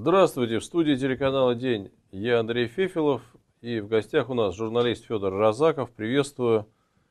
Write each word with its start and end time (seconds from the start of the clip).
Здравствуйте, 0.00 0.60
в 0.60 0.64
студии 0.64 0.96
телеканала 0.96 1.54
«День» 1.54 1.92
я 2.10 2.40
Андрей 2.40 2.68
Фефилов, 2.68 3.20
и 3.60 3.80
в 3.80 3.88
гостях 3.88 4.30
у 4.30 4.34
нас 4.34 4.54
журналист 4.54 5.04
Федор 5.04 5.30
Розаков. 5.30 5.90
Приветствую. 5.90 6.66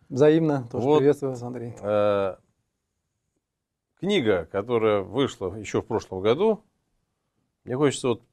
Взаимно, 0.10 0.68
тоже 0.72 0.88
вот, 0.88 0.98
приветствую 0.98 1.34
вас, 1.34 1.44
Андрей. 1.44 1.76
Э, 1.84 2.38
книга, 4.00 4.50
которая 4.52 5.02
вышла 5.02 5.54
еще 5.54 5.84
в 5.84 5.86
прошлом 5.86 6.22
году, 6.22 6.64
мне 7.64 7.78
хочется 7.78 8.08
вот 8.08 8.24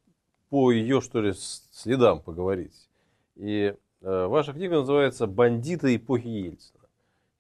по 0.49 0.71
ее, 0.73 1.03
что 1.03 1.21
ли, 1.21 1.35
следам 1.35 2.23
поговорить. 2.23 2.89
И 3.35 3.75
э, 4.01 4.27
ваша 4.27 4.55
книга 4.55 4.77
называется 4.77 5.27
«Бандиты 5.27 5.95
эпохи 5.97 6.29
Ельцина». 6.29 6.81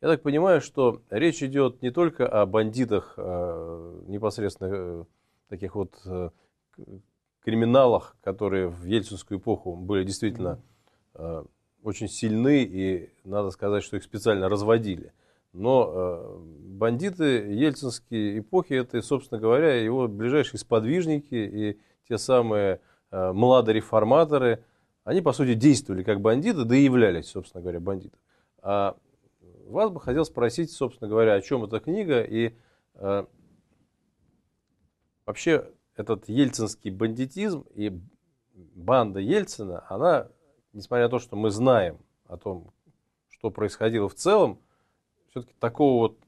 Я 0.02 0.08
так 0.08 0.20
понимаю, 0.20 0.60
что 0.60 1.00
речь 1.08 1.42
идет 1.42 1.80
не 1.80 1.90
только 1.90 2.28
о 2.28 2.44
бандитах 2.44 3.14
э, 3.16 4.00
непосредственно 4.06 4.70
э, 4.70 5.04
таких 5.48 5.76
вот 5.76 5.98
э, 6.04 6.28
криминалах, 7.46 8.16
которые 8.22 8.66
в 8.66 8.84
ельцинскую 8.84 9.38
эпоху 9.38 9.76
были 9.76 10.02
действительно 10.02 10.60
э, 11.14 11.44
очень 11.84 12.08
сильны, 12.08 12.64
и 12.64 13.08
надо 13.22 13.50
сказать, 13.50 13.84
что 13.84 13.96
их 13.96 14.02
специально 14.02 14.48
разводили. 14.48 15.12
Но 15.52 15.92
э, 15.94 16.38
бандиты 16.76 17.24
ельцинские 17.52 18.40
эпохи, 18.40 18.72
это, 18.72 19.00
собственно 19.00 19.40
говоря, 19.40 19.80
его 19.80 20.08
ближайшие 20.08 20.58
сподвижники 20.58 21.36
и 21.36 21.80
те 22.08 22.18
самые 22.18 22.80
э, 23.12 23.32
младореформаторы, 23.32 24.64
они, 25.04 25.20
по 25.20 25.32
сути, 25.32 25.54
действовали 25.54 26.02
как 26.02 26.20
бандиты, 26.20 26.64
да 26.64 26.74
и 26.74 26.82
являлись, 26.82 27.28
собственно 27.28 27.62
говоря, 27.62 27.78
бандитами. 27.78 28.20
А 28.60 28.96
вас 29.68 29.92
бы 29.92 30.00
хотел 30.00 30.24
спросить, 30.24 30.72
собственно 30.72 31.08
говоря, 31.08 31.34
о 31.34 31.40
чем 31.40 31.62
эта 31.62 31.78
книга 31.78 32.22
и 32.22 32.56
э, 32.94 33.24
вообще 35.24 35.70
этот 35.96 36.28
ельцинский 36.28 36.90
бандитизм 36.90 37.64
и 37.74 37.98
банда 38.74 39.20
Ельцина, 39.20 39.84
она, 39.88 40.28
несмотря 40.72 41.04
на 41.04 41.10
то, 41.10 41.18
что 41.18 41.36
мы 41.36 41.50
знаем 41.50 41.98
о 42.26 42.36
том, 42.36 42.72
что 43.28 43.50
происходило 43.50 44.08
в 44.08 44.14
целом, 44.14 44.60
все-таки 45.30 45.54
такого 45.58 46.08
вот 46.08 46.18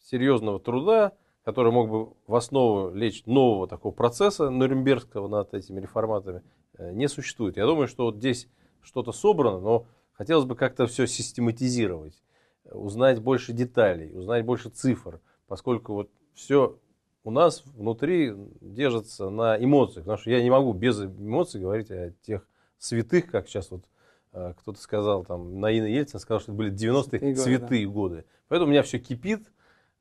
серьезного 0.00 0.60
труда, 0.60 1.12
который 1.44 1.72
мог 1.72 1.88
бы 1.88 2.12
в 2.26 2.34
основу 2.34 2.94
лечь 2.94 3.24
нового 3.26 3.66
такого 3.66 3.92
процесса 3.92 4.48
Нюрнбергского 4.48 5.28
над 5.28 5.54
этими 5.54 5.80
реформатами, 5.80 6.42
э, 6.78 6.92
не 6.92 7.08
существует. 7.08 7.56
Я 7.56 7.66
думаю, 7.66 7.88
что 7.88 8.04
вот 8.04 8.16
здесь 8.16 8.48
что-то 8.80 9.12
собрано, 9.12 9.58
но 9.58 9.86
хотелось 10.12 10.44
бы 10.44 10.54
как-то 10.54 10.86
все 10.86 11.06
систематизировать, 11.06 12.22
узнать 12.64 13.20
больше 13.20 13.52
деталей, 13.52 14.16
узнать 14.16 14.44
больше 14.44 14.70
цифр, 14.70 15.20
поскольку 15.48 15.94
вот 15.94 16.10
все 16.34 16.78
у 17.24 17.30
нас 17.30 17.62
внутри 17.64 18.34
держится 18.60 19.30
на 19.30 19.56
эмоциях. 19.62 20.04
Потому 20.04 20.18
что 20.18 20.30
я 20.30 20.42
не 20.42 20.50
могу 20.50 20.72
без 20.72 21.00
эмоций 21.00 21.60
говорить 21.60 21.90
о 21.90 22.12
тех 22.22 22.46
святых, 22.78 23.30
как 23.30 23.48
сейчас 23.48 23.70
вот 23.70 23.84
э, 24.32 24.54
кто-то 24.58 24.80
сказал, 24.80 25.24
там, 25.24 25.60
Наина 25.60 25.86
Ельцин 25.86 26.18
сказал, 26.18 26.40
что 26.40 26.52
это 26.52 26.58
были 26.58 26.72
90-е 26.72 27.36
святые 27.36 27.86
да. 27.86 27.92
годы. 27.92 28.24
Поэтому 28.48 28.68
у 28.68 28.72
меня 28.72 28.82
все 28.82 28.98
кипит, 28.98 29.46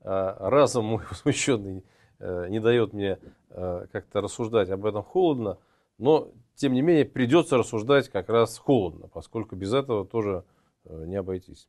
э, 0.01 0.35
разум 0.39 0.85
мой 0.85 1.03
возмущенный 1.09 1.85
э, 2.19 2.47
не 2.49 2.59
дает 2.59 2.93
мне 2.93 3.19
как-то 3.49 4.21
рассуждать 4.21 4.69
об 4.69 4.85
этом 4.85 5.03
холодно, 5.03 5.57
но, 5.97 6.31
тем 6.55 6.71
не 6.71 6.81
менее, 6.81 7.03
придется 7.03 7.57
рассуждать 7.57 8.07
как 8.07 8.29
раз 8.29 8.57
холодно, 8.57 9.09
поскольку 9.09 9.57
без 9.57 9.73
этого 9.73 10.05
тоже 10.05 10.45
не 10.85 11.17
обойтись. 11.17 11.67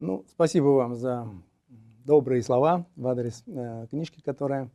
Ну, 0.00 0.26
спасибо 0.28 0.66
вам 0.66 0.96
за 0.96 1.26
добрые 2.10 2.42
слова 2.42 2.86
в 2.96 3.06
адрес 3.06 3.44
э, 3.46 3.86
книжки, 3.88 4.20
которая 4.20 4.68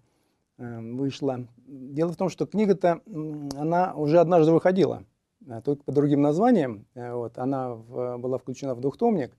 э, 0.57 0.79
вышла. 0.79 1.45
Дело 1.67 2.13
в 2.13 2.15
том, 2.15 2.29
что 2.29 2.45
книга-то, 2.45 3.01
она 3.57 3.93
уже 3.93 4.21
однажды 4.21 4.53
выходила, 4.53 5.03
э, 5.45 5.61
только 5.61 5.83
по 5.83 5.91
другим 5.91 6.21
названиям. 6.21 6.85
Э, 6.95 7.13
вот, 7.13 7.37
она 7.37 7.73
в, 7.73 8.17
была 8.19 8.37
включена 8.37 8.73
в 8.73 8.79
двухтомник. 8.79 9.33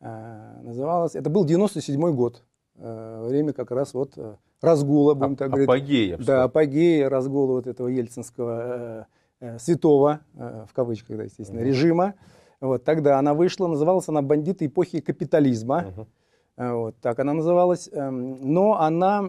Э, 0.00 0.60
называлась, 0.60 1.14
это 1.14 1.30
был 1.30 1.46
97 1.46 2.14
год. 2.14 2.44
Э, 2.74 3.24
время 3.26 3.54
как 3.54 3.70
раз 3.70 3.94
вот 3.94 4.18
э, 4.18 4.36
разгула, 4.60 5.14
будем 5.14 5.36
так 5.36 5.48
говорить. 5.48 5.70
Апогея. 5.70 6.18
Да, 6.18 6.44
апогея, 6.44 7.08
разгула 7.08 7.52
вот 7.52 7.66
этого 7.66 7.88
ельцинского 7.88 8.60
э, 8.60 9.04
э, 9.40 9.58
святого, 9.58 10.20
э, 10.34 10.66
в 10.68 10.74
кавычках, 10.74 11.16
да, 11.16 11.22
естественно, 11.22 11.60
uh-huh. 11.60 11.64
режима. 11.64 12.14
Вот, 12.60 12.84
тогда 12.84 13.18
она 13.18 13.32
вышла, 13.32 13.68
называлась 13.68 14.06
она 14.08 14.20
«Бандиты 14.20 14.66
эпохи 14.66 15.00
капитализма». 15.00 15.86
Uh-huh. 15.96 16.06
Э, 16.58 16.72
вот 16.72 16.96
так 17.00 17.18
она 17.20 17.34
называлась. 17.34 17.88
Эм, 17.92 18.52
но 18.52 18.80
она 18.80 19.20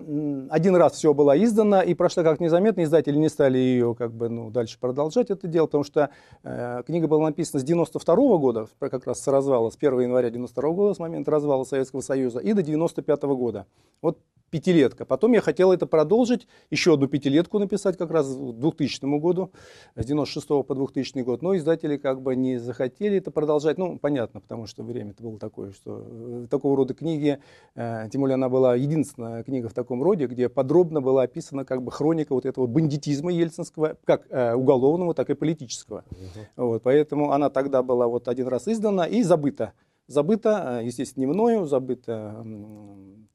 один 0.50 0.76
раз 0.76 0.94
все 0.94 1.14
была 1.14 1.38
издана 1.38 1.82
и 1.84 1.94
прошла 1.94 2.24
как 2.24 2.40
незаметно. 2.40 2.84
Издатели 2.84 3.18
не 3.18 3.30
стали 3.30 3.58
ее 3.60 3.94
как 3.94 4.12
бы, 4.12 4.30
ну, 4.30 4.50
дальше 4.50 4.80
продолжать 4.80 5.30
это 5.30 5.48
дело, 5.48 5.68
потому 5.68 5.84
что 5.84 6.10
э, 6.44 6.82
книга 6.88 7.08
была 7.08 7.28
написана 7.28 7.60
с 7.62 7.64
92 7.64 8.16
-го 8.16 8.40
года, 8.40 8.68
как 8.80 9.06
раз 9.06 9.22
с 9.22 9.28
развала, 9.28 9.70
с 9.70 9.76
1 9.76 10.00
января 10.02 10.32
92 10.32 10.70
-го 10.70 10.74
года, 10.74 10.94
с 10.96 11.00
момента 11.00 11.30
развала 11.30 11.64
Советского 11.66 12.02
Союза, 12.02 12.40
и 12.40 12.54
до 12.54 12.64
95 12.64 13.24
-го 13.24 13.38
года. 13.38 13.68
Вот 14.02 14.18
пятилетка. 14.50 15.06
Потом 15.06 15.34
я 15.34 15.42
хотел 15.42 15.72
это 15.72 15.86
продолжить, 15.86 16.48
еще 16.70 16.94
одну 16.94 17.08
пятилетку 17.08 17.60
написать 17.60 17.98
как 17.98 18.12
раз 18.12 18.28
к 18.28 18.54
2000 18.54 19.20
году, 19.20 19.52
с 19.96 20.06
96 20.06 20.48
по 20.48 20.76
2000 20.76 21.22
год. 21.22 21.42
Но 21.42 21.56
издатели 21.56 21.98
как 21.98 22.22
бы 22.22 22.36
не 22.36 22.58
захотели 22.58 23.18
это 23.18 23.32
продолжать. 23.32 23.78
Ну, 23.78 23.98
понятно, 23.98 24.42
потому 24.42 24.66
что 24.66 24.84
время 24.84 25.12
это 25.12 25.24
было 25.24 25.40
такое, 25.40 25.72
что 25.72 26.04
э, 26.06 26.48
такого 26.50 26.76
рода 26.76 26.94
книги, 26.94 27.40
э, 27.76 28.10
тем 28.12 28.22
более 28.22 28.36
она 28.36 28.50
была 28.50 28.76
единственная 28.76 29.44
книга 29.44 29.70
в 29.70 29.74
таком 29.74 30.04
роде, 30.04 30.28
где 30.28 30.50
подробно 30.50 31.02
была 31.02 31.24
описана 31.24 31.66
как 31.66 31.84
бы 31.84 31.92
хроника 31.92 32.34
вот 32.34 32.46
этого 32.46 32.68
бандитизма 32.68 33.32
ельцинского, 33.32 33.98
как 34.06 34.28
э, 34.30 34.54
уголовного, 34.54 35.14
так 35.14 35.30
и 35.30 35.34
политического. 35.34 36.04
Угу. 36.12 36.68
Вот, 36.68 36.84
поэтому 36.84 37.32
она 37.32 37.50
тогда 37.50 37.84
была 37.84 38.08
вот 38.08 38.28
один 38.28 38.48
раз 38.48 38.68
издана 38.68 39.06
и 39.06 39.24
забыта 39.24 39.74
забыто, 40.10 40.82
естественно, 40.84 41.22
не 41.22 41.28
мною, 41.28 41.66
забыто 41.66 42.44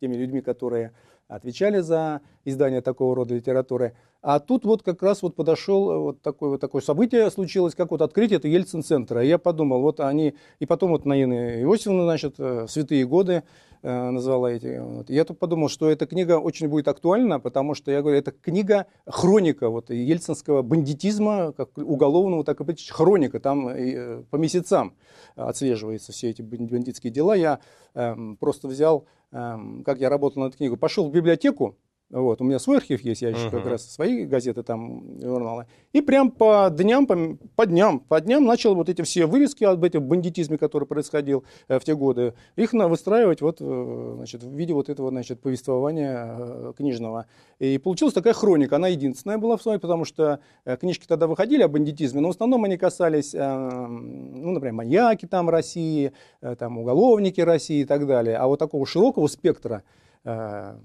теми 0.04 0.16
людьми, 0.16 0.42
которые 0.42 0.92
отвечали 1.28 1.80
за 1.80 2.20
издание 2.44 2.82
такого 2.82 3.16
рода 3.16 3.34
литературы. 3.34 3.96
А 4.24 4.40
тут 4.40 4.64
вот 4.64 4.82
как 4.82 5.02
раз 5.02 5.20
вот 5.20 5.36
подошел 5.36 5.90
э, 5.90 5.98
вот 5.98 6.22
такое 6.22 6.48
вот 6.48 6.60
такое 6.60 6.80
событие 6.80 7.30
случилось, 7.30 7.74
как 7.74 7.90
вот 7.90 8.00
открытие 8.00 8.38
это 8.38 8.48
Ельцин-центра. 8.48 9.22
И 9.22 9.28
я 9.28 9.36
подумал, 9.36 9.82
вот 9.82 10.00
они, 10.00 10.34
и 10.60 10.64
потом 10.64 10.92
вот 10.92 11.04
Наина 11.04 11.60
Иосифовна, 11.60 12.04
значит, 12.04 12.36
э, 12.38 12.64
«Святые 12.66 13.04
годы», 13.06 13.42
э, 13.82 14.10
назвала 14.10 14.50
эти. 14.50 14.78
Вот. 14.78 15.10
Я 15.10 15.26
тут 15.26 15.38
подумал, 15.38 15.68
что 15.68 15.90
эта 15.90 16.06
книга 16.06 16.38
очень 16.38 16.68
будет 16.68 16.88
актуальна, 16.88 17.38
потому 17.38 17.74
что, 17.74 17.90
я 17.90 18.00
говорю, 18.00 18.16
это 18.16 18.30
книга, 18.32 18.86
хроника 19.04 19.68
вот, 19.68 19.90
ельцинского 19.90 20.62
бандитизма, 20.62 21.52
как 21.52 21.76
уголовного, 21.76 22.44
так 22.44 22.62
и 22.62 22.64
политического, 22.64 23.04
хроника, 23.04 23.40
там 23.40 23.68
э, 23.68 24.22
по 24.30 24.36
месяцам 24.36 24.94
отслеживаются 25.36 26.12
все 26.12 26.30
эти 26.30 26.40
бандитские 26.40 27.12
дела. 27.12 27.34
Я 27.34 27.58
э, 27.94 28.16
просто 28.40 28.68
взял 28.68 29.04
Эм, 29.34 29.82
как 29.82 29.98
я 29.98 30.08
работал 30.08 30.44
над 30.44 30.54
книгой, 30.54 30.78
пошел 30.78 31.10
в 31.10 31.12
библиотеку, 31.12 31.76
вот, 32.20 32.40
у 32.40 32.44
меня 32.44 32.60
свой 32.60 32.76
архив 32.76 33.00
есть, 33.00 33.22
я 33.22 33.30
еще 33.30 33.48
uh-huh. 33.48 33.50
как 33.50 33.66
раз 33.66 33.90
свои 33.90 34.24
газеты 34.24 34.62
там 34.62 35.20
журналы. 35.20 35.66
И 35.92 36.00
прям 36.00 36.30
по 36.30 36.70
дням, 36.70 37.08
по, 37.08 37.16
по 37.56 37.66
дням, 37.66 37.98
по 37.98 38.20
дням 38.20 38.44
начал 38.44 38.76
вот 38.76 38.88
эти 38.88 39.02
все 39.02 39.26
вырезки 39.26 39.64
об 39.64 39.82
этом 39.82 40.06
бандитизме, 40.06 40.56
который 40.56 40.86
происходил 40.86 41.42
э, 41.66 41.80
в 41.80 41.84
те 41.84 41.96
годы, 41.96 42.34
их 42.54 42.72
на 42.72 42.86
выстраивать 42.86 43.40
вот, 43.40 43.56
э, 43.60 44.12
значит, 44.16 44.44
в 44.44 44.54
виде 44.54 44.72
вот 44.72 44.88
этого 44.88 45.10
значит, 45.10 45.40
повествования 45.40 46.36
э, 46.38 46.72
книжного. 46.76 47.26
И 47.58 47.78
получилась 47.78 48.14
такая 48.14 48.32
хроника, 48.32 48.76
она 48.76 48.86
единственная 48.86 49.38
была 49.38 49.56
в 49.56 49.62
своей, 49.62 49.78
потому 49.78 50.04
что 50.04 50.38
э, 50.64 50.76
книжки 50.76 51.06
тогда 51.08 51.26
выходили 51.26 51.62
о 51.62 51.68
бандитизме, 51.68 52.20
но 52.20 52.28
в 52.28 52.30
основном 52.30 52.62
они 52.62 52.76
касались, 52.76 53.34
э, 53.34 53.86
ну, 53.86 54.52
например, 54.52 54.74
маньяки 54.74 55.26
там 55.26 55.50
России, 55.50 56.12
э, 56.40 56.54
там 56.54 56.78
уголовники 56.78 57.40
России 57.40 57.80
и 57.80 57.84
так 57.84 58.06
далее. 58.06 58.36
А 58.36 58.46
вот 58.46 58.60
такого 58.60 58.86
широкого 58.86 59.26
спектра 59.26 59.82
э, 60.24 60.76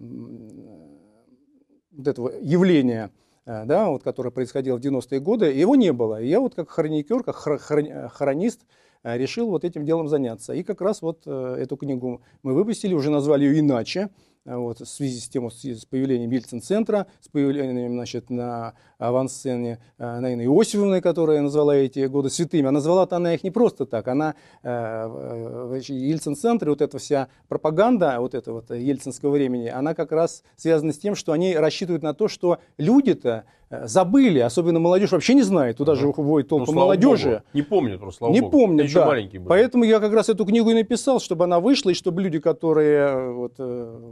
вот 1.92 2.08
этого 2.08 2.32
явления, 2.42 3.12
э, 3.46 3.66
да, 3.66 3.90
вот, 3.90 4.04
которое 4.04 4.32
происходило 4.32 4.78
в 4.78 4.82
90-е 4.82 5.20
годы, 5.20 5.46
его 5.48 5.76
не 5.76 5.94
было. 5.94 6.22
И 6.22 6.28
я 6.28 6.40
вот 6.40 6.56
как 6.56 6.70
хроникер, 6.70 7.24
как 7.24 7.36
хронист 7.36 8.62
э, 9.04 9.18
решил 9.18 9.50
вот 9.50 9.64
этим 9.64 9.86
делом 9.86 10.08
заняться. 10.08 10.54
И 10.54 10.64
как 10.64 10.82
раз 10.82 11.02
вот 11.02 11.24
э, 11.26 11.56
эту 11.60 11.78
книгу 11.78 12.22
мы 12.44 12.54
выпустили, 12.54 12.94
уже 12.94 13.10
назвали 13.10 13.46
ее 13.46 13.60
иначе. 13.60 14.10
Э, 14.50 14.58
вот, 14.58 14.80
в 14.80 14.86
связи 14.86 15.20
с 15.20 15.30
тем, 15.30 15.50
с 15.52 15.86
появлением 15.86 16.32
Ельцин-центра, 16.32 17.06
с 17.22 17.28
появлением 17.28 17.94
значит, 17.94 18.30
на 18.30 18.74
авансцене 18.98 19.80
э, 20.00 20.20
Наины 20.20 20.42
Иосифовны, 20.44 21.02
которая 21.02 21.42
назвала 21.42 21.76
эти 21.76 22.06
годы 22.08 22.30
святыми. 22.32 22.68
А 22.68 22.72
назвала-то 22.72 23.16
она 23.16 23.36
их 23.36 23.44
не 23.44 23.52
просто 23.52 23.86
так. 23.86 24.08
Она 24.08 24.34
э, 24.64 25.08
в 25.08 25.80
Ельцин-центре, 25.88 26.70
вот 26.72 26.82
эта 26.82 26.98
вся 26.98 27.28
пропаганда 27.48 28.20
вот 28.20 28.34
этого 28.34 28.56
вот 28.56 28.72
ельцинского 28.72 29.32
времени, 29.32 29.68
она 29.68 29.94
как 29.94 30.12
раз 30.12 30.44
связана 30.56 30.94
с 30.94 30.98
тем, 30.98 31.16
что 31.16 31.32
они 31.32 31.56
рассчитывают 31.56 32.02
на 32.02 32.14
то, 32.14 32.28
что 32.28 32.58
люди-то 32.78 33.46
забыли, 33.70 34.40
особенно 34.40 34.80
молодежь 34.80 35.12
вообще 35.12 35.36
не 35.36 35.44
знает, 35.44 35.78
туда 35.78 35.94
же 35.94 36.08
уходит 36.08 36.50
толпа 36.50 36.66
ну, 36.72 36.74
молодежи. 36.74 37.30
Богу. 37.30 37.44
Не 37.54 37.62
помнят 37.62 38.00
просто, 38.00 38.18
слава 38.18 38.34
Не 38.34 38.42
Богу. 38.42 38.52
помнят, 38.52 38.86
еще 38.88 39.00
да. 39.00 39.06
маленький 39.06 39.38
был. 39.38 39.48
Поэтому 39.48 39.84
я 39.84 40.00
как 40.00 40.12
раз 40.12 40.28
эту 40.28 40.44
книгу 40.46 40.72
и 40.72 40.74
написал, 40.74 41.20
чтобы 41.20 41.44
она 41.44 41.60
вышла, 41.60 41.92
и 41.92 41.94
чтобы 41.94 42.24
люди, 42.24 42.40
которые 42.40 43.32
вот, 43.32 43.54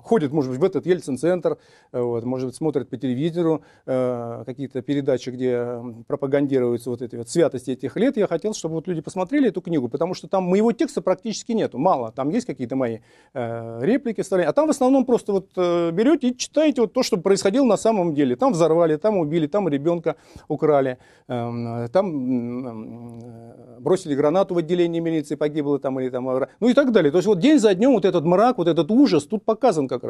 ходят 0.04 0.27
смотрят, 0.28 0.34
может 0.34 0.52
быть, 0.52 0.60
в 0.60 0.64
этот 0.64 0.86
Ельцин-центр, 0.86 1.58
вот, 1.92 2.24
может 2.24 2.48
быть, 2.48 2.56
смотрят 2.56 2.90
по 2.90 2.98
телевизору 2.98 3.62
э, 3.86 4.44
какие-то 4.46 4.82
передачи, 4.82 5.30
где 5.30 5.80
пропагандируются 6.08 6.90
вот 6.90 7.02
эти 7.02 7.16
вот 7.16 7.30
святости 7.30 7.72
этих 7.72 7.96
лет. 7.98 8.18
Я 8.18 8.28
хотел, 8.28 8.54
чтобы 8.54 8.76
вот 8.76 8.88
люди 8.88 9.02
посмотрели 9.02 9.50
эту 9.50 9.62
книгу, 9.62 9.90
потому 9.90 10.14
что 10.14 10.28
там 10.28 10.44
моего 10.44 10.72
текста 10.72 11.02
практически 11.02 11.54
нету, 11.54 11.78
мало. 11.78 12.12
Там 12.12 12.30
есть 12.30 12.46
какие-то 12.46 12.76
мои 12.76 13.00
э, 13.34 13.80
реплики, 13.82 14.24
а 14.32 14.54
там 14.54 14.68
в 14.68 14.70
основном 14.70 15.06
просто 15.06 15.32
вот 15.32 15.48
э, 15.56 15.92
берете 15.92 16.30
и 16.30 16.38
читаете 16.38 16.82
вот 16.82 16.94
то, 16.94 17.04
что 17.04 17.18
происходило 17.18 17.66
на 17.66 17.78
самом 17.78 18.14
деле. 18.14 18.36
Там 18.36 18.54
взорвали, 18.54 18.98
там 18.98 19.18
убили, 19.18 19.48
там 19.48 19.68
ребенка 19.70 20.16
украли, 20.48 20.98
э, 21.28 21.88
там 21.92 22.08
э, 22.68 23.80
бросили 23.80 24.16
гранату 24.16 24.56
в 24.56 24.58
отделении 24.58 25.00
милиции, 25.00 25.36
погибло 25.36 25.80
там 25.80 26.00
или 26.00 26.10
там, 26.10 26.26
ну 26.60 26.70
и 26.70 26.74
так 26.74 26.92
далее. 26.92 27.12
То 27.12 27.18
есть 27.18 27.28
вот 27.28 27.40
день 27.40 27.60
за 27.60 27.74
днем 27.74 27.94
вот 27.94 28.06
этот 28.06 28.26
мрак, 28.26 28.58
вот 28.58 28.68
этот 28.68 28.92
ужас 28.92 29.26
тут 29.26 29.44
показан 29.44 29.88
как. 29.88 30.04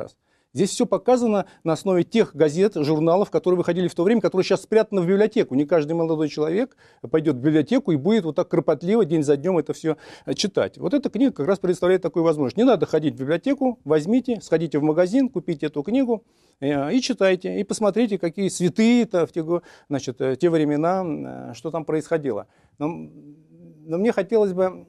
Здесь 0.54 0.72
все 0.72 0.86
показано 0.86 1.46
на 1.64 1.74
основе 1.74 2.04
тех 2.04 2.36
газет, 2.36 2.74
журналов, 2.76 3.30
которые 3.30 3.58
выходили 3.58 3.88
в 3.88 3.96
то 3.96 4.04
время, 4.04 4.22
которые 4.22 4.44
сейчас 4.44 4.64
спрятаны 4.64 5.02
в 5.02 5.06
библиотеку. 5.06 5.56
Не 5.56 5.66
каждый 5.66 5.94
молодой 5.94 6.30
человек 6.30 6.76
пойдет 7.12 7.36
в 7.36 7.40
библиотеку 7.40 7.92
и 7.92 7.96
будет 7.96 8.24
вот 8.24 8.38
так 8.38 8.50
кропотливо 8.50 9.06
день 9.06 9.24
за 9.24 9.38
днем 9.38 9.58
это 9.58 9.74
все 9.74 9.98
э, 10.26 10.34
читать. 10.34 10.80
Вот 10.80 10.96
эта 10.96 11.10
книга 11.10 11.32
как 11.32 11.48
раз 11.48 11.60
представляет 11.60 12.02
такую 12.02 12.24
возможность. 12.24 12.58
Не 12.58 12.64
надо 12.64 12.86
ходить 12.86 13.14
в 13.14 13.20
библиотеку, 13.20 13.80
возьмите, 13.84 14.40
сходите 14.42 14.80
в 14.80 14.84
магазин, 14.84 15.30
купите 15.30 15.68
эту 15.68 15.84
книгу 15.84 16.24
э, 16.60 16.92
и 16.92 17.02
читайте, 17.02 17.60
и 17.60 17.64
посмотрите, 17.64 18.18
какие 18.18 18.48
святые-то 18.48 19.28
в 19.28 19.32
те, 19.32 19.46
значит, 19.90 20.20
э, 20.22 20.38
те 20.38 20.50
времена, 20.50 21.54
что 21.54 21.72
там 21.72 21.86
происходило. 21.86 22.48
Но, 22.80 22.88
но 22.88 23.98
мне 24.00 24.12
хотелось 24.12 24.54
бы 24.54 24.88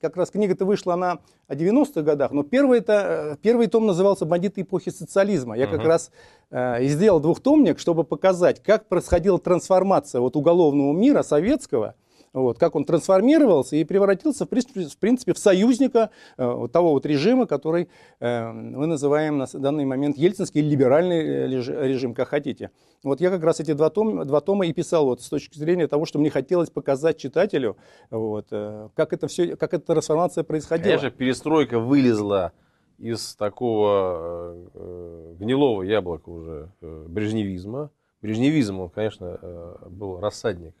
как 0.00 0.16
раз 0.16 0.30
книга-то 0.30 0.64
вышла 0.64 0.94
она 0.94 1.18
о 1.48 1.54
90-х 1.54 2.02
годах, 2.02 2.32
но 2.32 2.42
первый, 2.42 2.78
это, 2.78 3.34
э, 3.34 3.36
первый 3.42 3.66
том 3.66 3.86
назывался 3.86 4.24
«Бандиты 4.24 4.62
эпохи 4.62 4.90
социализма». 4.90 5.56
Я 5.56 5.64
uh-huh. 5.64 5.70
как 5.70 5.84
раз 5.84 6.10
э, 6.50 6.84
и 6.84 6.88
сделал 6.88 7.20
двухтомник, 7.20 7.78
чтобы 7.78 8.04
показать, 8.04 8.62
как 8.62 8.88
происходила 8.88 9.38
трансформация 9.38 10.20
вот 10.20 10.36
уголовного 10.36 10.92
мира 10.92 11.22
советского– 11.22 11.94
вот, 12.34 12.58
как 12.58 12.74
он 12.74 12.84
трансформировался 12.84 13.76
и 13.76 13.84
превратился, 13.84 14.44
в 14.44 14.48
принципе, 14.48 15.32
в, 15.32 15.38
союзника 15.38 16.10
э, 16.36 16.68
того 16.72 16.90
вот 16.90 17.06
режима, 17.06 17.46
который 17.46 17.88
э, 18.20 18.52
мы 18.52 18.86
называем 18.86 19.38
на 19.38 19.46
данный 19.54 19.84
момент 19.84 20.18
ельцинский 20.18 20.60
либеральный 20.60 21.20
э, 21.20 21.46
режим, 21.46 22.12
как 22.12 22.28
хотите. 22.28 22.70
Вот 23.04 23.20
я 23.20 23.30
как 23.30 23.42
раз 23.44 23.60
эти 23.60 23.72
два 23.72 23.88
тома, 23.88 24.24
два 24.24 24.40
тома 24.40 24.66
и 24.66 24.72
писал 24.72 25.06
вот, 25.06 25.22
с 25.22 25.28
точки 25.28 25.56
зрения 25.58 25.86
того, 25.86 26.04
что 26.06 26.18
мне 26.18 26.30
хотелось 26.30 26.70
показать 26.70 27.18
читателю, 27.18 27.76
вот, 28.10 28.48
э, 28.50 28.88
как, 28.94 29.12
это 29.12 29.28
все, 29.28 29.56
как 29.56 29.72
эта 29.72 29.86
трансформация 29.86 30.42
происходила. 30.42 30.96
Конечно, 30.96 31.10
перестройка 31.10 31.78
вылезла 31.78 32.52
из 32.98 33.36
такого 33.36 34.56
э, 34.74 35.34
гнилого 35.38 35.82
яблока 35.82 36.28
уже 36.28 36.72
э, 36.80 37.04
брежневизма. 37.08 37.90
Брежневизм, 38.22 38.80
он, 38.80 38.90
конечно, 38.90 39.38
э, 39.40 39.76
был 39.88 40.18
рассадник 40.18 40.74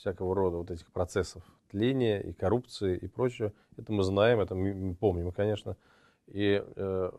всякого 0.00 0.34
рода 0.34 0.56
вот 0.56 0.70
этих 0.70 0.90
процессов 0.92 1.42
тления 1.70 2.20
и 2.20 2.32
коррупции 2.32 2.96
и 2.96 3.06
прочее. 3.06 3.52
Это 3.76 3.92
мы 3.92 4.02
знаем, 4.02 4.40
это 4.40 4.54
мы 4.54 4.94
помним, 4.94 5.30
конечно. 5.30 5.76
И 6.26 6.62
э, 6.64 7.10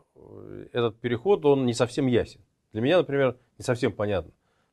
этот 0.72 0.98
переход, 0.98 1.44
он 1.44 1.64
не 1.64 1.74
совсем 1.74 2.06
ясен. 2.06 2.40
Для 2.72 2.82
меня, 2.82 2.98
например, 2.98 3.36
не 3.58 3.64
совсем 3.64 3.92
понятно. 3.92 4.32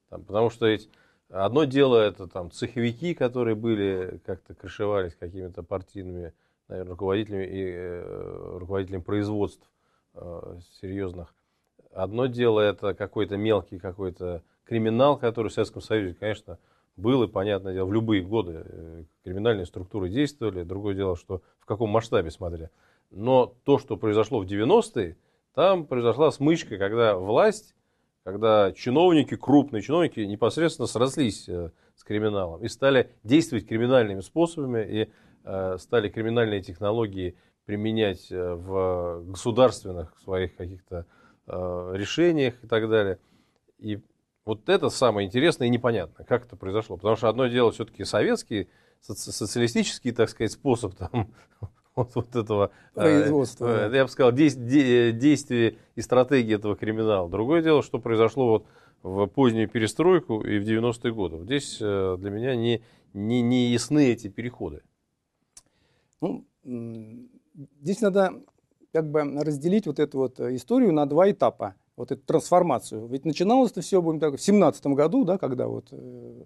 Там, 0.09 0.23
потому 0.23 0.49
что 0.49 0.67
ведь 0.67 0.89
одно 1.29 1.65
дело 1.65 1.97
это 1.97 2.27
там 2.27 2.51
цеховики, 2.51 3.13
которые 3.13 3.55
были, 3.55 4.19
как-то 4.25 4.55
крышевались 4.55 5.15
какими-то 5.15 5.61
партийными 5.61 6.33
наверное, 6.67 6.91
руководителями 6.91 7.45
и 7.45 7.71
э, 7.75 8.57
руководителями 8.57 9.01
производств 9.01 9.69
э, 10.15 10.59
серьезных. 10.81 11.33
Одно 11.91 12.25
дело 12.27 12.59
это 12.59 12.93
какой-то 12.93 13.37
мелкий 13.37 13.79
какой-то 13.79 14.43
криминал, 14.63 15.17
который 15.17 15.49
в 15.49 15.53
Советском 15.53 15.81
Союзе, 15.81 16.15
конечно, 16.19 16.57
был, 16.99 17.23
и, 17.23 17.27
понятное 17.27 17.73
дело, 17.73 17.85
в 17.85 17.93
любые 17.93 18.21
годы 18.21 18.63
э, 18.65 19.03
криминальные 19.23 19.65
структуры 19.65 20.09
действовали. 20.09 20.63
Другое 20.63 20.95
дело, 20.95 21.15
что 21.15 21.41
в 21.59 21.65
каком 21.65 21.89
масштабе 21.89 22.31
смотря. 22.31 22.69
Но 23.09 23.55
то, 23.63 23.79
что 23.79 23.97
произошло 23.97 24.39
в 24.39 24.45
90-е, 24.45 25.17
там 25.55 25.85
произошла 25.85 26.31
смычка, 26.31 26.77
когда 26.77 27.15
власть, 27.15 27.75
когда 28.23 28.71
чиновники, 28.73 29.35
крупные 29.35 29.81
чиновники 29.81 30.19
непосредственно 30.19 30.87
срослись 30.87 31.49
э, 31.49 31.71
с 31.95 32.03
криминалом 32.03 32.63
и 32.63 32.67
стали 32.67 33.09
действовать 33.23 33.67
криминальными 33.67 34.21
способами 34.21 34.85
и 34.87 35.11
э, 35.43 35.77
стали 35.79 36.09
криминальные 36.09 36.61
технологии 36.61 37.35
применять 37.65 38.31
в 38.31 39.23
государственных 39.27 40.17
своих 40.23 40.55
каких-то 40.55 41.05
решениях 41.45 42.55
и 42.63 42.67
так 42.67 42.89
далее. 42.89 43.19
И 43.77 43.99
вот 44.49 44.67
это 44.67 44.89
самое 44.89 45.27
интересное 45.27 45.67
и 45.67 45.69
непонятно, 45.69 46.25
как 46.25 46.47
это 46.47 46.55
произошло. 46.55 46.97
Потому 46.97 47.15
что 47.15 47.29
одно 47.29 47.45
дело 47.45 47.71
все-таки 47.71 48.03
советский, 48.03 48.67
соци 48.99 49.31
социалистический, 49.31 50.11
так 50.11 50.27
сказать, 50.27 50.51
способ 50.51 50.95
там, 50.95 51.31
вот, 51.95 52.15
вот 52.15 52.35
этого 52.35 52.71
э, 52.95 52.99
производства. 52.99 53.87
Э, 53.87 53.95
я 53.95 54.05
бы 54.05 54.09
сказал, 54.09 54.31
действия, 54.31 55.77
и 55.95 56.01
стратегии 56.01 56.55
этого 56.55 56.75
криминала. 56.75 57.29
Другое 57.29 57.61
дело, 57.61 57.83
что 57.83 57.99
произошло 57.99 58.47
вот 58.47 58.65
в 59.03 59.27
позднюю 59.27 59.69
перестройку 59.69 60.41
и 60.41 60.57
в 60.57 60.63
90-е 60.67 61.13
годы. 61.13 61.43
Здесь 61.43 61.77
э, 61.79 62.17
для 62.19 62.31
меня 62.31 62.55
не, 62.55 62.81
не, 63.13 63.43
не 63.43 63.67
ясны 63.67 64.09
эти 64.11 64.29
переходы. 64.29 64.81
Ну, 66.21 66.47
здесь 66.63 68.01
надо 68.01 68.33
как 68.93 69.11
бы 69.11 69.21
разделить 69.43 69.85
вот 69.85 69.99
эту 69.99 70.17
вот 70.17 70.39
историю 70.39 70.91
на 70.91 71.05
два 71.05 71.29
этапа 71.29 71.75
вот 71.99 72.13
эту 72.13 72.21
трансформацию. 72.25 73.07
Ведь 73.07 73.25
начиналось 73.25 73.71
это 73.71 73.81
все, 73.81 74.01
будем 74.01 74.21
так, 74.21 74.35
в 74.35 74.41
семнадцатом 74.41 74.95
году, 74.95 75.25
да, 75.25 75.37
когда 75.37 75.67
вот 75.67 75.89
э, 75.91 76.43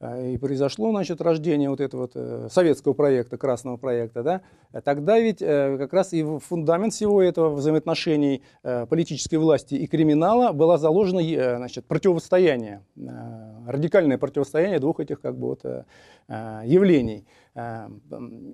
а, 0.00 0.18
и 0.22 0.38
произошло, 0.38 0.90
значит, 0.90 1.20
рождение 1.20 1.68
вот 1.68 1.82
этого 1.82 2.00
вот, 2.02 2.12
э, 2.14 2.48
советского 2.50 2.94
проекта, 2.94 3.36
красного 3.36 3.76
проекта, 3.76 4.22
да, 4.22 4.40
тогда 4.80 5.20
ведь 5.20 5.42
э, 5.42 5.76
как 5.76 5.92
раз 5.92 6.14
и 6.14 6.24
фундамент 6.38 6.94
всего 6.94 7.20
этого 7.20 7.54
взаимоотношений 7.54 8.42
политической 8.62 9.36
власти 9.36 9.74
и 9.74 9.86
криминала 9.86 10.52
было 10.52 10.78
заложено, 10.78 11.20
значит, 11.22 11.84
противостояние, 11.84 12.82
радикальное 13.66 14.16
противостояние 14.16 14.78
двух 14.78 15.00
этих 15.00 15.20
как 15.20 15.36
бы 15.38 15.48
вот 15.48 15.62
явлений. 16.26 17.26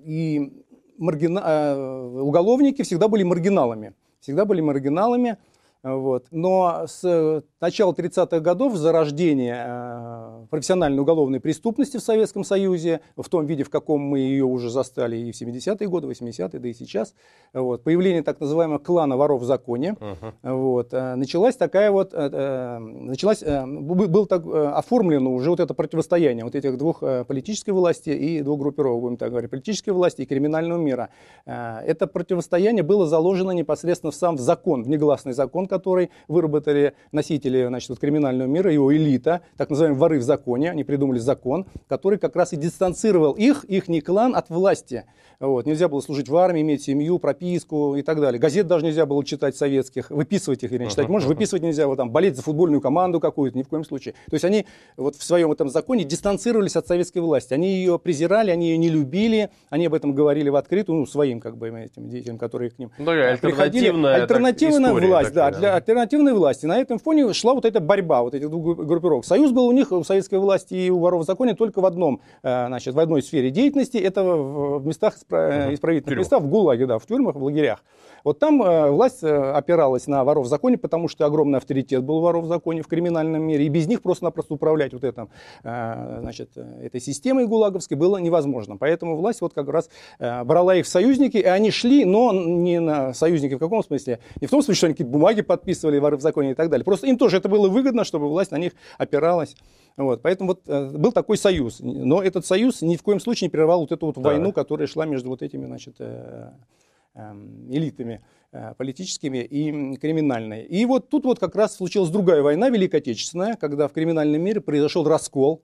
И 0.05 0.63
маргина... 0.97 2.21
уголовники 2.21 2.81
всегда 2.81 3.07
были 3.07 3.23
маргиналами, 3.23 3.93
всегда 4.19 4.43
были 4.43 4.59
маргиналами, 4.59 5.37
вот. 5.83 6.27
Но 6.31 6.85
с 6.87 7.43
начала 7.63 7.91
30-х 7.91 8.39
годов 8.39 8.75
зарождение 8.75 9.65
э, 9.67 10.45
профессиональной 10.49 10.99
уголовной 10.99 11.39
преступности 11.39 11.97
в 11.97 12.01
Советском 12.01 12.43
Союзе, 12.45 13.01
в 13.17 13.27
том 13.27 13.45
виде, 13.45 13.63
в 13.63 13.69
каком 13.69 14.01
мы 14.01 14.19
ее 14.19 14.45
уже 14.45 14.69
застали 14.69 15.17
и 15.17 15.31
в 15.31 15.41
70-е 15.41 15.87
годы, 15.87 16.07
80-е, 16.07 16.59
да 16.59 16.67
и 16.67 16.73
сейчас, 16.73 17.13
вот, 17.53 17.83
появление 17.83 18.21
так 18.21 18.39
называемого 18.39 18.79
клана 18.79 19.17
воров 19.17 19.41
в 19.41 19.45
законе, 19.45 19.95
uh-huh. 19.99 20.55
вот, 20.55 20.93
э, 20.93 21.15
началась 21.15 21.57
такая 21.57 21.91
вот, 21.91 22.13
э, 22.13 22.79
началась, 22.79 23.41
был 23.43 24.25
так, 24.25 24.45
оформлено 24.45 25.33
уже 25.33 25.49
вот 25.49 25.59
это 25.59 25.73
противостояние 25.73 26.45
вот 26.45 26.55
этих 26.55 26.77
двух 26.77 26.99
политической 26.99 27.71
власти 27.71 28.09
и 28.09 28.41
двух 28.41 28.59
группировок, 28.59 29.01
будем 29.01 29.17
так 29.17 29.31
говорить, 29.31 29.49
политической 29.49 29.91
власти 29.91 30.21
и 30.21 30.25
криминального 30.25 30.79
мира. 30.79 31.09
Это 31.45 32.07
противостояние 32.07 32.83
было 32.83 33.05
заложено 33.05 33.51
непосредственно 33.51 34.11
в 34.11 34.15
сам 34.15 34.37
закон, 34.37 34.83
в 34.83 34.89
негласный 34.89 35.33
закон, 35.33 35.67
который 35.73 36.11
выработали 36.27 36.93
носители 37.11 37.65
значит, 37.67 37.89
вот, 37.89 37.99
криминального 37.99 38.47
мира, 38.47 38.71
его 38.71 38.95
элита, 38.95 39.41
так 39.57 39.71
называемые 39.71 39.99
воры 39.99 40.19
в 40.19 40.21
законе, 40.21 40.69
они 40.69 40.83
придумали 40.83 41.17
закон, 41.17 41.65
который 41.87 42.19
как 42.19 42.35
раз 42.35 42.53
и 42.53 42.57
дистанцировал 42.57 43.33
их, 43.33 43.63
их 43.63 43.87
не 43.87 44.01
клан 44.01 44.35
от 44.35 44.51
власти. 44.51 45.05
Вот. 45.39 45.65
Нельзя 45.65 45.89
было 45.89 45.99
служить 45.99 46.29
в 46.29 46.37
армии, 46.37 46.61
иметь 46.61 46.83
семью, 46.83 47.17
прописку 47.17 47.95
и 47.95 48.03
так 48.03 48.21
далее. 48.21 48.39
Газет 48.39 48.67
даже 48.67 48.85
нельзя 48.85 49.05
было 49.05 49.25
читать 49.25 49.57
советских, 49.57 50.11
выписывать 50.11 50.63
их 50.63 50.71
или 50.71 50.83
не 50.83 50.89
читать. 50.89 51.09
Может, 51.09 51.27
выписывать 51.27 51.63
нельзя, 51.63 51.87
вот, 51.87 51.95
там, 51.95 52.11
болеть 52.11 52.35
за 52.35 52.43
футбольную 52.43 52.81
команду 52.81 53.19
какую-то, 53.19 53.57
ни 53.57 53.63
в 53.63 53.67
коем 53.67 53.83
случае. 53.83 54.13
То 54.29 54.35
есть 54.35 54.45
они 54.45 54.67
вот 54.95 55.15
в 55.15 55.23
своем 55.23 55.51
этом 55.51 55.69
законе 55.69 56.03
дистанцировались 56.03 56.75
от 56.75 56.87
советской 56.87 57.19
власти. 57.19 57.53
Они 57.53 57.75
ее 57.77 57.97
презирали, 57.97 58.51
они 58.51 58.69
ее 58.69 58.77
не 58.77 58.89
любили, 58.89 59.49
они 59.69 59.87
об 59.87 59.95
этом 59.95 60.13
говорили 60.13 60.49
в 60.49 60.55
открытую, 60.55 60.99
ну, 60.99 61.05
своим 61.07 61.39
как 61.39 61.57
бы 61.57 61.69
этим 61.69 62.09
детям, 62.09 62.37
которые 62.37 62.69
к 62.69 62.77
ним 62.77 62.91
ну, 62.99 63.05
да, 63.05 63.37
приходили. 63.41 63.87
Альтернативная, 63.87 64.15
альтернативная 64.15 64.93
власть, 64.93 65.33
такая, 65.33 65.51
да, 65.51 65.59
для 65.63 65.75
альтернативной 65.75 66.33
власти. 66.33 66.65
На 66.65 66.77
этом 66.77 66.99
фоне 66.99 67.31
шла 67.33 67.53
вот 67.53 67.65
эта 67.65 67.79
борьба 67.79 68.21
вот 68.21 68.35
этих 68.35 68.49
двух 68.49 68.77
группировок. 68.77 69.25
Союз 69.25 69.51
был 69.51 69.65
у 69.67 69.71
них, 69.71 69.91
у 69.91 70.03
советской 70.03 70.39
власти 70.39 70.73
и 70.73 70.89
у 70.89 70.99
воров 70.99 71.23
в 71.23 71.25
законе 71.25 71.53
только 71.53 71.79
в 71.79 71.85
одном, 71.85 72.19
э, 72.43 72.67
значит, 72.67 72.93
в 72.93 72.99
одной 72.99 73.23
сфере 73.23 73.49
деятельности. 73.49 73.97
Это 73.97 74.23
в 74.23 74.85
местах 74.85 75.15
исправительных 75.15 76.19
местах, 76.19 76.41
в 76.41 76.49
ГУЛАГе, 76.49 76.85
да, 76.85 76.99
в 76.99 77.05
тюрьмах, 77.05 77.35
в 77.35 77.43
лагерях. 77.43 77.79
Вот 78.23 78.39
там 78.39 78.61
э, 78.63 78.89
власть 78.89 79.23
э, 79.23 79.51
опиралась 79.51 80.07
на 80.07 80.23
воров 80.23 80.45
в 80.45 80.49
законе, 80.49 80.77
потому 80.77 81.07
что 81.07 81.25
огромный 81.25 81.57
авторитет 81.57 82.03
был 82.03 82.17
у 82.17 82.21
воров 82.21 82.45
в 82.45 82.47
законе 82.47 82.81
в 82.81 82.87
криминальном 82.87 83.41
мире, 83.41 83.65
и 83.65 83.69
без 83.69 83.87
них 83.87 84.01
просто-напросто 84.01 84.53
управлять 84.53 84.93
вот 84.93 85.03
этим, 85.03 85.29
э, 85.63 86.17
значит, 86.21 86.51
этой 86.55 87.01
системой 87.01 87.47
гулаговской 87.47 87.97
было 87.97 88.17
невозможно. 88.17 88.77
Поэтому 88.77 89.17
власть 89.17 89.41
вот 89.41 89.53
как 89.53 89.67
раз 89.67 89.89
брала 90.19 90.75
их 90.75 90.85
в 90.85 90.89
союзники, 90.89 91.37
и 91.37 91.43
они 91.43 91.71
шли, 91.71 92.05
но 92.05 92.31
не 92.31 92.79
на 92.79 93.13
союзники 93.13 93.55
в 93.55 93.59
каком 93.59 93.83
смысле? 93.83 94.19
Не 94.39 94.47
в 94.47 94.49
том 94.49 94.61
смысле, 94.61 94.77
что 94.77 94.85
они 94.87 94.93
какие-то 94.93 95.11
бумаги 95.11 95.41
подписывали 95.53 95.99
воры 95.99 96.17
в 96.17 96.21
законе 96.21 96.51
и 96.51 96.53
так 96.55 96.69
далее. 96.69 96.83
Просто 96.83 97.07
им 97.07 97.17
тоже 97.17 97.37
это 97.37 97.49
было 97.49 97.69
выгодно, 97.69 98.03
чтобы 98.03 98.27
власть 98.27 98.51
на 98.51 98.57
них 98.57 98.73
опиралась. 98.97 99.55
Вот, 99.97 100.21
поэтому 100.23 100.49
вот 100.49 100.61
э, 100.67 100.97
был 100.97 101.11
такой 101.11 101.37
союз. 101.37 101.79
Но 101.79 102.23
этот 102.23 102.45
союз 102.45 102.81
ни 102.81 102.95
в 102.95 103.03
коем 103.03 103.19
случае 103.19 103.47
не 103.47 103.51
прервал 103.51 103.81
вот 103.81 103.91
эту 103.91 104.07
вот 104.07 104.15
да. 104.15 104.21
войну, 104.21 104.51
которая 104.51 104.87
шла 104.87 105.05
между 105.05 105.29
вот 105.29 105.43
этими, 105.43 105.65
значит, 105.65 105.95
э, 105.99 106.49
эм, 107.13 107.71
элитами 107.71 108.21
э, 108.51 108.73
политическими 108.75 109.37
и 109.37 109.95
криминальной. 109.97 110.63
И 110.63 110.85
вот 110.85 111.09
тут 111.09 111.25
вот 111.25 111.39
как 111.39 111.55
раз 111.55 111.75
случилась 111.75 112.09
другая 112.09 112.41
война, 112.41 112.69
Великая 112.69 112.97
Отечественная, 112.97 113.55
когда 113.55 113.87
в 113.87 113.93
криминальном 113.93 114.41
мире 114.41 114.61
произошел 114.61 115.07
раскол. 115.07 115.61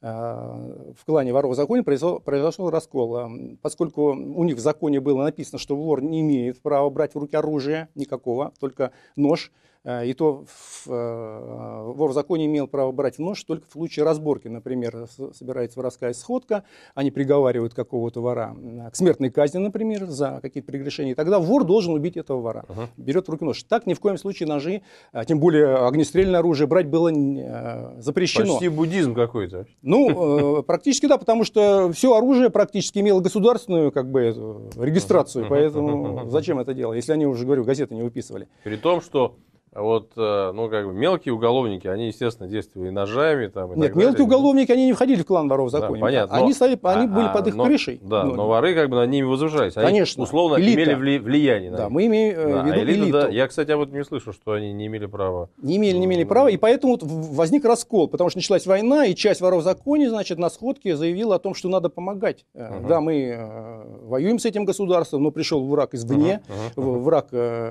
В 0.00 1.04
клане 1.04 1.32
воров 1.32 1.52
в 1.52 1.56
законе 1.56 1.82
произошел, 1.82 2.20
произошел 2.20 2.70
раскол, 2.70 3.30
поскольку 3.62 4.12
у 4.12 4.44
них 4.44 4.56
в 4.56 4.60
законе 4.60 5.00
было 5.00 5.24
написано, 5.24 5.58
что 5.58 5.74
вор 5.74 6.02
не 6.02 6.20
имеет 6.20 6.62
права 6.62 6.88
брать 6.88 7.14
в 7.14 7.18
руки 7.18 7.34
оружие 7.34 7.88
никакого, 7.96 8.52
только 8.60 8.92
нож. 9.16 9.50
Э, 9.88 10.06
и 10.06 10.12
то 10.12 10.44
э, 10.86 11.92
вор 11.94 12.10
в 12.10 12.12
законе 12.12 12.44
имел 12.44 12.66
право 12.66 12.92
брать 12.92 13.18
нож 13.18 13.42
только 13.44 13.66
в 13.66 13.72
случае 13.72 14.04
разборки. 14.04 14.46
Например, 14.48 15.06
собирается 15.32 15.78
воровская 15.78 16.12
сходка, 16.12 16.64
они 16.94 17.10
приговаривают 17.10 17.72
какого-то 17.72 18.20
вора 18.20 18.54
к 18.92 18.94
смертной 18.94 19.30
казни, 19.30 19.58
например, 19.58 20.04
за 20.04 20.40
какие-то 20.42 20.70
прегрешения. 20.70 21.12
И 21.12 21.14
тогда 21.14 21.38
вор 21.38 21.64
должен 21.64 21.94
убить 21.94 22.18
этого 22.18 22.40
вора. 22.40 22.64
Uh-huh. 22.68 22.88
Берет 22.98 23.28
в 23.28 23.30
руки 23.30 23.44
нож. 23.44 23.62
Так 23.62 23.86
ни 23.86 23.94
в 23.94 24.00
коем 24.00 24.18
случае 24.18 24.46
ножи, 24.46 24.82
а 25.12 25.24
тем 25.24 25.40
более 25.40 25.76
огнестрельное 25.86 26.40
оружие 26.40 26.66
брать 26.66 26.86
было 26.86 27.10
э, 27.10 28.00
запрещено. 28.02 28.52
Почти 28.52 28.68
буддизм 28.68 29.14
какой-то. 29.14 29.66
Ну, 29.80 30.62
практически 30.64 31.06
да, 31.06 31.16
потому 31.16 31.44
что 31.44 31.90
все 31.92 32.14
оружие 32.14 32.50
практически 32.50 32.98
имело 32.98 33.20
государственную 33.20 33.90
как 33.90 34.10
бы, 34.10 34.68
регистрацию. 34.76 35.46
Поэтому 35.48 36.28
зачем 36.28 36.58
это 36.58 36.74
делать, 36.74 36.96
если 36.96 37.12
они 37.12 37.26
уже, 37.26 37.46
говорю, 37.46 37.64
газеты 37.64 37.94
не 37.94 38.02
выписывали. 38.02 38.48
При 38.64 38.76
том, 38.76 39.00
что 39.00 39.36
а 39.72 39.82
вот, 39.82 40.12
э, 40.16 40.52
ну, 40.52 40.70
как 40.70 40.86
бы 40.86 40.94
мелкие 40.94 41.34
уголовники, 41.34 41.86
они, 41.86 42.06
естественно, 42.06 42.48
действовали 42.48 42.88
ножами. 42.88 43.48
Там, 43.48 43.72
и 43.74 43.76
Нет, 43.78 43.94
мелкие 43.94 44.12
далее. 44.12 44.24
уголовники, 44.24 44.72
они 44.72 44.86
не 44.86 44.92
входили 44.94 45.22
в 45.22 45.26
клан 45.26 45.48
воров 45.48 45.68
в 45.68 45.70
законе. 45.70 46.00
Да, 46.00 46.06
понятно. 46.06 46.36
Они, 46.36 46.48
но, 46.48 46.54
стали, 46.54 46.78
они 46.82 47.04
а, 47.04 47.08
были 47.08 47.26
а, 47.26 47.32
под 47.32 47.46
их 47.48 47.54
но, 47.54 47.64
крышей. 47.64 48.00
Да, 48.02 48.24
но, 48.24 48.34
но 48.34 48.48
воры 48.48 48.74
как 48.74 48.88
бы 48.88 48.96
над 48.96 49.10
ними 49.10 49.26
возвышались. 49.26 49.76
Они, 49.76 49.86
Конечно. 49.86 50.22
условно, 50.22 50.58
элита. 50.58 50.82
имели 50.84 51.18
влияние. 51.18 51.70
Да, 51.70 51.90
мы 51.90 52.06
имеем 52.06 52.38
э, 52.38 52.52
да, 52.52 52.62
в 52.62 52.66
виду 52.66 52.76
а 52.76 52.82
элита, 52.82 53.00
элиту. 53.00 53.12
Да, 53.12 53.28
я, 53.28 53.46
кстати, 53.46 53.70
об 53.70 53.80
этом 53.82 53.94
не 53.94 54.04
слышу, 54.04 54.32
что 54.32 54.52
они 54.52 54.72
не 54.72 54.86
имели 54.86 55.04
права. 55.04 55.50
Не 55.60 55.76
имели, 55.76 55.98
не 55.98 56.06
имели 56.06 56.24
права, 56.24 56.48
и 56.48 56.56
поэтому 56.56 56.94
вот 56.94 57.02
возник 57.02 57.64
раскол, 57.66 58.08
потому 58.08 58.30
что 58.30 58.38
началась 58.38 58.66
война, 58.66 59.04
и 59.04 59.14
часть 59.14 59.42
воров 59.42 59.60
в 59.60 59.64
законе, 59.64 60.08
значит, 60.08 60.38
на 60.38 60.48
сходке 60.48 60.96
заявила 60.96 61.36
о 61.36 61.38
том, 61.38 61.54
что 61.54 61.68
надо 61.68 61.90
помогать. 61.90 62.46
Угу. 62.54 62.88
Да, 62.88 63.00
мы 63.00 63.84
воюем 64.04 64.38
с 64.38 64.46
этим 64.46 64.64
государством, 64.64 65.24
но 65.24 65.30
пришел 65.30 65.62
враг 65.66 65.94
извне, 65.94 66.40
угу, 66.74 66.90
угу. 66.90 67.00
враг, 67.00 67.28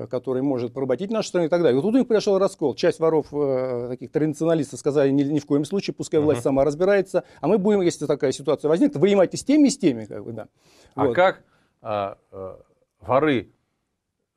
который 0.08 0.42
может 0.42 0.72
поработить 0.72 1.10
нашу 1.10 1.28
страну 1.28 1.46
и 1.46 1.48
так 1.48 1.62
далее. 1.62 1.80
Вот 1.80 1.87
тут 1.88 1.94
у 1.94 1.98
них 1.98 2.08
пришел 2.08 2.38
раскол 2.38 2.74
часть 2.74 3.00
воров, 3.00 3.26
э, 3.32 3.88
таких 3.88 4.10
традиционалистов, 4.12 4.78
сказали, 4.78 5.10
ни, 5.10 5.22
ни 5.22 5.38
в 5.38 5.46
коем 5.46 5.64
случае, 5.64 5.94
пускай 5.94 6.20
власть 6.20 6.40
uh-huh. 6.40 6.44
сама 6.44 6.64
разбирается, 6.64 7.24
а 7.40 7.48
мы 7.48 7.58
будем, 7.58 7.80
если 7.80 8.06
такая 8.06 8.32
ситуация 8.32 8.68
возникнет, 8.68 8.96
вынимать 8.96 9.32
и 9.34 9.36
с 9.36 9.44
теми, 9.44 9.68
и 9.68 9.70
с 9.70 9.78
теми. 9.78 10.04
Как 10.04 10.24
бы, 10.24 10.32
да. 10.32 10.48
А 10.94 11.06
вот. 11.06 11.14
как 11.14 11.42
а, 11.80 12.18
а, 12.30 12.60
воры 13.00 13.50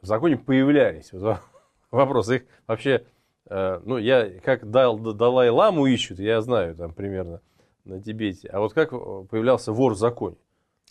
в 0.02 0.06
законе 0.06 0.38
появлялись? 0.38 1.12
Вот 1.12 1.40
вопрос, 1.92 2.30
их 2.30 2.44
вообще, 2.68 3.06
а, 3.48 3.82
ну, 3.86 3.98
я, 3.98 4.30
как 4.40 4.70
Дал, 4.70 4.98
Далай-Ламу 4.98 5.86
ищут, 5.88 6.20
я 6.20 6.42
знаю 6.42 6.76
там 6.76 6.94
примерно 6.94 7.42
на 7.84 8.02
Тибете, 8.02 8.48
а 8.48 8.60
вот 8.60 8.74
как 8.74 8.92
появлялся 8.92 9.74
вор 9.74 9.94
в 9.94 9.98
законе? 9.98 10.38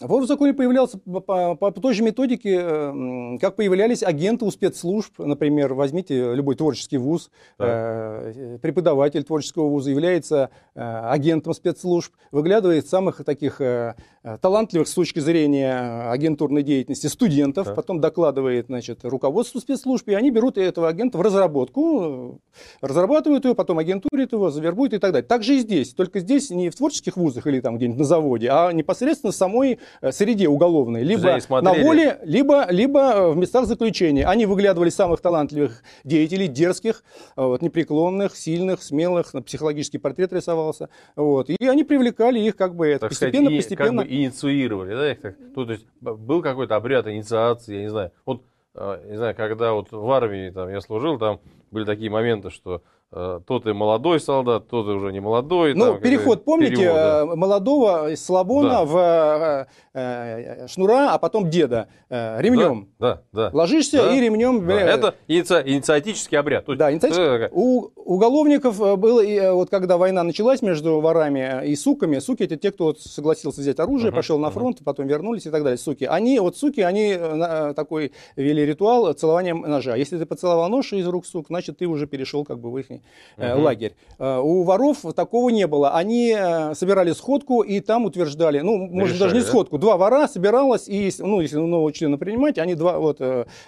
Вор 0.00 0.22
в 0.22 0.26
законе 0.26 0.54
появлялся 0.54 0.98
по, 0.98 1.20
по, 1.20 1.54
по 1.54 1.72
той 1.72 1.92
же 1.92 2.02
методике, 2.02 2.58
э, 2.62 3.38
как 3.38 3.56
появлялись 3.56 4.02
агенты 4.02 4.46
у 4.46 4.50
спецслужб. 4.50 5.18
Например, 5.18 5.74
возьмите 5.74 6.34
любой 6.34 6.54
творческий 6.54 6.96
вуз, 6.96 7.30
э, 7.58 8.58
преподаватель 8.62 9.24
творческого 9.24 9.68
вуза 9.68 9.90
является 9.90 10.50
э, 10.74 10.80
агентом 10.80 11.52
спецслужб, 11.52 12.14
выглядывает 12.30 12.86
самых 12.88 13.22
таких 13.24 13.60
э, 13.60 13.94
талантливых 14.40 14.88
с 14.88 14.94
точки 14.94 15.20
зрения 15.20 16.10
агентурной 16.10 16.62
деятельности 16.62 17.06
студентов, 17.06 17.66
так. 17.66 17.76
потом 17.76 18.00
докладывает 18.00 18.66
значит, 18.66 19.04
руководству 19.04 19.60
спецслужб, 19.60 20.08
и 20.08 20.14
они 20.14 20.30
берут 20.30 20.58
этого 20.58 20.88
агента 20.88 21.18
в 21.18 21.22
разработку, 21.22 22.40
разрабатывают 22.80 23.44
его, 23.44 23.54
потом 23.54 23.78
агентурят 23.78 24.32
его, 24.32 24.50
завербуют 24.50 24.94
и 24.94 24.98
так 24.98 25.12
далее. 25.12 25.26
Так 25.26 25.42
же 25.42 25.56
и 25.56 25.58
здесь, 25.60 25.94
только 25.94 26.20
здесь 26.20 26.50
не 26.50 26.70
в 26.70 26.76
творческих 26.76 27.16
вузах 27.16 27.46
или 27.46 27.60
там 27.60 27.76
где-нибудь 27.76 27.98
на 27.98 28.04
заводе, 28.04 28.48
а 28.50 28.72
непосредственно 28.72 29.32
самой 29.32 29.78
Э, 30.00 30.12
среде 30.12 30.48
уголовной, 30.48 31.02
либо 31.02 31.38
на 31.48 31.72
воле, 31.74 32.18
либо, 32.24 32.66
либо 32.70 33.00
э, 33.00 33.30
в 33.32 33.36
местах 33.36 33.66
заключения. 33.66 34.26
Они 34.26 34.46
выглядывали 34.46 34.90
самых 34.90 35.20
талантливых 35.20 35.82
деятелей, 36.04 36.48
дерзких, 36.48 37.02
э, 37.36 37.42
вот, 37.42 37.62
непреклонных, 37.62 38.36
сильных, 38.36 38.82
смелых, 38.82 39.32
психологический 39.44 39.98
портрет 39.98 40.32
рисовался. 40.32 40.88
Вот, 41.16 41.50
и 41.50 41.56
они 41.66 41.84
привлекали 41.84 42.40
их 42.40 42.56
как 42.56 42.74
бы 42.74 42.86
это, 42.86 43.00
так 43.00 43.10
постепенно, 43.10 43.46
сказать, 43.46 43.58
постепенно. 43.58 44.02
Как 44.02 44.09
бы 44.09 44.09
инициировали, 44.10 44.94
да, 44.94 45.12
их 45.12 45.20
так, 45.20 45.36
то, 45.54 45.64
то 45.64 45.72
есть 45.72 45.86
был 46.00 46.42
какой-то 46.42 46.76
обряд 46.76 47.06
инициации, 47.06 47.76
я 47.76 47.82
не 47.82 47.90
знаю. 47.90 48.10
Вот, 48.26 48.42
не 48.74 49.16
знаю, 49.16 49.34
когда 49.36 49.72
вот 49.72 49.92
в 49.92 50.10
армии 50.10 50.50
там 50.50 50.68
я 50.68 50.80
служил, 50.80 51.18
там 51.18 51.40
были 51.70 51.84
такие 51.84 52.10
моменты, 52.10 52.50
что 52.50 52.82
Э, 53.12 53.40
тот 53.44 53.66
и 53.66 53.72
молодой 53.72 54.20
солдат, 54.20 54.68
тот 54.68 54.86
и 54.86 54.90
уже 54.90 55.12
не 55.12 55.18
молодой. 55.18 55.74
Ну, 55.74 55.86
там, 55.86 56.00
переход, 56.00 56.44
помните, 56.44 56.76
перевод, 56.76 56.94
да. 56.94 57.20
Э, 57.22 57.24
молодого 57.24 58.10
из 58.12 58.24
Слабона 58.24 58.68
да. 58.68 58.84
в 58.84 59.66
э, 59.94 60.68
шнура, 60.68 61.12
а 61.12 61.18
потом 61.18 61.50
деда 61.50 61.88
э, 62.08 62.40
ремнем. 62.40 62.88
Да, 63.00 63.22
да. 63.32 63.50
да. 63.50 63.56
Ложишься 63.58 63.96
да, 63.96 64.14
и 64.14 64.20
ремнем. 64.20 64.64
Да. 64.64 64.74
Это 64.74 65.16
иници... 65.26 65.60
инициатический 65.66 66.38
обряд. 66.38 66.66
Да, 66.68 66.92
инициатический. 66.92 67.48
У 67.50 67.90
уголовников 67.96 68.78
было, 68.78 69.54
вот 69.54 69.70
когда 69.70 69.96
война 69.96 70.22
началась 70.22 70.62
между 70.62 71.00
ворами 71.00 71.66
и 71.66 71.74
суками, 71.74 72.20
суки 72.20 72.44
это 72.44 72.56
те, 72.56 72.70
кто 72.70 72.94
согласился 72.94 73.60
взять 73.60 73.80
оружие, 73.80 74.12
uh-huh, 74.12 74.14
пошел 74.14 74.38
на 74.38 74.50
фронт, 74.50 74.78
uh-huh. 74.78 74.84
потом 74.84 75.08
вернулись 75.08 75.46
и 75.46 75.50
так 75.50 75.64
далее. 75.64 75.78
Суки. 75.78 76.04
Они, 76.04 76.38
вот 76.38 76.56
суки, 76.56 76.80
они 76.80 77.18
такой 77.74 78.12
вели 78.36 78.64
ритуал 78.64 79.12
целования 79.14 79.54
ножа. 79.54 79.96
Если 79.96 80.16
ты 80.16 80.26
поцеловал 80.26 80.68
нож 80.68 80.92
из 80.92 81.08
рук 81.08 81.26
сук, 81.26 81.46
значит, 81.48 81.59
ты 81.68 81.86
уже 81.86 82.06
перешел 82.06 82.44
как 82.44 82.58
бы 82.58 82.70
в 82.70 82.78
их 82.78 82.86
угу. 82.90 83.00
лагерь. 83.36 83.94
Э, 84.18 84.38
у 84.38 84.62
воров 84.62 84.98
такого 85.14 85.50
не 85.50 85.66
было. 85.66 85.90
Они 85.90 86.34
э, 86.36 86.74
собирали 86.74 87.12
сходку 87.12 87.62
и 87.62 87.80
там 87.80 88.04
утверждали, 88.04 88.60
ну, 88.60 88.76
может, 88.86 89.18
даже 89.18 89.34
не 89.34 89.42
сходку, 89.42 89.78
два 89.78 89.96
вора 89.96 90.28
собиралось, 90.28 90.88
и, 90.88 91.10
ну, 91.18 91.40
если 91.40 91.56
нового 91.56 91.92
члена 91.92 92.18
принимать, 92.18 92.58
они 92.58 92.74
два, 92.74 92.98
вот, 92.98 93.20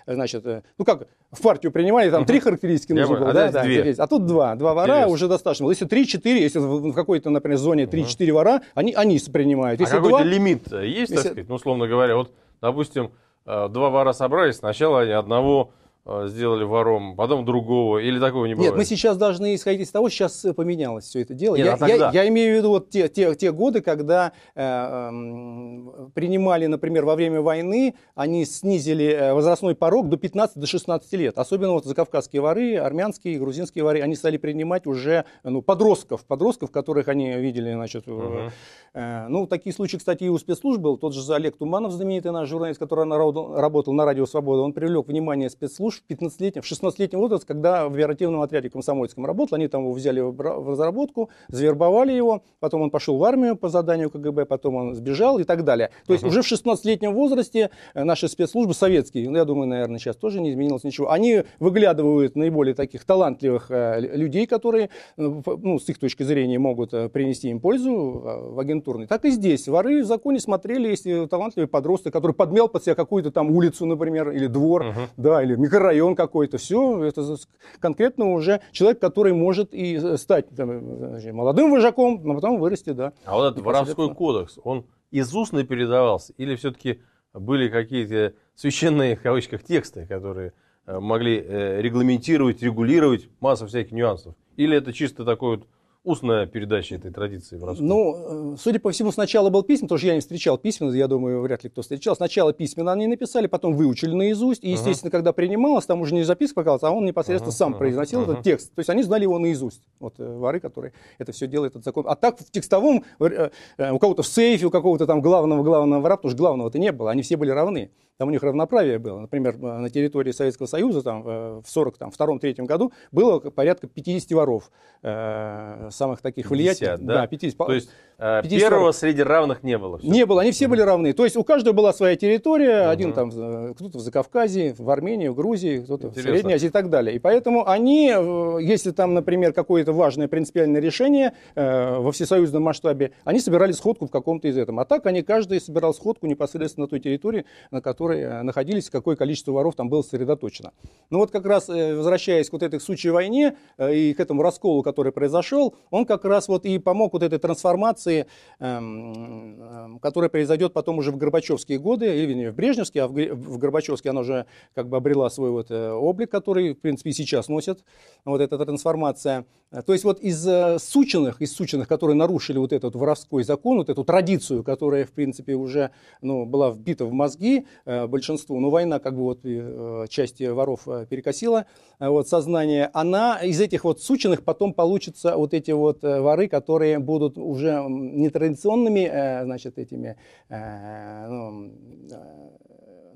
значит, 0.07 0.45
ну 0.45 0.85
как, 0.85 1.07
в 1.31 1.43
партию 1.43 1.73
принимали, 1.73 2.11
там 2.11 2.25
три 2.25 2.41
характеристики 2.41 2.93
нужно 2.93 3.17
было, 3.17 3.31
а 3.31 3.33
да, 3.33 3.51
да, 3.51 3.63
а 3.99 4.07
тут 4.07 4.27
два, 4.27 4.55
два 4.55 4.75
вора 4.75 4.93
Интересно. 4.93 5.13
уже 5.13 5.29
достаточно. 5.29 5.69
Если 5.69 5.87
три-четыре, 5.87 6.43
если 6.43 6.59
в 6.59 6.93
какой-то, 6.93 7.31
например, 7.31 7.59
зоне 7.59 7.87
три-четыре 7.87 8.33
вора, 8.33 8.63
они, 8.75 8.93
они 8.93 9.19
принимают. 9.33 9.81
Если 9.81 9.97
а 9.97 10.01
какой-то 10.01 10.25
лимит 10.25 10.73
есть, 10.73 11.11
если... 11.11 11.15
так 11.15 11.25
сказать, 11.25 11.49
ну, 11.49 11.55
условно 11.55 11.87
говоря, 11.87 12.17
вот, 12.17 12.33
допустим, 12.61 13.13
два 13.45 13.91
вора 13.91 14.13
собрались, 14.13 14.57
сначала 14.57 15.01
они 15.03 15.13
одного 15.13 15.73
Э, 15.73 15.82
сделали 16.05 16.65
вором, 16.65 17.15
потом 17.15 17.45
другого, 17.45 17.99
или 17.99 18.19
такого 18.19 18.47
не 18.47 18.55
бывает? 18.55 18.73
Нет, 18.73 18.79
мы 18.79 18.85
сейчас 18.85 19.17
должны 19.17 19.55
исходить 19.55 19.83
из 19.83 19.91
того, 19.93 20.09
сейчас 20.09 20.45
э, 20.45 20.53
поменялось 20.53 21.05
все 21.05 21.21
это 21.21 21.33
дело. 21.33 21.55
Нет, 21.55 21.67
я, 21.67 21.75
а 21.75 21.77
тогда... 21.77 22.11
я, 22.13 22.23
я 22.23 22.29
имею 22.29 22.55
в 22.55 22.59
виду 22.59 22.71
вот 22.71 22.91
те, 22.91 23.09
те, 23.09 23.33
те 23.37 23.53
годы, 23.53 23.83
когда 23.83 24.33
э, 24.57 24.63
э, 24.63 26.09
принимали, 26.13 26.67
например, 26.67 27.05
во 27.05 27.15
время 27.15 27.41
войны, 27.41 27.95
они 28.17 28.45
снизили 28.45 29.05
э, 29.05 29.33
возрастной 29.33 29.77
порог 29.77 30.09
до 30.09 30.17
15-16 30.17 30.51
до 30.57 30.67
16 30.67 31.13
лет. 31.13 31.39
Особенно 31.39 31.73
вот 31.73 31.85
закавказские 31.85 32.43
воры, 32.43 32.77
армянские, 32.79 33.39
грузинские 33.39 33.85
воры, 33.85 34.01
они 34.01 34.17
стали 34.17 34.39
принимать 34.39 34.87
уже 34.89 35.25
ну, 35.45 35.63
подростков, 35.63 36.25
подростков, 36.27 36.73
которых 36.73 37.07
они 37.07 37.33
видели, 37.35 37.73
значит, 37.75 38.09
угу. 38.09 38.51
э, 38.95 39.29
ну, 39.29 39.47
такие 39.47 39.73
случаи, 39.73 39.99
кстати, 39.99 40.25
и 40.25 40.29
у 40.29 40.39
спецслужб 40.39 40.81
был. 40.81 40.97
Тот 40.97 41.15
же 41.15 41.33
Олег 41.33 41.57
Туманов, 41.59 41.93
знаменитый 41.93 42.33
наш 42.33 42.49
журналист, 42.49 42.81
который 42.81 43.09
работал 43.09 43.93
на 43.93 44.05
Радио 44.05 44.27
Свобода, 44.27 44.63
он 44.63 44.73
привлек 44.73 45.07
внимание 45.07 45.49
спецслужб 45.49 45.92
в 46.01 46.11
15-летнем, 46.11 46.63
в 46.63 46.71
16-летнем 46.71 47.19
возрасте, 47.19 47.47
когда 47.47 47.89
в 47.89 47.95
оперативном 47.95 48.41
отряде 48.41 48.71
комсомольском 48.71 49.27
работал, 49.27 49.57
они 49.57 49.69
там 49.69 49.83
его 49.83 49.93
взяли 49.93 50.21
в 50.21 50.41
разработку, 50.41 51.31
завербовали 51.49 52.13
его, 52.13 52.43
потом 52.61 52.83
он 52.83 52.91
пошел 52.91 53.17
в 53.17 53.25
армию 53.25 53.57
по 53.57 53.69
заданию 53.69 54.11
КГБ, 54.11 54.47
потом 54.47 54.77
он 54.77 54.95
сбежал 54.95 55.39
и 55.39 55.45
так 55.45 55.65
далее. 55.65 55.91
То 56.07 56.13
есть 56.13 56.25
uh-huh. 56.25 56.29
уже 56.29 56.43
в 56.43 56.51
16-летнем 56.51 57.15
возрасте 57.15 57.71
э, 57.95 58.05
наши 58.05 58.29
спецслужбы 58.29 58.75
советские, 58.75 59.29
ну, 59.31 59.37
я 59.37 59.45
думаю, 59.45 59.69
наверное, 59.69 59.99
сейчас 59.99 60.17
тоже 60.17 60.41
не 60.41 60.51
изменилось 60.51 60.85
ничего, 60.85 61.11
они 61.11 61.43
выглядывают 61.59 62.37
наиболее 62.37 62.75
таких 62.75 63.05
талантливых 63.05 63.71
э, 63.71 64.01
людей, 64.01 64.47
которые, 64.47 64.91
э, 65.17 65.43
ну, 65.63 65.79
с 65.79 65.89
их 65.89 65.99
точки 65.99 66.23
зрения, 66.23 66.59
могут 66.59 66.91
принести 67.13 67.49
им 67.49 67.61
пользу 67.61 67.93
в 67.93 68.59
агентурной. 68.59 69.07
Так 69.07 69.25
и 69.25 69.31
здесь. 69.31 69.69
Воры 69.69 70.03
в 70.03 70.07
законе 70.07 70.39
смотрели, 70.39 70.89
если 70.89 71.27
талантливый 71.27 71.69
подросток, 71.69 72.13
который 72.13 72.33
подмел 72.33 72.69
под 72.69 72.85
себя 72.85 72.95
какую-то 72.95 73.31
там 73.31 73.51
улицу, 73.51 73.87
например, 73.87 74.31
или 74.31 74.47
двор, 74.47 74.85
uh-huh. 74.85 75.09
да, 75.17 75.43
или 75.43 75.57
микро 75.57 75.82
район 75.83 76.15
какой-то, 76.15 76.59
все, 76.59 77.05
это 77.05 77.37
конкретно 77.81 78.33
уже 78.33 78.61
человек, 78.73 79.01
который 79.01 79.33
может 79.33 79.75
и 79.75 79.97
э, 79.97 80.17
стать 80.17 80.49
там, 80.57 80.71
э, 80.71 81.33
молодым 81.33 81.71
вожаком, 81.71 82.21
но 82.25 82.35
потом 82.35 82.59
вырасти, 82.59 82.91
да. 82.91 83.13
А 83.25 83.35
вот 83.35 83.53
этот 83.53 83.65
воровской 83.65 84.15
кодекс, 84.15 84.59
он 84.65 84.87
из 85.11 85.35
устно 85.35 85.65
передавался 85.65 86.33
или 86.37 86.57
все-таки 86.57 87.01
были 87.35 87.69
какие-то 87.69 88.35
священные, 88.55 89.17
в 89.17 89.23
кавычках, 89.23 89.63
тексты, 89.63 90.07
которые 90.07 90.53
могли 90.87 91.37
регламентировать, 91.41 92.63
регулировать 92.63 93.29
массу 93.41 93.67
всяких 93.67 93.93
нюансов? 93.93 94.35
Или 94.57 94.77
это 94.77 94.93
чисто 94.93 95.25
такой 95.25 95.57
вот 95.57 95.67
устная 96.05 96.47
передача 96.47 96.97
этой 96.97 97.13
традиции 97.13 97.57
в 97.57 97.65
Ростове? 97.65 97.89
Ну, 97.89 98.55
э, 98.55 98.57
судя 98.59 98.81
по 98.81 98.91
всему, 98.91 99.13
сначала 99.13 99.51
был 99.51 99.63
письмен, 99.63 99.87
потому 99.87 99.99
что 99.99 100.07
я 100.09 100.15
не 100.15 100.21
встречал 100.21 100.59
письменно, 100.59 100.93
я 100.95 101.07
думаю, 101.07 101.41
вряд 101.41 101.65
ли 101.65 101.71
кто 101.71 101.83
встречал. 101.83 102.17
Сначала 102.17 102.53
письменно 102.53 102.93
они 102.93 103.07
написали, 103.07 103.47
потом 103.47 103.77
выучили 103.77 104.13
наизусть, 104.15 104.65
и, 104.65 104.71
естественно, 104.71 105.09
uh-huh. 105.09 105.13
когда 105.13 105.33
принималось, 105.33 105.87
там 105.87 106.01
уже 106.01 106.15
не 106.15 106.25
записка 106.25 106.57
показалась, 106.57 106.83
а 106.83 106.91
он 106.91 107.05
непосредственно 107.05 107.53
uh-huh. 107.53 107.57
сам 107.57 107.75
произносил 107.75 108.23
uh-huh. 108.23 108.33
этот 108.33 108.43
текст. 108.43 108.75
То 108.75 108.81
есть 108.81 108.91
они 108.91 109.03
знали 109.03 109.23
его 109.23 109.39
наизусть, 109.39 109.83
вот 110.01 110.15
э, 110.19 110.37
воры, 110.37 110.61
которые 110.61 110.93
это 111.19 111.33
все 111.33 111.47
делают, 111.47 111.73
этот 111.73 111.85
закон. 111.85 112.07
А 112.09 112.17
так 112.17 112.39
в 112.39 112.51
текстовом, 112.51 113.05
э, 113.21 113.51
у 113.79 113.99
кого-то 113.99 114.23
в 114.23 114.27
сейфе, 114.27 114.67
у 114.67 114.71
какого-то 114.71 115.07
там 115.07 115.21
главного 115.21 115.63
главного 115.63 116.01
вора, 116.01 116.17
потому 116.17 116.31
что 116.31 116.39
главного-то 116.39 116.79
не 116.79 116.93
было, 116.93 117.11
они 117.11 117.23
все 117.23 117.37
были 117.37 117.51
равны 117.51 117.91
там 118.23 118.29
у 118.29 118.31
них 118.31 118.45
равноправие 118.45 119.01
было. 119.01 119.19
Например, 119.19 119.59
на 119.59 119.91
территории 119.91 120.31
Советского 120.31 120.69
Союза 120.69 121.03
там, 121.03 121.25
в 121.25 121.65
42-43 121.65 122.65
году 122.67 122.93
было 123.11 123.41
порядка 123.41 123.89
50 123.89 124.31
воров, 124.31 124.71
э, 125.03 125.89
самых 125.91 126.21
таких 126.21 126.49
влиятельных. 126.49 127.05
Да? 127.05 127.15
да, 127.23 127.27
50. 127.27 127.57
То 127.59 127.73
есть 127.73 127.91
50 128.19 128.45
э, 128.45 128.59
первого 128.61 128.81
воров. 128.81 128.95
среди 128.95 129.23
равных 129.23 129.65
не 129.65 129.77
было? 129.77 129.99
Все. 129.99 130.07
Не 130.07 130.25
было, 130.25 130.43
они 130.43 130.53
все 130.53 130.69
были 130.69 130.83
равны. 130.83 131.13
То 131.15 131.25
есть 131.25 131.37
у 131.37 131.43
каждого 131.43 131.75
была 131.75 131.93
своя 131.93 132.15
территория, 132.15 132.83
угу. 132.83 132.91
один 132.91 133.13
там, 133.13 133.31
кто-то 133.75 133.99
в 133.99 134.01
Закавказье, 134.01 134.73
в 134.79 134.89
Армении, 134.89 135.27
в 135.27 135.35
Грузии, 135.35 135.79
кто-то 135.79 136.11
в 136.11 136.15
Средней 136.15 136.55
Азии 136.55 136.69
и 136.69 136.71
так 136.71 136.89
далее. 136.91 137.17
И 137.17 137.19
поэтому 137.19 137.69
они, 137.69 138.13
э, 138.15 138.59
если 138.61 138.93
там, 138.93 139.15
например, 139.15 139.53
какое-то 139.53 139.93
важное 139.93 140.29
принципиальное 140.29 140.81
решение 140.81 141.33
э, 141.57 141.97
во 141.97 142.13
всесоюзном 142.13 142.63
масштабе, 142.63 143.11
они 143.25 143.41
собирали 143.41 143.73
сходку 143.73 144.07
в 144.07 144.11
каком-то 144.13 144.47
из 144.47 144.57
этом. 144.57 144.79
А 144.79 144.85
так 144.85 145.07
они 145.07 145.23
каждый 145.23 145.61
собирал 145.61 145.93
сходку 145.93 146.29
непосредственно 146.29 146.85
на 146.85 146.89
той 146.89 147.01
территории, 147.01 147.47
на 147.73 147.81
которой 147.81 148.12
которой 148.13 148.21
э, 148.21 148.43
находились, 148.43 148.91
какое 148.91 149.17
количество 149.17 149.53
воров 149.53 149.75
там 149.75 149.89
было 149.89 150.03
сосредоточено. 150.03 150.73
Ну 151.11 151.19
вот 151.19 151.31
как 151.31 151.47
раз, 151.47 151.69
э, 151.69 151.95
возвращаясь 151.95 152.49
к 152.49 152.53
вот 152.53 152.63
этой 152.63 152.81
сучьей 152.81 153.13
войне 153.13 153.57
э, 153.79 153.95
и 153.95 154.15
к 154.15 154.21
этому 154.21 154.43
расколу, 154.43 154.83
который 154.83 155.13
произошел, 155.13 155.75
он 155.91 156.05
как 156.05 156.25
раз 156.25 156.49
вот 156.49 156.67
и 156.67 156.79
помог 156.79 157.13
вот 157.13 157.23
этой 157.23 157.39
трансформации, 157.39 158.27
эм, 158.59 159.61
эм, 159.61 159.99
которая 159.99 160.31
произойдет 160.31 160.73
потом 160.73 160.99
уже 160.99 161.11
в 161.11 161.17
Горбачевские 161.17 161.79
годы, 161.79 162.07
или 162.07 162.35
не 162.35 162.51
в 162.51 162.55
Брежневские, 162.55 163.05
а 163.05 163.09
в 163.09 163.59
Горбачевские 163.59 164.11
она 164.11 164.21
уже 164.21 164.47
как 164.75 164.89
бы 164.89 164.97
обрела 164.97 165.31
свой 165.31 165.51
вот 165.51 165.71
облик, 165.71 166.31
который, 166.31 166.75
в 166.75 166.81
принципе, 166.81 167.11
и 167.11 167.13
сейчас 167.13 167.49
носит, 167.49 167.85
вот 168.25 168.41
эта 168.41 168.59
трансформация. 168.59 169.45
То 169.87 169.93
есть 169.93 170.05
вот 170.05 170.21
из 170.21 170.47
сученных, 170.83 171.41
из 171.41 171.55
сученных, 171.55 171.89
которые 171.89 172.15
нарушили 172.17 172.59
вот 172.59 172.73
этот 172.73 172.95
воровской 172.95 173.43
закон, 173.43 173.79
вот 173.79 173.89
эту 173.89 174.05
традицию, 174.05 174.63
которая, 174.63 175.05
в 175.05 175.13
принципе, 175.13 175.55
уже 175.55 175.91
ну, 176.21 176.45
была 176.45 176.71
вбита 176.71 177.05
в 177.07 177.13
мозги, 177.13 177.67
большинству, 178.07 178.59
но 178.61 178.71
война 178.71 178.99
как 178.99 179.15
бы 179.15 179.23
вот 179.23 179.41
э, 179.45 180.07
части 180.09 180.45
воров 180.45 180.87
э, 180.87 181.07
перекосила 181.09 181.67
вот, 181.99 182.29
сознание, 182.29 182.91
она 182.93 183.39
из 183.43 183.61
этих 183.61 183.85
вот 183.85 184.01
сученных 184.01 184.43
потом 184.45 184.75
получится 184.75 185.37
вот 185.37 185.55
эти 185.55 185.71
вот 185.71 186.03
воры, 186.03 186.49
которые 186.49 186.99
будут 186.99 187.39
уже 187.39 187.85
нетрадиционными, 187.89 189.45
значит, 189.45 189.79
этими 189.79 190.17
ну, 190.49 191.73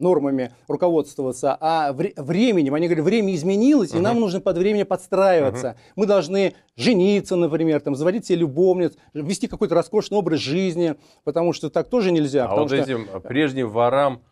нормами 0.00 0.52
руководствоваться, 0.68 1.56
а 1.60 1.92
временем. 1.92 2.74
Они 2.74 2.86
говорят, 2.86 3.04
время 3.04 3.34
изменилось, 3.34 3.92
uh-huh. 3.92 3.98
и 3.98 4.00
нам 4.00 4.20
нужно 4.20 4.40
под 4.40 4.58
время 4.58 4.84
подстраиваться. 4.84 5.68
Uh-huh. 5.68 5.92
Мы 5.96 6.06
должны 6.06 6.54
жениться, 6.76 7.36
например, 7.36 7.80
там, 7.80 7.94
заводить 7.94 8.26
себе 8.26 8.40
любовниц, 8.40 8.94
вести 9.14 9.48
какой-то 9.48 9.74
роскошный 9.74 10.18
образ 10.18 10.40
жизни, 10.40 10.96
потому 11.24 11.52
что 11.52 11.70
так 11.70 11.88
тоже 11.88 12.12
нельзя. 12.12 12.46
А 12.46 12.54
вот 12.54 12.68
что... 12.68 12.76
этим 12.76 13.06
прежним 13.22 13.68
ворам 13.68 14.22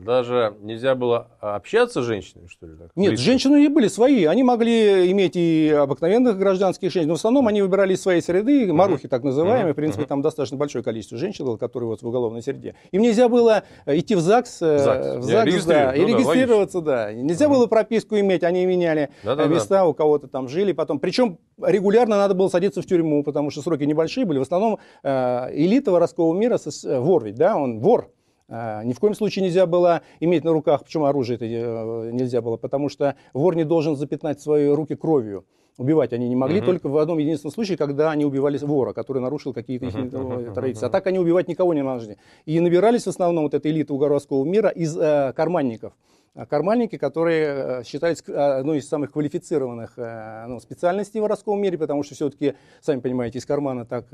даже 0.00 0.56
нельзя 0.62 0.94
было 0.94 1.28
общаться 1.40 2.00
с 2.00 2.04
женщинами, 2.04 2.46
что 2.46 2.66
ли? 2.66 2.76
Так? 2.76 2.90
Нет, 2.96 3.10
Близко? 3.10 3.24
женщины 3.26 3.64
и 3.64 3.68
были 3.68 3.88
свои. 3.88 4.24
Они 4.24 4.42
могли 4.42 5.10
иметь 5.12 5.36
и 5.36 5.68
обыкновенных 5.68 6.38
гражданских 6.38 6.90
женщин, 6.90 7.08
но 7.08 7.14
в 7.14 7.18
основном 7.18 7.46
они 7.46 7.60
выбирали 7.60 7.92
из 7.92 8.00
своей 8.00 8.22
среды, 8.22 8.72
марухи 8.72 9.06
так 9.06 9.22
называемые. 9.22 9.74
В 9.74 9.76
принципе, 9.76 10.06
там 10.06 10.22
достаточно 10.22 10.56
большое 10.56 10.82
количество 10.82 11.18
женщин 11.18 11.44
было, 11.44 11.58
которые 11.58 11.88
вот 11.88 12.00
в 12.00 12.06
уголовной 12.06 12.42
среде. 12.42 12.74
Им 12.90 13.02
нельзя 13.02 13.28
было 13.28 13.64
идти 13.84 14.14
в 14.14 14.20
ЗАГС, 14.20 14.62
э, 14.62 14.78
ЗАГС. 14.78 15.16
в 15.18 15.22
ЗАГС 15.24 15.64
да, 15.66 15.94
и 15.94 16.00
ну, 16.00 16.08
регистрироваться, 16.08 16.80
да. 16.80 17.12
Нельзя 17.12 17.48
было 17.48 17.66
прописку 17.66 18.18
иметь, 18.18 18.44
они 18.44 18.64
меняли 18.64 19.10
Да-да-да. 19.24 19.52
места, 19.52 19.84
у 19.84 19.92
кого-то 19.92 20.26
там 20.26 20.48
жили 20.48 20.72
потом. 20.72 20.98
Причем 21.00 21.38
регулярно 21.62 22.16
надо 22.16 22.32
было 22.34 22.48
садиться 22.48 22.80
в 22.80 22.86
тюрьму, 22.86 23.22
потому 23.22 23.50
что 23.50 23.60
сроки 23.60 23.84
небольшие 23.84 24.24
были. 24.24 24.38
В 24.38 24.42
основном 24.42 24.78
э, 25.02 25.48
элита 25.52 25.92
воровского 25.92 26.32
мира, 26.32 26.58
вор 26.82 27.24
ведь, 27.24 27.34
да, 27.34 27.56
он 27.56 27.80
вор, 27.80 28.06
а, 28.06 28.15
ни 28.48 28.92
в 28.92 29.00
коем 29.00 29.14
случае 29.14 29.44
нельзя 29.44 29.66
было 29.66 30.02
иметь 30.20 30.44
на 30.44 30.52
руках, 30.52 30.84
почему 30.84 31.06
оружие 31.06 31.36
это 31.36 31.44
э, 31.46 32.10
нельзя 32.12 32.40
было, 32.40 32.56
потому 32.56 32.88
что 32.88 33.16
вор 33.32 33.56
не 33.56 33.64
должен 33.64 33.96
запятнать 33.96 34.40
свои 34.40 34.68
руки 34.68 34.94
кровью. 34.94 35.44
Убивать 35.78 36.14
они 36.14 36.28
не 36.28 36.36
могли, 36.36 36.60
uh-huh. 36.60 36.64
только 36.64 36.88
в 36.88 36.96
одном 36.96 37.18
единственном 37.18 37.52
случае, 37.52 37.76
когда 37.76 38.10
они 38.10 38.24
убивали 38.24 38.56
вора, 38.56 38.94
который 38.94 39.20
нарушил 39.20 39.52
какие-то 39.52 39.86
uh-huh. 39.86 40.54
традиции. 40.54 40.86
А 40.86 40.88
так 40.88 41.06
они 41.06 41.18
убивать 41.18 41.48
никого 41.48 41.74
не 41.74 41.82
могли. 41.82 42.16
И 42.46 42.58
набирались 42.60 43.04
в 43.04 43.08
основном 43.08 43.44
вот 43.44 43.52
эта 43.52 43.68
элита 43.68 43.92
угорского 43.92 44.42
мира 44.44 44.70
из 44.70 44.96
э, 44.96 45.34
карманников. 45.36 45.92
А 46.36 46.44
карманники, 46.44 46.98
которые 46.98 47.46
э, 47.46 47.84
считались 47.84 48.22
э, 48.26 48.32
одной 48.32 48.78
из 48.78 48.88
самых 48.88 49.12
квалифицированных 49.12 49.94
э, 49.96 50.44
ну, 50.46 50.60
специальностей 50.60 51.18
в 51.18 51.22
воровском 51.22 51.58
мире, 51.58 51.78
потому 51.78 52.02
что 52.02 52.14
все-таки, 52.14 52.54
сами 52.82 53.00
понимаете, 53.00 53.38
из 53.38 53.46
кармана 53.46 53.86
так, 53.86 54.04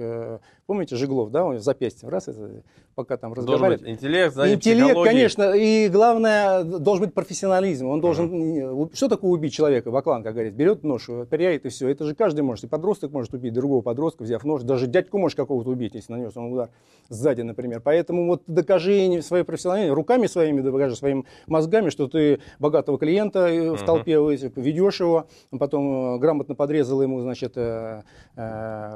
помните, 0.67 0.95
Жиглов, 0.95 1.33
да, 1.33 1.45
он 1.45 1.59
запястье, 1.59 2.09
раз, 2.09 2.29
это, 2.29 2.63
пока 2.95 3.17
там 3.17 3.33
быть 3.33 3.83
интеллект, 3.89 4.35
знание 4.35 4.55
Интеллект, 4.55 5.03
конечно, 5.03 5.53
и 5.53 5.89
главное, 5.89 6.63
должен 6.63 7.07
быть 7.07 7.15
профессионализм, 7.15 7.89
он 7.89 8.01
должен, 8.01 8.33
uh-huh. 8.33 8.95
что 8.95 9.09
такое 9.09 9.33
убить 9.33 9.53
человека, 9.53 9.91
Баклан, 9.91 10.23
как 10.23 10.35
говорит, 10.35 10.55
берет 10.55 10.85
нож, 10.85 11.09
пыряет 11.29 11.67
и 11.67 11.71
все, 11.71 11.89
это 11.89 12.05
же 12.05 12.15
каждый 12.15 12.43
может, 12.43 12.65
и 12.65 12.69
подросток 12.69 13.11
может 13.11 13.35
убить 13.35 13.53
другого 13.53 13.83
подростка, 13.83 14.23
взяв 14.23 14.45
нож, 14.45 14.63
даже 14.63 14.87
дядьку 14.87 15.19
может 15.19 15.37
какого-то 15.37 15.71
убить, 15.71 15.95
если 15.97 16.13
нанес 16.13 16.37
он 16.37 16.53
удар 16.53 16.71
сзади, 17.09 17.43
например, 17.43 17.81
поэтому 17.81 18.27
вот 18.27 18.43
докажи 18.47 19.21
своей 19.23 19.45
профессионализм, 19.45 19.95
руками 19.95 20.29
своими 20.29 20.61
докажи, 20.61 20.95
своими 20.95 21.25
мозгами, 21.49 21.91
что 21.91 22.12
ты 22.12 22.40
богатого 22.59 22.98
клиента 22.98 23.48
uh-huh. 23.48 23.77
в 23.77 23.85
толпе 23.85 24.12
ведешь 24.57 25.01
его, 25.01 25.27
потом 25.59 26.14
э, 26.14 26.18
грамотно 26.18 26.55
подрезал 26.55 27.03
ему, 27.03 27.20
значит, 27.20 27.55
э, 27.57 28.03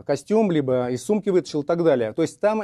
костюм, 0.07 0.50
либо 0.50 0.90
из 0.90 1.05
сумки 1.05 1.31
вытащил 1.31 1.62
и 1.62 1.66
так 1.66 1.83
далее. 1.83 2.12
То 2.12 2.22
есть 2.22 2.38
там 2.40 2.61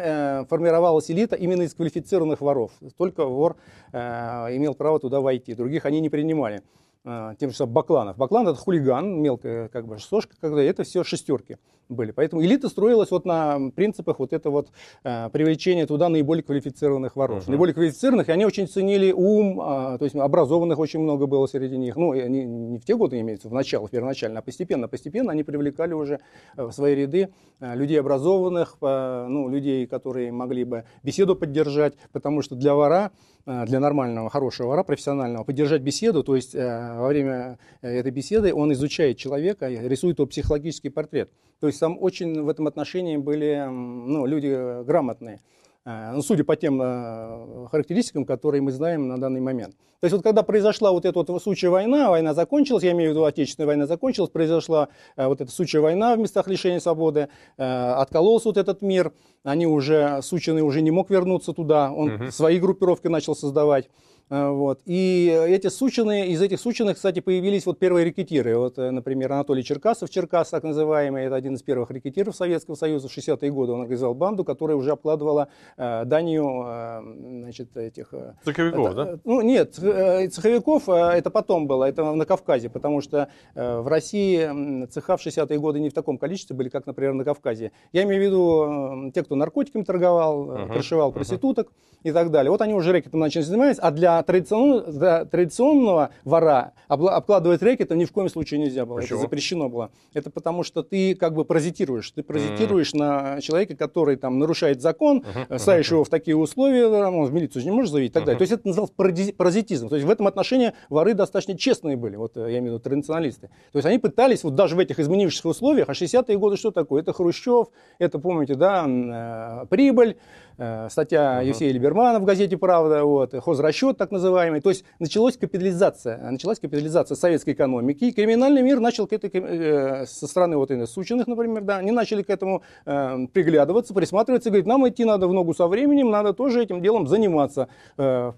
формировалась 0.46 1.10
элита 1.10 1.36
именно 1.36 1.62
из 1.62 1.74
квалифицированных 1.74 2.40
воров. 2.40 2.72
Только 2.96 3.24
вор 3.24 3.56
имел 3.92 4.74
право 4.74 5.00
туда 5.00 5.20
войти, 5.20 5.54
других 5.54 5.86
они 5.86 6.00
не 6.00 6.08
принимали 6.08 6.62
тем 7.04 7.50
же 7.50 7.56
самым 7.56 7.74
Бакланов. 7.74 8.16
Баклан 8.16 8.46
это 8.46 8.56
хулиган, 8.56 9.20
мелкая 9.20 9.68
как 9.68 9.86
бы 9.86 9.98
сошка, 9.98 10.34
когда 10.40 10.62
это 10.62 10.84
все 10.84 11.02
шестерки 11.02 11.56
были. 11.92 12.10
Поэтому 12.10 12.42
элита 12.42 12.68
строилась 12.68 13.10
вот 13.10 13.24
на 13.24 13.70
принципах 13.74 14.18
вот 14.18 14.32
это 14.32 14.50
вот 14.50 14.70
э, 15.04 15.28
привлечения 15.30 15.86
туда 15.86 16.08
наиболее 16.08 16.42
квалифицированных 16.42 17.16
воров. 17.16 17.44
Uh-huh. 17.44 17.50
Наиболее 17.50 17.74
квалифицированных, 17.74 18.28
и 18.28 18.32
они 18.32 18.44
очень 18.44 18.68
ценили 18.68 19.12
ум, 19.12 19.60
э, 19.60 19.98
то 19.98 20.04
есть 20.04 20.14
образованных 20.16 20.78
очень 20.78 21.00
много 21.00 21.26
было 21.26 21.46
среди 21.46 21.76
них. 21.76 21.96
Ну, 21.96 22.14
не, 22.14 22.44
не 22.44 22.78
в 22.78 22.84
те 22.84 22.96
годы 22.96 23.20
имеется, 23.20 23.48
в 23.48 23.52
начало, 23.52 23.88
первоначально, 23.88 24.40
а 24.40 24.42
постепенно, 24.42 24.88
постепенно 24.88 25.32
они 25.32 25.42
привлекали 25.42 25.92
уже 25.92 26.20
в 26.56 26.72
свои 26.72 26.94
ряды 26.94 27.28
э, 27.60 27.74
людей 27.74 28.00
образованных, 28.00 28.76
э, 28.80 29.26
ну, 29.28 29.48
людей, 29.48 29.86
которые 29.86 30.32
могли 30.32 30.64
бы 30.64 30.84
беседу 31.02 31.36
поддержать, 31.36 31.94
потому 32.12 32.42
что 32.42 32.54
для 32.54 32.74
вора 32.74 33.12
Э, 33.44 33.64
для 33.66 33.80
нормального, 33.80 34.30
хорошего 34.30 34.68
вора, 34.68 34.84
профессионального, 34.84 35.42
поддержать 35.42 35.82
беседу, 35.82 36.22
то 36.22 36.36
есть 36.36 36.54
э, 36.54 36.96
во 36.96 37.08
время 37.08 37.58
э, 37.80 37.88
этой 37.88 38.12
беседы 38.12 38.54
он 38.54 38.72
изучает 38.72 39.16
человека, 39.16 39.68
рисует 39.68 40.18
его 40.18 40.26
психологический 40.26 40.90
портрет. 40.90 41.28
То 41.62 41.68
есть 41.68 41.78
там 41.78 41.96
очень 42.00 42.42
в 42.42 42.48
этом 42.48 42.66
отношении 42.66 43.16
были 43.16 43.68
ну, 43.70 44.26
люди 44.26 44.82
грамотные. 44.82 45.38
Э, 45.84 46.10
ну, 46.12 46.20
судя 46.20 46.42
по 46.42 46.56
тем 46.56 46.82
э, 46.82 47.68
характеристикам, 47.70 48.24
которые 48.24 48.60
мы 48.60 48.72
знаем 48.72 49.06
на 49.06 49.16
данный 49.16 49.40
момент. 49.40 49.76
То 50.00 50.06
есть 50.06 50.12
вот 50.12 50.24
когда 50.24 50.42
произошла 50.42 50.90
вот 50.90 51.04
эта 51.04 51.16
вот 51.16 51.40
сучья 51.40 51.70
война, 51.70 52.10
война 52.10 52.34
закончилась, 52.34 52.82
я 52.82 52.90
имею 52.90 53.10
в 53.10 53.12
виду 53.12 53.24
Отечественная 53.24 53.68
война 53.68 53.86
закончилась, 53.86 54.30
произошла 54.30 54.88
э, 55.16 55.24
вот 55.28 55.40
эта 55.40 55.52
сучья 55.52 55.80
война 55.80 56.16
в 56.16 56.18
местах 56.18 56.48
лишения 56.48 56.80
свободы, 56.80 57.28
откололся 57.56 58.48
вот 58.48 58.56
этот 58.56 58.82
мир, 58.82 59.12
они 59.44 59.68
уже, 59.68 60.18
сученый 60.20 60.62
уже 60.62 60.82
не 60.82 60.90
мог 60.90 61.10
вернуться 61.10 61.52
туда, 61.52 61.92
он 61.92 62.14
угу. 62.14 62.30
свои 62.32 62.58
группировки 62.58 63.06
начал 63.06 63.36
создавать. 63.36 63.88
А, 64.32 64.50
вот. 64.50 64.80
И 64.86 65.26
эти 65.46 65.66
сучины, 65.66 66.28
из 66.28 66.40
этих 66.40 66.58
сучинок, 66.58 66.96
кстати, 66.96 67.20
появились 67.20 67.66
вот 67.66 67.78
первые 67.78 68.06
рекетиры. 68.06 68.56
Вот, 68.56 68.78
э, 68.78 68.90
например, 68.90 69.30
Анатолий 69.30 69.62
Черкасов, 69.62 70.08
Черкас 70.08 70.48
так 70.48 70.62
называемый, 70.62 71.24
это 71.24 71.36
один 71.36 71.54
из 71.54 71.62
первых 71.62 71.90
рекетиров 71.90 72.34
Советского 72.34 72.74
Союза. 72.74 73.08
В 73.08 73.12
60-е 73.14 73.50
годы 73.50 73.72
он 73.72 73.82
организовал 73.82 74.14
банду, 74.14 74.42
которая 74.42 74.78
уже 74.78 74.92
обкладывала 74.92 75.48
э, 75.76 76.06
данью 76.06 76.64
э, 76.66 77.00
значит, 77.42 77.76
этих... 77.76 78.14
Э, 78.14 78.32
цеховиков, 78.42 78.94
да? 78.94 79.18
Ну, 79.24 79.42
нет, 79.42 79.78
э, 79.78 80.28
цеховиков 80.28 80.88
э, 80.88 80.92
это 80.92 81.28
потом 81.28 81.66
было, 81.66 81.84
это 81.84 82.02
на 82.14 82.24
Кавказе, 82.24 82.70
потому 82.70 83.02
что 83.02 83.28
э, 83.54 83.80
в 83.80 83.86
России 83.86 84.86
цеха 84.86 85.18
в 85.18 85.26
60-е 85.26 85.58
годы 85.58 85.78
не 85.78 85.90
в 85.90 85.92
таком 85.92 86.16
количестве 86.16 86.56
были, 86.56 86.70
как, 86.70 86.86
например, 86.86 87.12
на 87.12 87.24
Кавказе. 87.24 87.72
Я 87.92 88.04
имею 88.04 88.22
в 88.22 88.24
виду 88.24 89.08
э, 89.08 89.10
те, 89.12 89.24
кто 89.24 89.34
наркотиками 89.34 89.82
торговал, 89.82 90.48
uh-huh. 90.48 90.72
крышевал 90.72 91.12
проституток 91.12 91.66
uh-huh. 91.66 92.08
и 92.08 92.12
так 92.12 92.30
далее. 92.30 92.50
Вот 92.50 92.62
они 92.62 92.72
уже 92.72 92.92
рэкетом 92.92 93.20
начали 93.20 93.42
заниматься, 93.42 93.82
а 93.82 93.90
для 93.90 94.21
за 94.22 94.24
традиционного, 94.24 95.26
традиционного 95.26 96.10
вора 96.24 96.72
обкладывать 96.88 97.62
рэкетом 97.62 97.98
ни 97.98 98.04
в 98.04 98.12
коем 98.12 98.28
случае 98.28 98.60
нельзя 98.60 98.86
было. 98.86 98.96
Почему? 98.96 99.18
Это 99.18 99.26
запрещено 99.26 99.68
было. 99.68 99.90
Это 100.14 100.30
потому 100.30 100.62
что 100.62 100.82
ты 100.82 101.14
как 101.14 101.34
бы 101.34 101.44
паразитируешь. 101.44 102.10
Ты 102.10 102.22
паразитируешь 102.22 102.92
mm-hmm. 102.92 102.98
на 103.34 103.40
человека, 103.40 103.76
который 103.76 104.16
там 104.16 104.38
нарушает 104.38 104.80
закон, 104.80 105.24
uh-huh, 105.24 105.58
ставишь 105.58 105.90
uh-huh. 105.90 105.94
его 105.94 106.04
в 106.04 106.08
такие 106.08 106.36
условия, 106.36 106.88
ну, 106.88 107.24
в 107.24 107.32
милицию 107.32 107.64
не 107.64 107.70
можешь 107.70 107.90
заявить 107.90 108.10
и 108.10 108.14
так 108.14 108.22
uh-huh. 108.22 108.26
далее. 108.26 108.38
То 108.38 108.42
есть 108.42 108.52
это 108.52 108.68
называлось 108.68 108.92
паразитизм. 109.36 109.88
То 109.88 109.96
есть 109.96 110.06
в 110.06 110.10
этом 110.10 110.26
отношении 110.26 110.72
воры 110.88 111.14
достаточно 111.14 111.56
честные 111.56 111.96
были, 111.96 112.16
вот 112.16 112.36
я 112.36 112.58
имею 112.58 112.62
в 112.62 112.66
виду 112.66 112.78
традиционалисты. 112.80 113.48
То 113.72 113.78
есть 113.78 113.86
они 113.86 113.98
пытались 113.98 114.44
вот 114.44 114.54
даже 114.54 114.76
в 114.76 114.78
этих 114.78 114.98
изменившихся 114.98 115.48
условиях, 115.48 115.88
а 115.88 115.92
60-е 115.92 116.38
годы 116.38 116.56
что 116.56 116.70
такое? 116.70 117.02
Это 117.02 117.12
Хрущев, 117.12 117.68
это, 117.98 118.18
помните, 118.18 118.54
да, 118.54 118.86
э, 118.86 119.66
прибыль, 119.66 120.16
Э, 120.51 120.51
статья 120.90 121.42
uh-huh. 121.42 121.46
Евсея 121.46 121.72
Либермана 121.72 122.20
в 122.20 122.24
газете 122.24 122.56
«Правда», 122.56 123.04
вот, 123.04 123.34
хозрасчет 123.42 123.96
так 123.96 124.10
называемый. 124.10 124.60
То 124.60 124.70
есть 124.70 124.84
началась 124.98 125.36
капитализация, 125.36 126.30
началась 126.30 126.58
капитализация 126.58 127.16
советской 127.16 127.54
экономики, 127.54 128.04
и 128.04 128.12
криминальный 128.12 128.62
мир 128.62 128.80
начал 128.80 129.06
к 129.06 129.12
этой, 129.12 129.30
э, 129.32 130.06
со 130.06 130.26
стороны 130.26 130.56
вот 130.56 130.70
именно 130.70 130.86
Сучиных, 130.86 131.26
например, 131.26 131.62
да, 131.62 131.78
они 131.78 131.90
начали 131.90 132.22
к 132.22 132.30
этому 132.30 132.62
э, 132.86 133.26
приглядываться, 133.32 133.94
присматриваться, 133.94 134.50
говорить, 134.50 134.66
нам 134.66 134.88
идти 134.88 135.04
надо 135.04 135.28
в 135.28 135.32
ногу 135.32 135.54
со 135.54 135.66
временем, 135.66 136.10
надо 136.10 136.32
тоже 136.32 136.62
этим 136.62 136.82
делом 136.82 137.06
заниматься. 137.06 137.68
Э, 137.96 138.32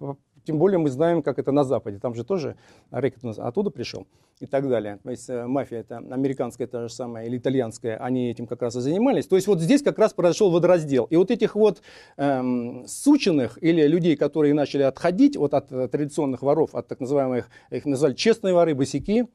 тем 0.45 0.59
более 0.59 0.79
мы 0.79 0.91
знаем, 0.91 1.23
как 1.23 1.39
это 1.39 1.53
на 1.53 1.65
Западе. 1.65 1.99
Там 1.99 2.15
же 2.15 2.25
тоже 2.25 2.57
рэкет 2.91 3.25
оттуда 3.39 3.71
пришел 3.71 4.07
и 4.41 4.47
так 4.47 4.69
далее. 4.69 4.99
То 5.03 5.11
есть 5.11 5.29
э, 5.29 5.47
мафия 5.47 5.81
это 5.81 5.99
американская 5.99 6.67
та 6.67 6.83
же 6.83 6.93
самая 6.93 7.27
или 7.27 7.39
итальянская, 7.39 7.97
они 7.97 8.31
этим 8.31 8.47
как 8.47 8.63
раз 8.63 8.77
и 8.77 8.81
занимались. 8.81 9.27
То 9.27 9.37
есть 9.37 9.47
вот 9.47 9.61
здесь 9.61 9.83
как 9.83 9.99
раз 9.99 10.13
произошел 10.13 10.51
водораздел. 10.51 11.05
И 11.05 11.17
вот 11.17 11.31
этих 11.31 11.55
вот 11.55 11.83
эм, 12.17 12.85
сученных 12.87 13.63
или 13.63 13.87
людей, 13.87 14.17
которые 14.17 14.55
начали 14.55 14.83
отходить 14.83 15.37
вот 15.37 15.55
от 15.55 15.73
э, 15.73 15.89
традиционных 15.89 16.43
воров, 16.43 16.75
от 16.75 16.89
так 16.89 17.01
называемых, 17.01 17.49
их 17.71 17.87
назвали 17.87 18.15
честные 18.15 18.55
воры, 18.55 18.75
босяки, 18.75 19.27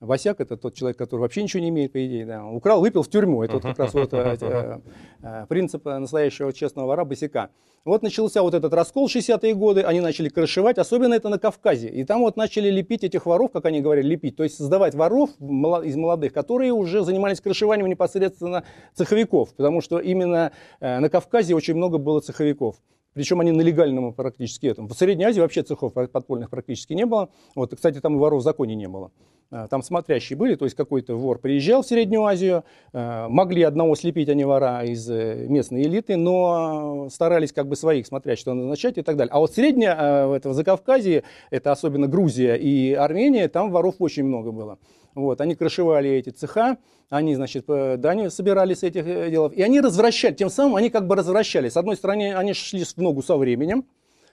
Васяк 0.00 0.40
это 0.40 0.56
тот 0.56 0.74
человек, 0.74 0.96
который 0.96 1.22
вообще 1.22 1.42
ничего 1.42 1.60
не 1.60 1.70
имеет, 1.70 1.92
по 1.92 2.06
идее. 2.06 2.24
Да. 2.24 2.46
Украл, 2.46 2.80
выпил 2.80 3.02
в 3.02 3.08
тюрьму. 3.08 3.42
Это 3.42 3.54
вот 3.54 3.62
как 3.62 3.78
раз 3.78 3.94
вот, 3.94 4.12
э, 4.14 4.80
э, 5.22 5.46
принцип 5.48 5.84
настоящего 5.84 6.52
честного 6.52 6.86
вора 6.86 7.04
босяка. 7.04 7.50
Вот 7.84 8.02
начался 8.02 8.42
вот 8.42 8.54
этот 8.54 8.72
раскол 8.74 9.08
60-е 9.08 9.54
годы, 9.54 9.82
они 9.82 10.00
начали 10.00 10.28
крышевать, 10.28 10.78
особенно 10.78 11.14
это 11.14 11.28
на 11.28 11.38
Кавказе. 11.38 11.88
И 11.88 12.04
там 12.04 12.20
вот 12.20 12.36
начали 12.36 12.70
лепить 12.70 13.02
этих 13.02 13.26
воров, 13.26 13.50
как 13.50 13.64
они 13.64 13.80
говорили, 13.80 14.08
лепить, 14.08 14.36
то 14.36 14.44
есть 14.44 14.56
создавать 14.56 14.94
воров 14.94 15.30
из 15.40 15.96
молодых, 15.96 16.32
которые 16.32 16.72
уже 16.72 17.02
занимались 17.02 17.40
крышеванием 17.40 17.88
непосредственно 17.88 18.64
цеховиков, 18.94 19.54
потому 19.54 19.80
что 19.80 19.98
именно 19.98 20.52
э, 20.80 21.00
на 21.00 21.08
Кавказе 21.08 21.54
очень 21.54 21.74
много 21.74 21.98
было 21.98 22.20
цеховиков. 22.20 22.76
Причем 23.14 23.40
они 23.40 23.50
на 23.50 23.62
легальном 23.62 24.12
практически 24.12 24.66
этом. 24.66 24.86
В 24.86 24.92
Средней 24.92 25.24
Азии 25.24 25.40
вообще 25.40 25.62
цехов 25.62 25.92
подпольных 25.92 26.50
практически 26.50 26.92
не 26.92 27.04
было. 27.04 27.30
Вот, 27.56 27.74
кстати, 27.74 28.00
там 28.00 28.14
и 28.14 28.18
воров 28.18 28.42
в 28.42 28.44
законе 28.44 28.76
не 28.76 28.86
было. 28.86 29.10
А, 29.50 29.66
там 29.66 29.82
смотрящие 29.82 30.36
были, 30.36 30.56
то 30.56 30.66
есть 30.66 30.76
какой-то 30.76 31.14
вор 31.14 31.38
приезжал 31.38 31.82
в 31.82 31.86
Среднюю 31.86 32.24
Азию, 32.24 32.64
а, 32.92 33.28
могли 33.28 33.62
одного 33.62 33.94
слепить, 33.94 34.28
они 34.28 34.44
вора 34.44 34.84
из 34.84 35.08
э, 35.10 35.46
местной 35.48 35.84
элиты, 35.84 36.16
но 36.16 37.08
старались 37.10 37.52
как 37.52 37.66
бы 37.66 37.74
своих 37.74 38.06
смотрять, 38.06 38.38
что 38.38 38.52
назначать 38.52 38.98
и 38.98 39.02
так 39.02 39.16
далее. 39.16 39.32
А 39.32 39.38
вот 39.38 39.54
Средняя, 39.54 39.96
а, 39.98 40.36
это 40.36 40.50
в 40.50 40.52
Закавказье, 40.52 41.22
это 41.50 41.72
особенно 41.72 42.08
Грузия 42.08 42.56
и 42.56 42.92
Армения, 42.92 43.48
там 43.48 43.70
воров 43.70 43.94
очень 44.00 44.24
много 44.24 44.52
было. 44.52 44.78
Вот, 45.14 45.40
они 45.40 45.54
крышевали 45.54 46.10
эти 46.10 46.28
цеха, 46.28 46.76
они, 47.08 47.34
значит, 47.34 47.64
дани 47.66 48.28
собирали 48.28 48.74
с 48.74 48.82
этих 48.82 49.06
э, 49.06 49.30
делов, 49.30 49.54
и 49.54 49.62
они 49.62 49.80
развращали, 49.80 50.34
тем 50.34 50.50
самым 50.50 50.76
они 50.76 50.90
как 50.90 51.06
бы 51.06 51.16
развращали. 51.16 51.70
С 51.70 51.78
одной 51.78 51.96
стороны, 51.96 52.34
они 52.34 52.52
шли 52.52 52.84
в 52.84 52.98
ногу 52.98 53.22
со 53.22 53.38
временем, 53.38 53.86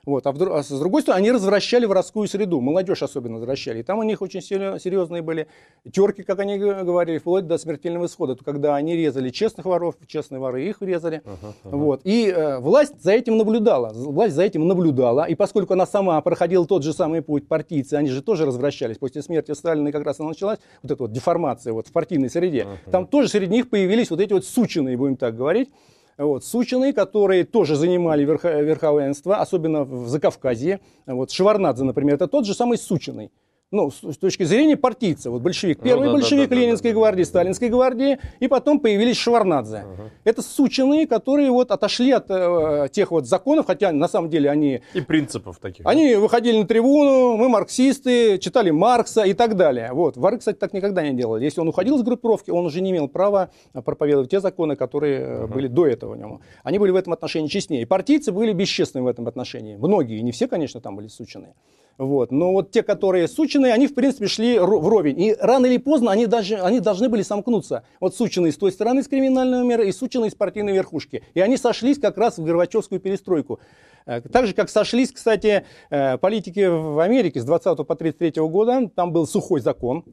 вот. 0.05 0.27
А, 0.27 0.31
в, 0.31 0.41
а 0.41 0.63
с 0.63 0.69
другой 0.79 1.01
стороны, 1.01 1.19
они 1.19 1.31
развращали 1.31 1.85
воровскую 1.85 2.27
среду, 2.27 2.61
молодежь 2.61 3.01
особенно 3.01 3.35
возвращали. 3.35 3.79
И 3.79 3.83
там 3.83 3.99
у 3.99 4.03
них 4.03 4.21
очень 4.21 4.41
серьезные 4.41 5.21
были 5.21 5.47
терки, 5.91 6.23
как 6.23 6.39
они 6.39 6.57
говорили, 6.57 7.17
вплоть 7.17 7.47
до 7.47 7.57
смертельного 7.57 8.05
исхода, 8.05 8.35
когда 8.35 8.75
они 8.75 8.95
резали 8.95 9.29
честных 9.29 9.65
воров, 9.65 9.95
честные 10.07 10.39
воры 10.39 10.63
их 10.63 10.81
резали. 10.81 11.21
Uh-huh, 11.23 11.53
uh-huh. 11.63 11.77
Вот. 11.77 12.01
И 12.03 12.27
э, 12.27 12.59
власть 12.59 13.01
за 13.01 13.13
этим 13.13 13.37
наблюдала, 13.37 13.91
власть 13.93 14.35
за 14.35 14.43
этим 14.43 14.67
наблюдала. 14.67 15.25
И 15.25 15.35
поскольку 15.35 15.73
она 15.73 15.85
сама 15.85 16.21
проходила 16.21 16.65
тот 16.65 16.83
же 16.83 16.93
самый 16.93 17.21
путь 17.21 17.47
партийцы, 17.47 17.95
они 17.95 18.09
же 18.09 18.21
тоже 18.21 18.45
развращались. 18.45 18.97
После 18.97 19.21
смерти 19.21 19.53
Сталина 19.53 19.91
как 19.91 20.05
раз 20.05 20.19
она 20.19 20.29
началась, 20.29 20.59
вот 20.83 20.91
эта 20.91 21.03
вот 21.03 21.11
деформация 21.11 21.73
вот, 21.73 21.87
в 21.87 21.91
партийной 21.91 22.29
среде. 22.29 22.61
Uh-huh. 22.61 22.91
Там 22.91 23.07
тоже 23.07 23.29
среди 23.29 23.51
них 23.51 23.69
появились 23.69 24.09
вот 24.09 24.19
эти 24.19 24.33
вот 24.33 24.45
сученые, 24.45 24.97
будем 24.97 25.17
так 25.17 25.35
говорить, 25.35 25.69
вот, 26.17 26.45
Сучины, 26.45 26.93
которые 26.93 27.43
тоже 27.43 27.75
занимали 27.75 28.23
верхо, 28.23 28.49
верховенство, 28.49 29.37
особенно 29.37 29.83
в 29.83 30.07
Закавказье. 30.07 30.79
Вот, 31.05 31.31
Шеварнадзе, 31.31 31.83
например, 31.83 32.15
это 32.15 32.27
тот 32.27 32.45
же 32.45 32.53
самый 32.53 32.77
Сучиный 32.77 33.31
ну, 33.75 33.91
с 33.91 34.17
точки 34.17 34.43
зрения 34.43 34.77
партийца. 34.77 35.29
Вот 35.29 35.41
большевик, 35.41 35.79
ну 35.79 35.83
первый 35.83 36.05
ну, 36.05 36.13
да, 36.13 36.13
большевик 36.13 36.49
да, 36.49 36.55
да, 36.55 36.61
Ленинской 36.61 36.91
да, 36.91 36.95
гвардии, 36.95 37.23
да, 37.23 37.29
Сталинской 37.29 37.69
гвардии, 37.69 38.19
и 38.39 38.47
потом 38.47 38.79
появились 38.79 39.17
Шварнадзе. 39.17 39.85
Угу. 39.85 40.09
Это 40.23 40.41
сученые, 40.41 41.07
которые 41.07 41.51
вот 41.51 41.71
отошли 41.71 42.11
от 42.11 42.25
э, 42.29 42.87
тех 42.91 43.11
вот 43.11 43.27
законов, 43.27 43.67
хотя 43.67 43.91
на 43.91 44.07
самом 44.07 44.29
деле 44.29 44.49
они... 44.49 44.81
И 44.93 45.01
принципов 45.01 45.59
таких. 45.59 45.85
Они 45.85 46.13
да? 46.13 46.19
выходили 46.19 46.57
на 46.57 46.67
трибуну, 46.67 47.37
мы 47.37 47.49
марксисты, 47.49 48.37
читали 48.39 48.71
Маркса 48.71 49.23
и 49.23 49.33
так 49.33 49.55
далее. 49.55 49.91
Вот. 49.91 50.17
Вары, 50.17 50.37
кстати, 50.37 50.57
так 50.57 50.73
никогда 50.73 51.03
не 51.03 51.15
делали. 51.15 51.43
Если 51.43 51.61
он 51.61 51.67
уходил 51.67 51.97
из 51.97 52.03
группировки, 52.03 52.51
он 52.51 52.65
уже 52.65 52.81
не 52.81 52.91
имел 52.91 53.07
права 53.07 53.49
проповедовать 53.73 54.31
те 54.31 54.39
законы, 54.39 54.75
которые 54.75 55.43
угу. 55.43 55.53
были 55.53 55.67
до 55.67 55.85
этого 55.85 56.13
у 56.13 56.15
него. 56.15 56.41
Они 56.63 56.79
были 56.79 56.91
в 56.91 56.95
этом 56.95 57.13
отношении 57.13 57.47
честнее. 57.47 57.85
партийцы 57.85 58.31
были 58.31 58.53
бесчестны 58.53 59.01
в 59.01 59.07
этом 59.07 59.27
отношении. 59.27 59.75
Многие, 59.75 60.21
не 60.21 60.31
все, 60.31 60.47
конечно, 60.47 60.79
там 60.81 60.95
были 60.95 61.07
сученые. 61.07 61.53
Вот. 61.97 62.31
Но 62.31 62.51
вот 62.51 62.71
те, 62.71 62.83
которые 62.83 63.27
сученые, 63.27 63.73
они, 63.73 63.87
в 63.87 63.95
принципе, 63.95 64.27
шли 64.27 64.59
вровень. 64.59 65.19
И 65.19 65.35
рано 65.39 65.65
или 65.65 65.77
поздно 65.77 66.11
они, 66.11 66.25
даже, 66.25 66.57
они 66.57 66.79
должны 66.79 67.07
были 67.07 67.21
сомкнуться. 67.21 67.83
Вот 67.99 68.15
сученые 68.15 68.51
с 68.51 68.57
той 68.57 68.71
стороны, 68.71 69.01
с 69.01 69.07
криминального 69.07 69.63
мира, 69.63 69.83
и 69.83 69.91
сученые 69.91 70.31
с 70.31 70.35
партийной 70.35 70.73
верхушки. 70.73 71.23
И 71.33 71.39
они 71.39 71.57
сошлись 71.57 71.97
как 71.97 72.17
раз 72.17 72.37
в 72.37 72.43
Горбачевскую 72.43 72.99
перестройку. 72.99 73.59
Э, 74.05 74.21
так 74.21 74.47
же, 74.47 74.53
как 74.53 74.69
сошлись, 74.69 75.11
кстати, 75.11 75.65
э, 75.89 76.17
политики 76.17 76.65
в 76.67 76.99
Америке 76.99 77.39
с 77.39 77.45
20 77.45 77.87
по 77.87 77.95
33 77.95 78.41
года. 78.47 78.89
Там 78.93 79.13
был 79.13 79.25
сухой 79.25 79.61
закон, 79.61 80.03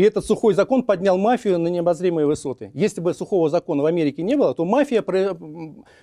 и 0.00 0.02
этот 0.02 0.24
сухой 0.24 0.54
закон 0.54 0.82
поднял 0.82 1.18
мафию 1.18 1.58
на 1.58 1.68
необозримые 1.68 2.26
высоты. 2.26 2.70
Если 2.72 3.02
бы 3.02 3.12
сухого 3.12 3.50
закона 3.50 3.82
в 3.82 3.86
Америке 3.86 4.22
не 4.22 4.34
было, 4.34 4.54
то 4.54 4.64
мафия 4.64 5.04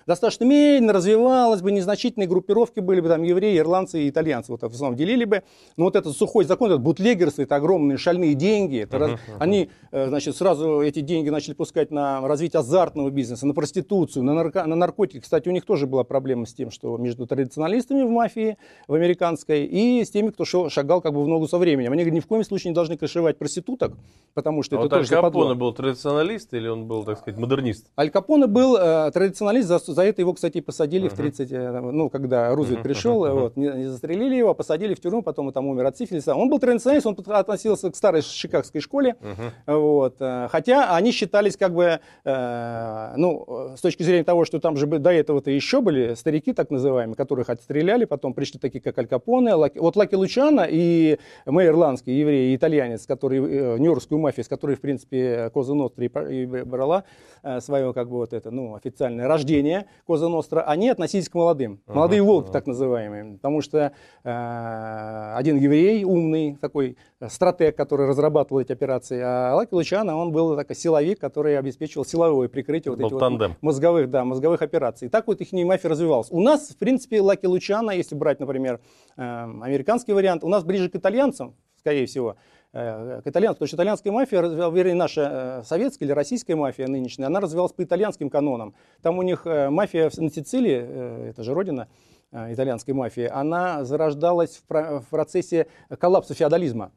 достаточно 0.05 0.43
медленно 0.43 0.93
развивалась 0.93 1.63
бы, 1.63 1.71
незначительные 1.71 2.27
группировки 2.27 2.79
были 2.79 3.01
бы, 3.01 3.07
там 3.07 3.23
евреи, 3.23 3.57
ирландцы 3.57 4.03
и 4.03 4.09
итальянцы 4.09 4.51
вот 4.51 4.61
в 4.61 4.65
основном 4.65 4.95
делили 4.95 5.25
бы. 5.25 5.41
Но 5.77 5.85
вот 5.85 5.95
этот 5.95 6.15
сухой 6.15 6.45
закон, 6.45 6.69
этот 6.69 6.83
бутлегерство, 6.83 7.41
это 7.41 7.55
огромные 7.55 7.97
шальные 7.97 8.35
деньги. 8.35 8.81
Это 8.81 8.97
uh-huh, 8.97 8.99
раз... 8.99 9.11
uh-huh. 9.13 9.37
Они, 9.39 9.69
э, 9.91 10.09
значит, 10.09 10.35
сразу 10.35 10.81
эти 10.81 10.99
деньги 10.99 11.29
начали 11.29 11.55
пускать 11.55 11.89
на 11.89 12.21
развитие 12.27 12.59
азартного 12.59 13.09
бизнеса, 13.09 13.47
на 13.47 13.55
проституцию, 13.55 14.23
на, 14.23 14.35
нарко... 14.35 14.63
на 14.65 14.75
наркотики. 14.75 15.21
Кстати, 15.21 15.49
у 15.49 15.51
них 15.51 15.65
тоже 15.65 15.87
была 15.87 16.03
проблема 16.03 16.45
с 16.45 16.53
тем, 16.53 16.69
что 16.69 16.97
между 16.97 17.25
традиционалистами 17.25 18.03
в 18.03 18.11
мафии, 18.11 18.59
в 18.87 18.93
американской, 18.93 19.65
и 19.65 20.05
с 20.05 20.11
теми, 20.11 20.29
кто 20.29 20.45
шагал 20.45 21.01
как 21.01 21.13
бы 21.13 21.23
в 21.23 21.27
ногу 21.27 21.47
со 21.47 21.57
временем. 21.57 21.93
Они 21.93 22.05
ни 22.05 22.19
в 22.19 22.27
коем 22.27 22.43
случае 22.43 22.69
не 22.69 22.75
должны 22.75 22.95
крышевать 22.95 23.39
проституток, 23.39 23.86
ошибок, 23.87 23.99
потому 24.37 24.61
что 24.61 24.75
а 24.75 24.85
это 24.85 24.95
вот 24.95 25.01
тоже 25.01 25.15
Аль 25.15 25.21
Капоне 25.23 25.55
был 25.55 25.73
традиционалист 25.73 26.53
или 26.53 26.67
он 26.67 26.85
был, 26.85 27.03
так 27.03 27.17
сказать, 27.17 27.39
модернист? 27.39 27.87
Аль 27.97 28.11
Капоне 28.11 28.45
был 28.45 28.77
э, 28.77 29.09
традиционалист, 29.11 29.67
за, 29.67 29.79
за 29.79 30.03
это 30.03 30.21
его, 30.21 30.33
кстати, 30.33 30.61
посадили 30.61 31.07
uh-huh. 31.07 31.13
в 31.13 31.17
30, 31.17 31.51
э, 31.51 31.79
ну, 31.79 32.11
когда 32.11 32.53
Рузвельт 32.53 32.81
uh-huh. 32.81 32.83
пришел, 32.83 33.25
uh-huh. 33.25 33.31
вот, 33.31 33.57
не, 33.57 33.67
не 33.67 33.85
застрелили 33.87 34.35
его, 34.35 34.53
посадили 34.53 34.93
в 34.93 35.01
тюрьму, 35.01 35.23
потом 35.23 35.47
он 35.47 35.53
там 35.53 35.65
умер 35.65 35.87
от 35.87 35.97
сифилиса. 35.97 36.35
Он 36.35 36.49
был 36.49 36.59
традиционалист, 36.59 37.07
он 37.07 37.17
относился 37.29 37.89
к 37.89 37.95
старой 37.95 38.21
чикагской 38.21 38.79
школе, 38.79 39.15
uh-huh. 39.19 39.79
вот, 39.79 40.17
э, 40.19 40.47
хотя 40.51 40.95
они 40.95 41.11
считались 41.11 41.57
как 41.57 41.73
бы, 41.73 41.99
э, 42.23 43.13
ну, 43.17 43.73
с 43.75 43.81
точки 43.81 44.03
зрения 44.03 44.23
того, 44.23 44.45
что 44.45 44.59
там 44.59 44.77
же 44.77 44.85
до 44.85 45.11
этого-то 45.11 45.49
еще 45.49 45.81
были 45.81 46.13
старики, 46.13 46.53
так 46.53 46.69
называемые, 46.69 47.15
которых 47.15 47.49
отстреляли, 47.49 48.05
потом 48.05 48.35
пришли 48.35 48.59
такие, 48.59 48.81
как 48.81 48.99
Аль 48.99 49.07
Капоне, 49.07 49.55
Лаки, 49.55 49.79
вот 49.79 49.95
Лаки 49.95 50.13
Лучана 50.13 50.67
и 50.69 51.17
мэр 51.47 51.71
ирландский, 51.71 52.11
еврей 52.11 52.53
и 52.53 52.55
итальянец, 52.55 53.07
который 53.07 53.39
э, 53.39 53.66
нью-йоркскую 53.77 54.19
мафию, 54.19 54.45
с 54.45 54.47
которой, 54.47 54.75
в 54.75 54.81
принципе, 54.81 55.49
Коза 55.53 55.73
Ностра 55.73 56.05
и 56.05 56.45
брала 56.45 57.03
э, 57.43 57.59
свое, 57.59 57.93
как 57.93 58.09
бы, 58.09 58.17
вот 58.17 58.33
это, 58.33 58.51
ну, 58.51 58.75
официальное 58.75 59.27
рождение 59.27 59.87
Коза 60.05 60.29
Ностра, 60.29 60.61
они 60.61 60.89
относились 60.89 61.29
к 61.29 61.33
молодым. 61.35 61.81
Молодые 61.87 62.21
uh-huh, 62.21 62.25
волки, 62.25 62.49
uh-huh. 62.49 62.53
так 62.53 62.67
называемые. 62.67 63.33
Потому 63.33 63.61
что 63.61 63.91
э, 64.23 65.33
один 65.35 65.57
еврей, 65.57 66.03
умный 66.03 66.57
такой 66.59 66.97
стратег, 67.27 67.75
который 67.75 68.07
разрабатывал 68.07 68.61
эти 68.61 68.71
операции, 68.71 69.19
а 69.21 69.55
Лаки 69.55 69.73
Лучана, 69.73 70.15
он 70.15 70.31
был 70.31 70.55
такой 70.55 70.75
силовик, 70.75 71.19
который 71.19 71.57
обеспечивал 71.57 72.05
силовое 72.05 72.47
прикрытие 72.47 72.91
вот 72.95 72.99
этих 72.99 73.11
вот 73.11 73.51
мозговых, 73.61 74.09
да, 74.09 74.23
мозговых 74.23 74.61
операций. 74.61 75.07
И 75.07 75.09
так 75.09 75.27
вот 75.27 75.41
их 75.41 75.51
мафия 75.51 75.89
развивалась. 75.89 76.27
У 76.31 76.39
нас, 76.39 76.69
в 76.69 76.77
принципе, 76.77 77.21
Лаки 77.21 77.45
Лучана, 77.45 77.91
если 77.91 78.15
брать, 78.15 78.39
например, 78.39 78.79
э, 79.15 79.21
американский 79.21 80.13
вариант, 80.13 80.43
у 80.43 80.49
нас 80.49 80.63
ближе 80.63 80.89
к 80.89 80.95
итальянцам, 80.95 81.55
скорее 81.79 82.05
всего, 82.05 82.35
Э, 82.79 83.21
к 83.23 83.27
итальянцам, 83.27 83.55
потому 83.55 83.67
что 83.67 83.75
итальянская 83.75 84.13
мафия, 84.13 84.39
вернее, 84.39 84.93
наша 84.93 85.61
э, 85.61 85.63
советская 85.65 86.07
или 86.07 86.13
российская 86.13 86.55
мафия 86.55 86.87
нынешняя, 86.87 87.27
она 87.27 87.39
развивалась 87.39 87.73
по 87.73 87.83
итальянским 87.83 88.29
канонам. 88.29 88.75
Там 89.01 89.17
у 89.17 89.23
них 89.23 89.47
э, 89.47 89.71
мафия 89.71 90.11
на 90.15 90.29
Сицилии, 90.29 91.29
это 91.29 91.41
же 91.41 91.55
родина, 91.55 91.87
итальянской 92.31 92.93
мафии, 92.93 93.23
она 93.23 93.83
зарождалась 93.83 94.61
в 94.69 95.05
процессе 95.09 95.67
коллапса 95.97 96.35
феодализма. 96.35 96.91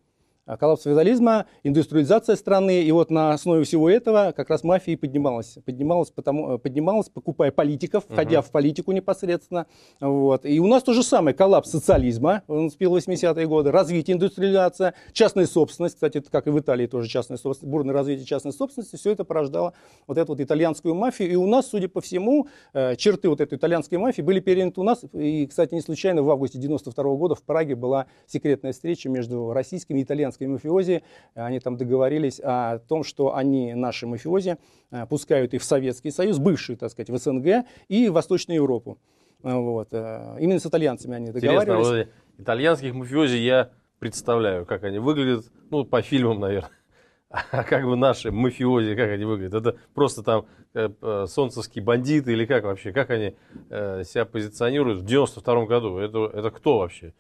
Э, 0.47 0.57
коллапс 0.57 0.83
феодализма, 0.83 1.47
индустриализация 1.63 2.37
страны. 2.37 2.83
И 2.83 2.93
вот 2.93 3.11
на 3.11 3.33
основе 3.33 3.65
всего 3.65 3.91
этого 3.91 4.33
как 4.35 4.51
раз 4.51 4.65
мафия 4.65 4.95
и 4.95 4.97
поднималась. 4.97 5.59
Поднималась, 5.65 6.11
потому, 6.11 6.55
э, 6.55 6.59
поднималась 6.59 7.09
покупая 7.09 7.51
политиков, 7.51 8.05
входя 8.09 8.41
угу. 8.41 8.49
в 8.49 8.51
политику 8.51 8.93
непосредственно. 8.93 9.67
Вот. 10.01 10.47
И 10.47 10.59
у 10.61 10.67
нас 10.67 10.83
то 10.83 10.93
же 10.93 11.03
самое. 11.03 11.37
Коллапс 11.37 11.71
социализма, 11.71 12.43
он 12.49 12.67
успел 12.67 12.93
в 12.93 12.97
80-е 12.97 13.47
годы, 13.47 13.71
развитие 13.71 14.17
индустриализация, 14.17 14.95
частная 15.13 15.47
собственность. 15.47 15.97
Кстати, 15.97 16.19
это 16.19 16.31
как 16.31 16.47
и 16.47 16.51
в 16.51 16.59
Италии 16.59 16.87
тоже 16.87 17.09
частная 17.09 17.37
собственность, 17.37 17.71
бурное 17.71 17.95
развитие 17.95 18.27
частной 18.27 18.53
собственности. 18.53 18.97
Все 18.97 19.13
это 19.13 19.25
порождало 19.25 19.75
вот 20.07 20.19
эту 20.19 20.33
вот 20.33 20.41
итальянскую 20.41 20.95
мафию. 20.95 21.31
И 21.31 21.37
у 21.37 21.47
нас, 21.47 21.69
судя 21.69 21.89
по 21.89 22.01
всему, 22.01 22.49
э, 22.73 22.97
черты 22.97 23.29
вот 23.29 23.41
этой 23.41 23.57
итальянской 23.57 23.99
мафии 23.99 24.23
были 24.23 24.41
переняты 24.41 24.81
у 24.81 24.85
нас. 24.85 25.05
И, 25.13 25.47
кстати, 25.47 25.75
не 25.75 25.81
случайно 25.81 26.23
в 26.23 26.31
августе 26.31 26.59
92 26.59 27.05
-го 27.05 27.17
года 27.17 27.35
в 27.35 27.43
Праге 27.43 27.75
была 27.75 28.07
секретная 28.27 28.73
встреча 28.73 29.09
между 29.09 29.53
российскими 29.53 30.01
и 30.01 30.03
итальянскими 30.03 30.30
итальянские 30.31 30.49
мафиози, 30.49 31.03
они 31.35 31.61
там 31.61 31.77
договорились 31.77 32.41
о 32.43 32.79
том, 32.79 33.05
что 33.05 33.35
они, 33.35 33.75
наши 33.75 34.07
мафиози, 34.07 34.57
э, 34.91 35.07
пускают 35.07 35.55
их 35.55 35.63
в 35.63 35.65
Советский 35.65 36.11
Союз, 36.11 36.39
бывший, 36.39 36.77
так 36.77 36.91
сказать, 36.91 37.11
в 37.11 37.17
СНГ 37.17 37.67
и 37.89 38.09
в 38.09 38.13
Восточную 38.13 38.57
Европу. 38.57 38.99
Э, 39.43 39.55
вот. 39.55 39.89
Э, 39.93 40.37
именно 40.41 40.59
с 40.59 40.67
итальянцами 40.67 41.17
они 41.17 41.31
договаривались. 41.31 41.87
Интересно, 41.87 42.13
вот 42.37 42.43
итальянских 42.43 42.95
мафиози 42.95 43.37
я 43.37 43.71
представляю, 43.99 44.67
как 44.67 44.85
они 44.85 44.99
выглядят, 44.99 45.47
ну, 45.71 45.85
по 45.85 46.03
фильмам, 46.03 46.41
наверное. 46.41 46.71
А 47.53 47.63
как 47.63 47.85
бы 47.85 47.95
наши 47.97 48.33
мафиози, 48.33 48.97
как 48.97 49.11
они 49.11 49.25
выглядят? 49.25 49.55
Это 49.55 49.79
просто 49.95 50.25
там 50.25 50.47
э, 50.75 51.27
солнцевские 51.29 51.85
бандиты 51.85 52.33
или 52.33 52.45
как 52.45 52.65
вообще? 52.65 52.93
Как 52.93 53.11
они 53.11 53.37
э, 53.71 54.03
себя 54.05 54.25
позиционируют 54.25 55.03
в 55.03 55.05
92 55.05 55.67
году? 55.67 55.99
Это, 55.99 56.27
это 56.27 56.51
кто 56.51 56.79
вообще? 56.79 57.15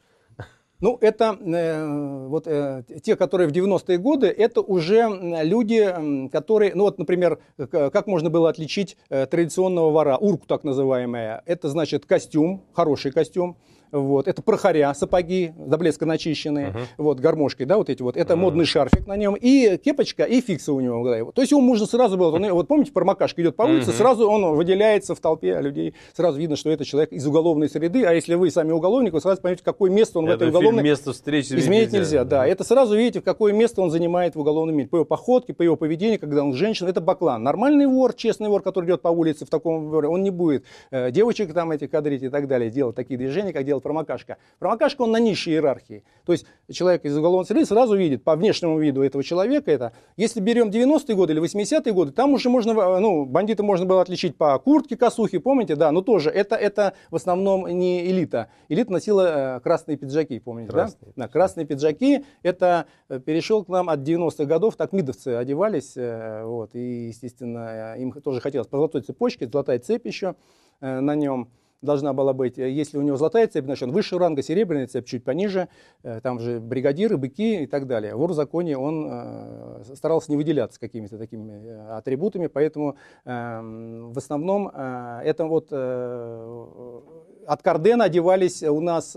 Ну, 0.80 0.96
это 1.02 1.36
э, 1.38 2.26
вот 2.28 2.46
э, 2.46 2.84
те, 3.02 3.14
которые 3.14 3.48
в 3.48 3.52
90-е 3.52 3.98
годы, 3.98 4.28
это 4.28 4.62
уже 4.62 5.08
люди, 5.42 6.28
которые, 6.30 6.74
ну 6.74 6.84
вот, 6.84 6.98
например, 6.98 7.38
как 7.58 8.06
можно 8.06 8.30
было 8.30 8.48
отличить 8.48 8.96
э, 9.10 9.26
традиционного 9.26 9.90
вора, 9.90 10.16
урку 10.16 10.46
так 10.46 10.64
называемая. 10.64 11.42
Это 11.44 11.68
значит 11.68 12.06
костюм, 12.06 12.64
хороший 12.72 13.12
костюм, 13.12 13.58
вот, 13.92 14.28
это 14.28 14.42
прохоря, 14.42 14.92
сапоги, 14.94 15.52
до 15.56 15.78
блеска 15.78 16.06
начищенные, 16.06 16.68
uh-huh. 16.68 16.84
вот, 16.98 17.20
гармошкой, 17.20 17.66
да, 17.66 17.76
вот 17.76 17.90
эти 17.90 18.02
вот. 18.02 18.16
Это 18.16 18.34
uh-huh. 18.34 18.36
модный 18.36 18.64
шарфик 18.64 19.06
на 19.06 19.16
нем, 19.16 19.34
и 19.34 19.76
кепочка, 19.76 20.24
и 20.24 20.40
фикса 20.40 20.72
у 20.72 20.80
него. 20.80 21.04
Да, 21.08 21.32
то 21.32 21.42
есть 21.42 21.52
его 21.52 21.60
можно 21.60 21.86
сразу 21.86 22.16
было, 22.16 22.36
он, 22.36 22.50
вот 22.52 22.68
помните, 22.68 22.92
промокашка 22.92 23.42
идет 23.42 23.56
по 23.56 23.62
улице, 23.62 23.90
uh-huh. 23.90 23.98
сразу 23.98 24.28
он 24.28 24.54
выделяется 24.54 25.14
в 25.14 25.20
толпе 25.20 25.60
людей, 25.60 25.94
сразу 26.14 26.38
видно, 26.38 26.56
что 26.56 26.70
это 26.70 26.84
человек 26.84 27.12
из 27.12 27.26
уголовной 27.26 27.68
среды, 27.68 28.04
а 28.04 28.12
если 28.12 28.34
вы 28.34 28.50
сами 28.50 28.72
уголовник, 28.72 29.12
вы 29.12 29.20
сразу 29.20 29.40
поймете, 29.40 29.62
какое 29.64 29.90
место 29.90 30.18
он 30.18 30.26
это 30.26 30.32
в 30.32 30.36
этой 30.36 30.48
уголовной... 30.48 30.82
место 30.82 31.12
встречи 31.12 31.52
изменить 31.54 31.92
нельзя. 31.92 31.98
нельзя 31.98 32.24
да. 32.24 32.46
Это 32.46 32.64
сразу 32.64 32.96
видите, 32.96 33.20
какое 33.20 33.52
место 33.52 33.82
он 33.82 33.90
занимает 33.90 34.34
в 34.34 34.40
уголовном 34.40 34.76
мире. 34.76 34.88
По 34.88 34.96
его 34.96 35.04
походке, 35.04 35.52
по 35.52 35.62
его 35.62 35.76
поведению, 35.76 36.18
когда 36.18 36.42
он 36.42 36.54
женщина, 36.54 36.88
это 36.88 37.00
баклан. 37.00 37.42
Нормальный 37.42 37.86
вор, 37.86 38.14
честный 38.14 38.48
вор, 38.48 38.62
который 38.62 38.86
идет 38.86 39.02
по 39.02 39.08
улице 39.08 39.44
в 39.44 39.50
таком 39.50 39.90
он 39.92 40.22
не 40.22 40.30
будет 40.30 40.64
э, 40.90 41.10
девочек 41.10 41.52
там 41.52 41.72
эти 41.72 41.86
кадрить 41.86 42.22
и 42.22 42.28
так 42.28 42.46
далее, 42.46 42.70
делать 42.70 42.96
такие 42.96 43.18
движения, 43.18 43.52
как 43.52 43.64
делает 43.80 43.82
промокашка. 43.82 44.36
Промокашка, 44.58 45.02
он 45.02 45.12
на 45.12 45.18
низшей 45.18 45.54
иерархии. 45.54 46.04
То 46.24 46.32
есть 46.32 46.46
человек 46.70 47.04
из 47.04 47.16
уголовной 47.16 47.46
среды 47.46 47.64
сразу 47.64 47.96
видит 47.96 48.22
по 48.22 48.36
внешнему 48.36 48.78
виду 48.78 49.02
этого 49.02 49.24
человека 49.24 49.70
это. 49.70 49.92
Если 50.16 50.40
берем 50.40 50.70
90-е 50.70 51.14
годы 51.14 51.32
или 51.32 51.42
80-е 51.42 51.92
годы, 51.92 52.12
там 52.12 52.32
уже 52.32 52.48
можно, 52.48 52.74
ну, 53.00 53.24
бандита 53.24 53.62
можно 53.62 53.86
было 53.86 54.02
отличить 54.02 54.36
по 54.36 54.58
куртке, 54.58 54.96
косухе, 54.96 55.40
помните, 55.40 55.76
да, 55.76 55.90
но 55.92 56.02
тоже 56.02 56.30
это, 56.30 56.56
это 56.56 56.94
в 57.10 57.16
основном 57.16 57.66
не 57.66 58.06
элита. 58.10 58.48
Элита 58.68 58.92
носила 58.92 59.56
э, 59.56 59.60
красные 59.60 59.96
пиджаки, 59.96 60.38
помните, 60.38 60.70
красные. 60.70 61.12
да? 61.16 61.26
да? 61.26 61.28
Красные 61.28 61.66
пиджаки, 61.66 62.24
это 62.42 62.86
э, 63.08 63.18
перешел 63.20 63.64
к 63.64 63.68
нам 63.68 63.88
от 63.88 64.00
90-х 64.00 64.44
годов, 64.44 64.76
так 64.76 64.92
мидовцы 64.92 65.28
одевались, 65.28 65.96
э, 65.96 66.44
вот, 66.44 66.74
и, 66.74 67.08
естественно, 67.08 67.94
им 67.96 68.12
тоже 68.12 68.40
хотелось 68.40 68.68
по 68.68 68.76
золотой 68.76 69.02
цепочке, 69.02 69.48
золотая 69.48 69.78
цепь 69.78 70.06
еще 70.06 70.34
э, 70.80 71.00
на 71.00 71.14
нем 71.14 71.48
должна 71.82 72.12
была 72.12 72.32
быть. 72.32 72.58
Если 72.58 72.98
у 72.98 73.02
него 73.02 73.16
золотая 73.16 73.46
цепь, 73.46 73.64
значит, 73.64 73.84
он 73.84 73.92
выше 73.92 74.18
ранга, 74.18 74.42
серебряная 74.42 74.86
цепь 74.86 75.06
чуть 75.06 75.24
пониже, 75.24 75.68
э, 76.02 76.20
там 76.22 76.38
же 76.38 76.60
бригадиры, 76.60 77.16
быки 77.16 77.62
и 77.62 77.66
так 77.66 77.86
далее. 77.86 78.14
Вор 78.14 78.30
в 78.30 78.34
законе, 78.34 78.76
он 78.76 79.08
э, 79.10 79.94
старался 79.94 80.30
не 80.30 80.36
выделяться 80.36 80.78
какими-то 80.78 81.18
такими 81.18 81.52
э, 81.52 81.96
атрибутами, 81.96 82.46
поэтому 82.48 82.96
эм, 83.24 84.12
в 84.12 84.18
основном 84.18 84.68
это 84.68 85.44
вот 85.44 85.72
от 85.72 87.62
Кардена 87.62 88.04
одевались 88.04 88.62
у 88.62 88.80
нас 88.80 89.14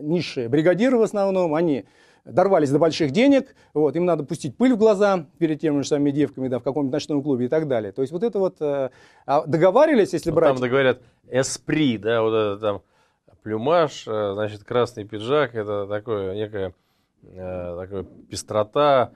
низшие 0.00 0.48
бригадиры 0.48 0.96
в 0.98 1.02
основном, 1.02 1.54
они 1.54 1.84
дорвались 2.24 2.70
до 2.70 2.78
больших 2.78 3.10
денег, 3.10 3.54
вот, 3.74 3.96
им 3.96 4.04
надо 4.04 4.24
пустить 4.24 4.56
пыль 4.56 4.74
в 4.74 4.78
глаза 4.78 5.26
перед 5.38 5.60
теми 5.60 5.80
же 5.80 5.88
самыми 5.88 6.10
девками 6.10 6.48
да, 6.48 6.58
в 6.58 6.62
каком-нибудь 6.62 6.92
ночном 6.92 7.22
клубе 7.22 7.46
и 7.46 7.48
так 7.48 7.68
далее. 7.68 7.92
То 7.92 8.02
есть 8.02 8.12
вот 8.12 8.22
это 8.22 8.38
вот 8.38 8.56
э, 8.60 8.90
а 9.26 9.46
договаривались, 9.46 10.12
если 10.12 10.30
ну, 10.30 10.36
брать... 10.36 10.58
Там 10.58 10.68
говорят 10.68 11.00
эспри, 11.30 11.98
да, 11.98 12.22
вот 12.22 12.34
это 12.34 12.58
там 12.58 12.82
плюмаж, 13.42 14.04
э, 14.06 14.32
значит, 14.34 14.64
красный 14.64 15.04
пиджак, 15.04 15.54
это 15.54 15.86
такое 15.86 16.34
некая 16.34 16.74
э, 17.24 17.76
такая 17.80 18.04
пестрота, 18.30 19.12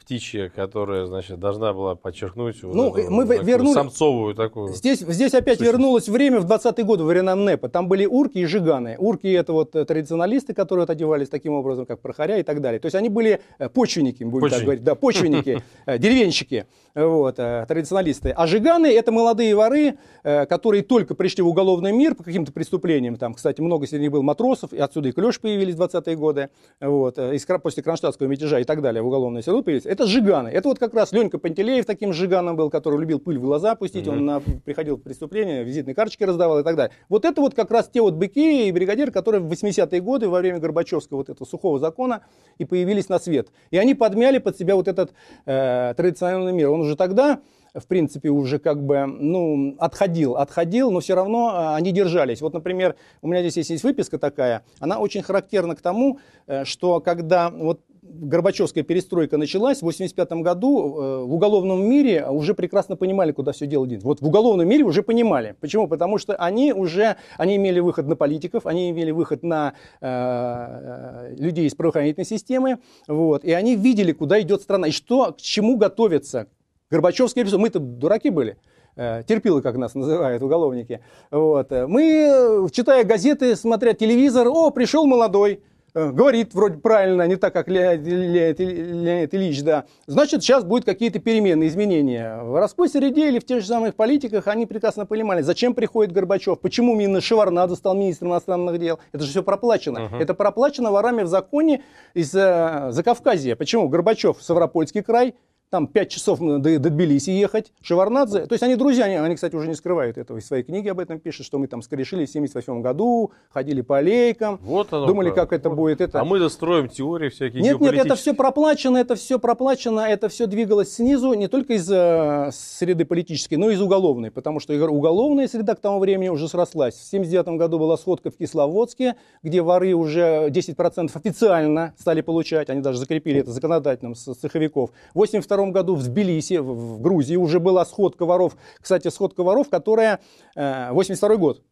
птичья, 0.00 0.50
которая, 0.54 1.06
значит, 1.06 1.38
должна 1.38 1.72
была 1.72 1.94
подчеркнуть 1.94 2.62
ну, 2.62 2.90
вот 2.90 3.08
мы 3.08 3.26
такую 3.26 3.44
вернули... 3.44 3.74
самцовую 3.74 4.34
такую. 4.34 4.72
Здесь, 4.72 5.00
здесь 5.00 5.34
опять 5.34 5.58
сущность. 5.58 5.72
вернулось 5.72 6.08
время 6.08 6.40
в 6.40 6.46
20-е 6.50 6.84
годы 6.84 7.04
времена 7.04 7.34
НЭПа. 7.34 7.68
Там 7.68 7.88
были 7.88 8.06
урки 8.06 8.38
и 8.38 8.44
жиганы. 8.44 8.96
Урки 8.98 9.26
это 9.26 9.52
вот 9.52 9.74
э, 9.74 9.84
традиционалисты, 9.84 10.54
которые 10.54 10.84
вот 10.84 10.90
одевались 10.90 11.28
таким 11.28 11.54
образом, 11.54 11.86
как 11.86 12.00
прохоря 12.00 12.38
и 12.38 12.42
так 12.42 12.60
далее. 12.60 12.78
То 12.78 12.86
есть 12.86 12.94
они 12.94 13.08
были 13.08 13.40
э, 13.58 13.68
почвенники, 13.68 14.24
будем 14.24 14.42
Почвенник. 14.42 14.52
так 14.52 14.64
говорить. 14.64 14.84
Да, 14.84 14.94
почвенники, 14.94 15.62
деревенщики, 15.86 16.66
вот, 16.94 17.36
традиционалисты. 17.36 18.30
А 18.30 18.46
жиганы 18.46 18.86
это 18.86 19.12
молодые 19.12 19.54
воры, 19.54 19.98
которые 20.22 20.82
только 20.82 21.14
пришли 21.14 21.42
в 21.42 21.48
уголовный 21.48 21.92
мир 21.92 22.14
по 22.14 22.22
каким-то 22.22 22.52
преступлениям. 22.52 23.16
Там, 23.16 23.34
кстати, 23.34 23.60
много 23.60 23.86
среди 23.86 24.02
них 24.02 24.12
было 24.12 24.22
матросов, 24.22 24.72
и 24.72 24.78
отсюда 24.78 25.08
и 25.08 25.12
клеш 25.12 25.40
появились 25.40 25.74
в 25.74 25.80
20-е 25.80 26.16
годы, 26.16 26.48
вот, 26.80 27.18
после 27.62 27.82
Кронштадтского 27.82 28.26
мятежа 28.26 28.60
и 28.60 28.64
так 28.64 28.82
далее 28.82 29.02
в 29.02 29.06
уголовной 29.06 29.42
село 29.42 29.55
появились. 29.62 29.86
Это 29.86 30.06
жиганы. 30.06 30.48
Это 30.48 30.68
вот 30.68 30.78
как 30.78 30.94
раз 30.94 31.12
Ленька 31.12 31.38
Пантелеев 31.38 31.84
таким 31.84 32.12
жиганом 32.12 32.56
был, 32.56 32.70
который 32.70 32.98
любил 32.98 33.18
пыль 33.18 33.38
в 33.38 33.42
глаза 33.42 33.74
пустить. 33.74 34.06
Mm-hmm. 34.06 34.10
Он 34.10 34.24
на, 34.24 34.40
приходил 34.40 34.96
в 34.96 35.02
преступление, 35.02 35.64
визитные 35.64 35.94
карточки 35.94 36.24
раздавал 36.24 36.60
и 36.60 36.62
так 36.64 36.76
далее. 36.76 36.94
Вот 37.08 37.24
это 37.24 37.40
вот 37.40 37.54
как 37.54 37.70
раз 37.70 37.88
те 37.92 38.00
вот 38.00 38.14
быки 38.14 38.68
и 38.68 38.72
бригадиры, 38.72 39.10
которые 39.10 39.40
в 39.40 39.50
80-е 39.50 40.00
годы 40.00 40.28
во 40.28 40.38
время 40.40 40.58
Горбачевского 40.58 41.18
вот 41.18 41.28
этого 41.28 41.46
сухого 41.46 41.78
закона 41.78 42.22
и 42.58 42.64
появились 42.64 43.08
на 43.08 43.18
свет. 43.18 43.48
И 43.70 43.78
они 43.78 43.94
подмяли 43.94 44.38
под 44.38 44.56
себя 44.56 44.76
вот 44.76 44.88
этот 44.88 45.12
э, 45.44 45.94
традиционный 45.96 46.52
мир. 46.52 46.70
Он 46.70 46.80
уже 46.80 46.96
тогда 46.96 47.40
в 47.78 47.86
принципе, 47.86 48.30
уже 48.30 48.58
как 48.58 48.82
бы, 48.82 49.04
ну, 49.06 49.76
отходил, 49.78 50.36
отходил, 50.36 50.90
но 50.90 51.00
все 51.00 51.14
равно 51.14 51.52
э, 51.52 51.76
они 51.76 51.92
держались. 51.92 52.40
Вот, 52.40 52.54
например, 52.54 52.96
у 53.22 53.28
меня 53.28 53.40
здесь 53.40 53.58
есть, 53.58 53.70
есть 53.70 53.84
выписка 53.84 54.18
такая, 54.18 54.64
она 54.80 54.98
очень 54.98 55.22
характерна 55.22 55.76
к 55.76 55.82
тому, 55.82 56.18
э, 56.46 56.64
что 56.64 57.00
когда 57.00 57.50
вот 57.50 57.80
Горбачевская 58.08 58.84
перестройка 58.84 59.36
началась, 59.36 59.78
в 59.78 59.86
1985 59.86 60.42
году 60.42 61.00
э, 61.00 61.24
в 61.24 61.34
уголовном 61.34 61.84
мире 61.88 62.26
уже 62.28 62.54
прекрасно 62.54 62.96
понимали, 62.96 63.32
куда 63.32 63.52
все 63.52 63.66
дело 63.66 63.86
идет. 63.86 64.02
Вот 64.02 64.20
в 64.20 64.26
уголовном 64.26 64.68
мире 64.68 64.84
уже 64.84 65.02
понимали. 65.02 65.56
Почему? 65.60 65.88
Потому 65.88 66.18
что 66.18 66.34
они 66.36 66.72
уже, 66.72 67.16
они 67.36 67.56
имели 67.56 67.80
выход 67.80 68.06
на 68.06 68.16
политиков, 68.16 68.66
они 68.66 68.90
имели 68.90 69.10
выход 69.10 69.42
на 69.42 69.74
э, 70.00 70.06
э 70.06 71.34
людей 71.36 71.66
из 71.66 71.74
правоохранительной 71.74 72.24
системы, 72.24 72.78
вот, 73.08 73.44
и 73.44 73.52
они 73.52 73.76
видели, 73.76 74.12
куда 74.12 74.40
идет 74.40 74.62
страна, 74.62 74.88
и 74.88 74.90
что, 74.90 75.32
к 75.32 75.38
чему 75.38 75.76
готовится. 75.76 76.46
Горбачевская 76.90 77.44
перестройка, 77.44 77.62
мы-то 77.62 77.78
дураки 77.80 78.30
были 78.30 78.56
э, 78.96 79.22
терпилы, 79.26 79.62
как 79.62 79.76
нас 79.76 79.94
называют 79.94 80.42
уголовники. 80.42 81.00
Вот. 81.30 81.70
Мы, 81.70 82.68
читая 82.72 83.04
газеты, 83.04 83.56
смотря 83.56 83.92
телевизор, 83.92 84.48
о, 84.48 84.70
пришел 84.70 85.06
молодой, 85.06 85.60
говорит 85.96 86.54
вроде 86.54 86.78
правильно, 86.78 87.26
не 87.26 87.36
так, 87.36 87.52
как 87.52 87.68
Леонид, 87.68 88.06
Леонид, 88.06 88.60
Леонид 88.60 89.34
Ильич, 89.34 89.62
да, 89.62 89.84
значит, 90.06 90.42
сейчас 90.42 90.62
будут 90.62 90.84
какие-то 90.84 91.18
перемены, 91.18 91.66
изменения. 91.66 92.42
В 92.42 92.52
городской 92.52 92.88
среде 92.88 93.28
или 93.28 93.38
в 93.38 93.46
тех 93.46 93.62
же 93.62 93.66
самых 93.66 93.94
политиках 93.94 94.46
они 94.46 94.66
прекрасно 94.66 95.06
понимали, 95.06 95.40
зачем 95.40 95.74
приходит 95.74 96.12
Горбачев, 96.12 96.60
почему 96.60 96.94
именно 96.94 97.20
Шеварнадзе 97.20 97.76
стал 97.76 97.94
министром 97.94 98.30
иностранных 98.30 98.78
дел. 98.78 98.98
Это 99.12 99.24
же 99.24 99.30
все 99.30 99.42
проплачено. 99.42 99.98
Uh-huh. 99.98 100.22
Это 100.22 100.34
проплачено 100.34 100.90
ворами 100.90 101.22
в 101.22 101.28
законе 101.28 101.82
из 102.12 102.34
э, 102.34 102.88
Закавказья. 102.90 103.56
Почему? 103.56 103.88
Горбачев, 103.88 104.36
Ставропольский 104.40 105.02
край, 105.02 105.34
там 105.70 105.86
5 105.86 106.08
часов 106.08 106.38
до, 106.38 106.58
до 106.58 106.90
Тбилиси 106.90 107.30
ехать, 107.30 107.72
Шеварнадзе, 107.82 108.46
то 108.46 108.52
есть 108.52 108.62
они 108.62 108.76
друзья, 108.76 109.06
они, 109.06 109.16
они, 109.16 109.34
кстати, 109.34 109.54
уже 109.56 109.68
не 109.68 109.74
скрывают 109.74 110.16
этого, 110.16 110.38
из 110.38 110.46
своей 110.46 110.62
книги 110.62 110.88
об 110.88 111.00
этом 111.00 111.18
пишут, 111.18 111.46
что 111.46 111.58
мы 111.58 111.66
там 111.66 111.82
скорешили 111.82 112.24
в 112.24 112.30
78 112.30 112.82
году, 112.82 113.32
ходили 113.50 113.80
по 113.80 113.98
аллейкам, 113.98 114.60
вот 114.62 114.92
оно, 114.92 115.06
думали, 115.06 115.30
как, 115.30 115.50
как 115.50 115.52
это 115.54 115.70
будет. 115.70 116.00
Это... 116.00 116.20
А 116.20 116.24
мы 116.24 116.38
достроим 116.38 116.88
теории 116.88 117.28
всякие 117.30 117.62
Нет, 117.62 117.80
нет, 117.80 117.94
это 117.94 118.14
все 118.14 118.32
проплачено, 118.32 118.96
это 118.98 119.16
все 119.16 119.38
проплачено, 119.38 120.00
это 120.00 120.28
все 120.28 120.46
двигалось 120.46 120.94
снизу, 120.94 121.34
не 121.34 121.48
только 121.48 121.74
из 121.74 121.90
э, 121.90 122.50
среды 122.52 123.04
политической, 123.04 123.56
но 123.56 123.70
и 123.70 123.74
из 123.74 123.80
уголовной, 123.80 124.30
потому 124.30 124.60
что 124.60 124.72
уголовная 124.72 125.48
среда 125.48 125.74
к 125.74 125.80
тому 125.80 125.98
времени 125.98 126.28
уже 126.28 126.48
срослась. 126.48 126.94
В 126.94 127.10
79 127.10 127.58
году 127.58 127.78
была 127.78 127.96
сходка 127.96 128.30
в 128.30 128.36
Кисловодске, 128.36 129.16
где 129.42 129.62
воры 129.62 129.94
уже 129.94 130.48
10% 130.48 131.10
официально 131.14 131.94
стали 131.98 132.20
получать, 132.20 132.70
они 132.70 132.82
даже 132.82 132.98
закрепили 132.98 133.40
это 133.40 133.50
законодательным 133.50 134.14
с 134.14 134.34
цеховиков. 134.34 134.90
82 135.14 135.55
1992 135.62 135.70
году 135.72 135.94
в 135.94 136.02
Тбилиси, 136.04 136.58
в 136.58 137.00
Грузии, 137.00 137.36
уже 137.36 137.60
была 137.60 137.84
сходка 137.84 138.24
воров. 138.26 138.56
Кстати, 138.80 139.08
сходка 139.08 139.42
воров, 139.42 139.68
которая 139.68 140.20
э, 140.54 140.92
82 140.92 141.36
год. 141.36 141.62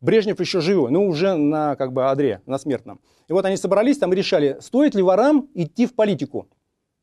Брежнев 0.00 0.38
еще 0.40 0.60
живой, 0.60 0.90
но 0.90 1.04
уже 1.06 1.34
на 1.34 1.76
как 1.76 1.92
бы 1.92 2.10
адре, 2.10 2.42
на 2.46 2.58
смертном. 2.58 3.00
И 3.28 3.32
вот 3.32 3.44
они 3.46 3.56
собрались 3.56 3.98
там 3.98 4.12
и 4.12 4.16
решали, 4.16 4.58
стоит 4.60 4.94
ли 4.94 5.02
ворам 5.02 5.48
идти 5.54 5.86
в 5.86 5.94
политику. 5.94 6.48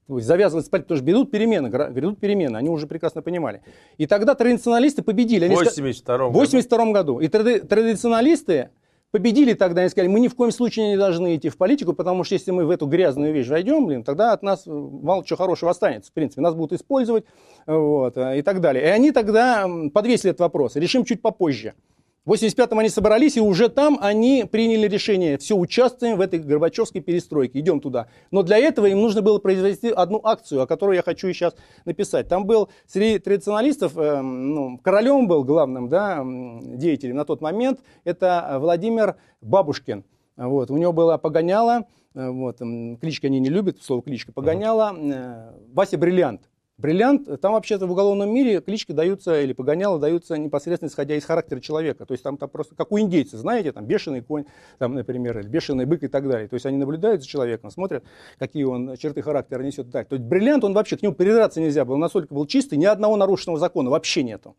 То 0.08 0.18
есть 0.18 0.28
завязывать 0.28 0.66
спать, 0.66 0.84
потому 0.84 0.98
что 0.98 1.06
грядут 1.06 1.32
перемены, 1.32 1.70
грядут 1.70 2.20
перемены, 2.20 2.58
они 2.58 2.70
уже 2.70 2.86
прекрасно 2.86 3.22
понимали. 3.22 3.62
И 3.98 4.08
тогда 4.08 4.36
традиционалисты 4.36 5.04
победили. 5.04 5.46
Они 5.46 5.56
в 5.56 5.60
82 5.60 6.18
году. 6.18 6.30
В 6.32 6.34
82 6.34 6.92
году. 6.92 7.20
И 7.20 7.28
тради- 7.28 7.60
традиционалисты 7.66 8.70
победили 9.12 9.54
тогда, 9.54 9.82
они 9.82 9.90
сказали, 9.90 10.10
мы 10.10 10.20
ни 10.20 10.28
в 10.28 10.36
коем 10.36 10.52
случае 10.52 10.90
не 10.90 10.98
должны 10.98 11.36
идти 11.36 11.50
в 11.50 11.58
политику, 11.58 11.94
потому 11.94 12.24
что 12.24 12.36
если 12.36 12.52
мы 12.52 12.66
в 12.66 12.70
эту 12.70 12.88
грязную 12.88 13.34
вещь 13.34 13.48
войдем, 13.48 13.86
блин, 13.86 14.04
тогда 14.04 14.32
от 14.32 14.42
нас 14.42 14.64
мало 14.66 15.24
чего 15.26 15.38
хорошего 15.38 15.72
останется. 15.72 16.12
В 16.12 16.14
принципе, 16.14 16.42
нас 16.42 16.56
будут 16.56 16.80
использовать 16.80 17.26
вот, 17.68 18.18
и 18.18 18.42
так 18.42 18.62
далее. 18.62 18.84
И 18.86 18.88
они 18.88 19.12
тогда 19.12 19.68
подвесили 19.94 20.32
этот 20.32 20.42
вопрос. 20.42 20.76
Решим 20.76 21.06
чуть 21.06 21.22
попозже. 21.22 21.74
В 22.24 22.34
85-м 22.34 22.78
они 22.78 22.90
собрались, 22.90 23.36
и 23.38 23.42
уже 23.42 23.68
там 23.68 23.98
они 24.00 24.46
приняли 24.50 24.88
решение, 24.88 25.40
все, 25.40 25.58
участвуем 25.58 26.18
в 26.18 26.22
этой 26.22 26.38
Горбачевской 26.38 27.02
перестройке, 27.02 27.60
идем 27.60 27.80
туда. 27.80 28.10
Но 28.30 28.44
для 28.44 28.60
этого 28.60 28.86
им 28.86 29.02
нужно 29.02 29.24
было 29.24 29.40
произвести 29.40 29.90
одну 29.90 30.22
акцию, 30.24 30.62
о 30.62 30.68
которой 30.68 30.98
я 30.98 31.02
хочу 31.02 31.34
сейчас 31.34 31.56
написать. 31.84 32.28
Там 32.28 32.46
был 32.46 32.70
среди 32.86 33.18
традиционалистов, 33.18 33.98
э, 33.98 34.22
ну, 34.22 34.78
королем 34.84 35.28
был 35.28 35.44
главным 35.44 35.90
да, 35.90 36.24
деятелем 36.24 37.16
на 37.16 37.26
тот 37.26 37.42
момент, 37.42 37.80
это 38.04 38.58
Владимир 38.60 39.16
Бабушкин. 39.42 40.04
Вот, 40.38 40.70
у 40.70 40.78
него 40.78 40.94
была 40.94 41.18
погоняла, 41.18 41.88
э, 42.14 42.30
вот, 42.30 42.60
кличка 43.02 43.28
они 43.28 43.40
не 43.40 43.50
любят, 43.50 43.82
слово 43.82 44.04
кличка, 44.04 44.32
погоняла, 44.32 44.96
э, 44.96 45.54
Вася 45.74 45.98
Бриллиант. 45.98 46.51
Бриллиант, 46.82 47.40
там 47.42 47.54
вообще-то 47.54 47.86
в 47.86 47.92
уголовном 47.92 48.34
мире 48.34 48.60
клички 48.60 48.92
даются 48.92 49.40
или 49.40 49.54
погоняло 49.54 50.00
даются 50.00 50.36
непосредственно 50.36 50.90
исходя 50.90 51.16
из 51.16 51.24
характера 51.24 51.60
человека. 51.60 52.08
То 52.08 52.14
есть 52.14 52.24
там, 52.24 52.38
там 52.38 52.50
просто 52.50 52.74
как 52.76 52.92
у 52.92 53.00
индейцев, 53.00 53.40
знаете, 53.40 53.72
там 53.72 53.86
бешеный 53.86 54.22
конь, 54.22 54.46
там, 54.80 54.96
например, 54.96 55.38
или 55.40 55.48
бешеный 55.48 55.86
бык 55.86 56.02
и 56.02 56.08
так 56.08 56.28
далее. 56.28 56.48
То 56.48 56.56
есть 56.56 56.66
они 56.66 56.78
наблюдают 56.78 57.22
за 57.22 57.28
человеком, 57.28 57.70
смотрят, 57.70 58.04
какие 58.40 58.64
он 58.64 58.98
черты 58.98 59.22
характера 59.22 59.62
несет. 59.62 59.92
Так. 59.92 60.08
То 60.08 60.16
есть 60.16 60.26
бриллиант, 60.26 60.64
он 60.64 60.74
вообще, 60.74 60.98
к 60.98 61.04
нему 61.04 61.14
придраться 61.14 61.62
нельзя 61.62 61.86
было, 61.86 61.98
настолько 61.98 62.34
был 62.34 62.48
чистый, 62.48 62.80
ни 62.80 62.86
одного 62.86 63.16
нарушенного 63.16 63.60
закона 63.60 63.92
вообще 63.92 64.24
нету. 64.24 64.56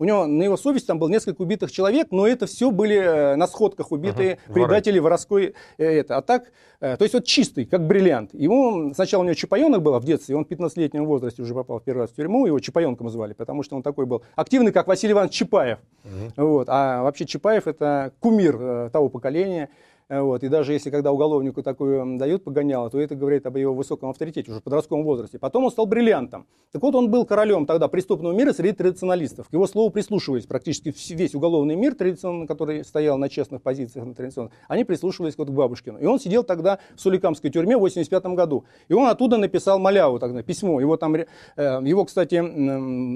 У 0.00 0.04
него 0.04 0.26
на 0.26 0.42
его 0.42 0.56
совести 0.56 0.88
там 0.88 0.98
было 0.98 1.08
несколько 1.08 1.42
убитых 1.42 1.70
человек, 1.70 2.08
но 2.10 2.26
это 2.26 2.46
все 2.46 2.72
были 2.72 2.96
э, 2.96 3.36
на 3.36 3.46
сходках 3.46 3.92
убитые 3.92 4.38
uh-huh. 4.48 4.52
предатели 4.52 4.98
воровской. 4.98 5.54
Э, 5.78 5.84
это. 5.84 6.16
А 6.16 6.22
так, 6.22 6.50
э, 6.80 6.96
то 6.96 7.04
есть 7.04 7.14
вот 7.14 7.24
чистый, 7.24 7.64
как 7.64 7.86
бриллиант. 7.86 8.34
Ему, 8.34 8.92
сначала 8.92 9.22
у 9.22 9.24
него 9.24 9.34
чапаенок 9.34 9.82
было 9.82 10.00
в 10.00 10.04
детстве, 10.04 10.34
он 10.34 10.46
в 10.46 10.48
15-летнем 10.48 11.06
возрасте 11.06 11.42
уже 11.42 11.54
попал 11.54 11.78
в 11.78 11.84
первый 11.84 12.00
раз 12.00 12.10
в 12.10 12.16
тюрьму, 12.16 12.46
его 12.46 12.58
чапаенком 12.58 13.08
звали, 13.08 13.34
потому 13.34 13.62
что 13.62 13.76
он 13.76 13.84
такой 13.84 14.06
был 14.06 14.24
активный, 14.34 14.72
как 14.72 14.88
Василий 14.88 15.12
Иванович 15.12 15.34
Чапаев. 15.34 15.78
Uh-huh. 16.02 16.32
Вот. 16.38 16.68
А 16.68 17.04
вообще 17.04 17.24
Чапаев 17.24 17.68
это 17.68 18.12
кумир 18.18 18.90
того 18.90 19.08
поколения. 19.08 19.70
Э, 20.08 20.20
вот. 20.20 20.42
И 20.42 20.48
даже 20.48 20.72
если 20.72 20.90
когда 20.90 21.12
уголовнику 21.12 21.62
такую 21.62 22.18
дают 22.18 22.44
погоняло, 22.44 22.90
то 22.90 23.00
это 23.00 23.14
говорит 23.14 23.46
об 23.46 23.56
его 23.56 23.74
высоком 23.74 24.10
авторитете 24.10 24.50
уже 24.50 24.60
в 24.60 24.62
подростковом 24.62 25.04
возрасте. 25.04 25.38
Потом 25.38 25.64
он 25.64 25.70
стал 25.70 25.86
бриллиантом. 25.86 26.46
Так 26.72 26.82
вот, 26.82 26.94
он 26.94 27.10
был 27.10 27.24
королем 27.24 27.66
тогда 27.66 27.88
преступного 27.88 28.32
мира 28.32 28.52
среди 28.52 28.72
традиционалистов. 28.72 29.48
К 29.48 29.52
его 29.52 29.66
слову 29.66 29.90
прислушивались 29.90 30.46
практически 30.46 30.92
весь 31.10 31.34
уголовный 31.34 31.74
мир, 31.74 31.94
традиционно, 31.94 32.46
который 32.46 32.84
стоял 32.84 33.16
на 33.16 33.28
честных 33.28 33.62
позициях, 33.62 34.04
на 34.04 34.14
традиционных, 34.14 34.52
они 34.68 34.84
прислушивались 34.84 35.38
вот 35.38 35.48
к 35.48 35.52
Бабушкину. 35.52 35.98
И 35.98 36.06
он 36.06 36.18
сидел 36.18 36.44
тогда 36.44 36.78
в 36.94 37.00
Суликамской 37.00 37.50
тюрьме 37.50 37.76
в 37.76 37.80
85 37.80 38.24
году. 38.34 38.64
И 38.88 38.94
он 38.94 39.08
оттуда 39.08 39.38
написал 39.38 39.78
маляву, 39.78 40.18
тогда, 40.18 40.42
письмо. 40.42 40.80
Его, 40.80 40.96
там, 40.96 41.14
э, 41.14 41.24
его, 41.56 42.04
кстати, 42.04 42.40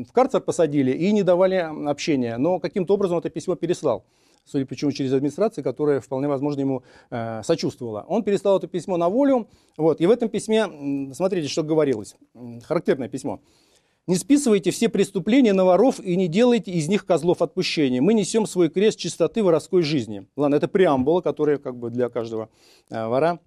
в 0.04 0.12
карцер 0.12 0.40
посадили 0.40 0.92
и 0.92 1.12
не 1.12 1.22
давали 1.22 1.56
общения. 1.86 2.38
Но 2.38 2.60
каким-то 2.60 2.94
образом 2.94 3.18
это 3.18 3.28
письмо 3.28 3.56
переслал 3.56 4.04
судя 4.48 4.66
по 4.66 4.74
всему, 4.74 4.92
через 4.92 5.12
администрацию, 5.12 5.62
которая 5.62 6.00
вполне 6.00 6.28
возможно 6.28 6.60
ему 6.60 6.82
э, 7.10 7.42
сочувствовала. 7.44 8.04
Он 8.08 8.22
переслал 8.22 8.58
это 8.58 8.66
письмо 8.66 8.96
на 8.96 9.08
волю, 9.08 9.48
вот, 9.76 10.00
и 10.00 10.06
в 10.06 10.10
этом 10.10 10.28
письме, 10.28 11.12
смотрите, 11.14 11.48
что 11.48 11.62
говорилось, 11.62 12.16
характерное 12.64 13.08
письмо. 13.08 13.40
Не 14.08 14.16
списывайте 14.16 14.70
все 14.70 14.88
преступления 14.88 15.52
на 15.52 15.66
воров 15.66 16.00
и 16.00 16.16
не 16.16 16.28
делайте 16.28 16.72
из 16.72 16.88
них 16.88 17.04
козлов 17.04 17.42
отпущения. 17.42 18.00
Мы 18.00 18.14
несем 18.14 18.46
свой 18.46 18.70
крест 18.70 18.98
чистоты 18.98 19.42
воровской 19.42 19.82
жизни. 19.82 20.26
Ладно, 20.34 20.54
это 20.54 20.66
преамбула, 20.66 21.20
которая 21.20 21.58
как 21.58 21.76
бы 21.76 21.90
для 21.90 22.08
каждого 22.08 22.48
э, 22.88 23.06
вора 23.06 23.38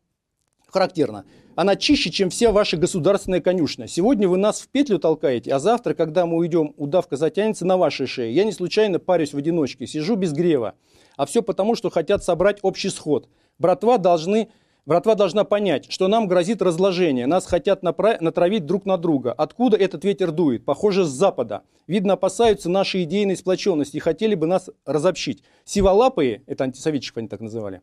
характерна. 0.71 1.25
Она 1.55 1.75
чище, 1.75 2.09
чем 2.09 2.29
все 2.29 2.51
ваши 2.51 2.77
государственные 2.77 3.41
конюшни. 3.41 3.85
Сегодня 3.85 4.27
вы 4.27 4.37
нас 4.37 4.61
в 4.61 4.69
петлю 4.69 4.99
толкаете, 4.99 5.53
а 5.53 5.59
завтра, 5.59 5.93
когда 5.93 6.25
мы 6.25 6.37
уйдем, 6.37 6.73
удавка 6.77 7.17
затянется 7.17 7.65
на 7.65 7.77
вашей 7.77 8.07
шее. 8.07 8.33
Я 8.33 8.45
не 8.45 8.51
случайно 8.51 8.99
парюсь 8.99 9.33
в 9.33 9.37
одиночке, 9.37 9.85
сижу 9.85 10.15
без 10.15 10.31
грева. 10.31 10.75
А 11.17 11.25
все 11.25 11.41
потому, 11.41 11.75
что 11.75 11.89
хотят 11.89 12.23
собрать 12.23 12.59
общий 12.61 12.89
сход. 12.89 13.27
Братва 13.59 13.97
должны 13.97 14.49
Братва 14.87 15.13
должна 15.13 15.43
понять, 15.43 15.91
что 15.91 16.07
нам 16.07 16.27
грозит 16.27 16.59
разложение. 16.59 17.27
Нас 17.27 17.45
хотят 17.45 17.83
натравить 17.83 18.65
друг 18.65 18.87
на 18.87 18.97
друга. 18.97 19.31
Откуда 19.31 19.77
этот 19.77 20.03
ветер 20.03 20.31
дует? 20.31 20.65
Похоже, 20.65 21.05
с 21.05 21.09
запада. 21.09 21.61
Видно, 21.85 22.13
опасаются 22.13 22.67
нашей 22.67 23.03
идейной 23.03 23.37
сплоченности 23.37 23.97
и 23.97 23.99
хотели 23.99 24.33
бы 24.33 24.47
нас 24.47 24.71
разобщить. 24.83 25.43
Сиволапые, 25.65 26.41
это 26.47 26.63
антисоветчиков 26.63 27.17
они 27.17 27.27
так 27.27 27.41
называли, 27.41 27.81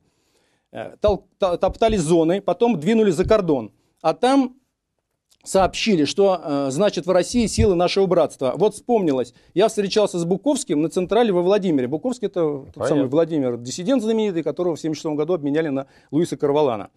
топтали 1.01 1.97
зоны, 1.97 2.41
потом 2.41 2.79
двинули 2.79 3.11
за 3.11 3.25
кордон. 3.25 3.73
А 4.03 4.15
там 4.15 4.57
сообщили, 5.45 6.05
что 6.05 6.41
э, 6.43 6.71
значит 6.71 7.07
в 7.07 7.11
России 7.11 7.47
силы 7.47 7.75
нашего 7.75 8.07
братства. 8.07 8.53
Вот 8.57 8.75
вспомнилось, 8.75 9.35
я 9.55 9.69
встречался 9.69 10.19
с 10.19 10.25
Буковским 10.25 10.83
на 10.83 10.91
Централе 10.91 11.33
во 11.33 11.43
Владимире. 11.43 11.89
Буковский 11.89 12.27
это 12.27 12.41
Понятно. 12.41 12.73
тот 12.73 12.89
самый 12.89 13.07
Владимир, 13.07 13.57
диссидент 13.57 14.03
знаменитый, 14.03 14.43
которого 14.43 14.77
в 14.77 14.79
1976 14.79 15.17
году 15.17 15.35
обменяли 15.35 15.69
на 15.69 15.87
Луиса 16.11 16.37
Карвалана. 16.37 16.91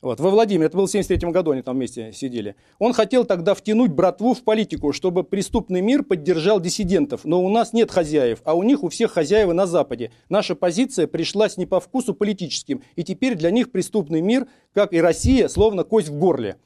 Вот, 0.00 0.20
во 0.20 0.30
Владимире, 0.30 0.66
это 0.66 0.76
было 0.76 0.86
в 0.86 0.90
73 0.90 1.30
году, 1.30 1.50
они 1.50 1.62
там 1.62 1.76
вместе 1.76 2.12
сидели. 2.12 2.54
Он 2.78 2.92
хотел 2.92 3.24
тогда 3.24 3.54
втянуть 3.54 3.90
братву 3.90 4.32
в 4.32 4.44
политику, 4.44 4.92
чтобы 4.92 5.24
преступный 5.24 5.80
мир 5.80 6.04
поддержал 6.04 6.60
диссидентов. 6.60 7.24
Но 7.24 7.42
у 7.42 7.48
нас 7.48 7.72
нет 7.72 7.90
хозяев, 7.90 8.40
а 8.44 8.54
у 8.54 8.62
них 8.62 8.84
у 8.84 8.88
всех 8.88 9.12
хозяева 9.12 9.52
на 9.52 9.66
Западе. 9.66 10.12
Наша 10.28 10.54
позиция 10.54 11.08
пришлась 11.08 11.56
не 11.56 11.66
по 11.66 11.80
вкусу 11.80 12.14
политическим, 12.14 12.82
и 12.94 13.02
теперь 13.02 13.34
для 13.34 13.50
них 13.50 13.72
преступный 13.72 14.20
мир, 14.20 14.46
как 14.72 14.92
и 14.92 15.00
Россия, 15.00 15.48
словно 15.48 15.82
кость 15.82 16.08
в 16.08 16.18
горле. 16.18 16.56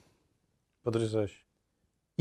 Потрясающе. 0.82 1.41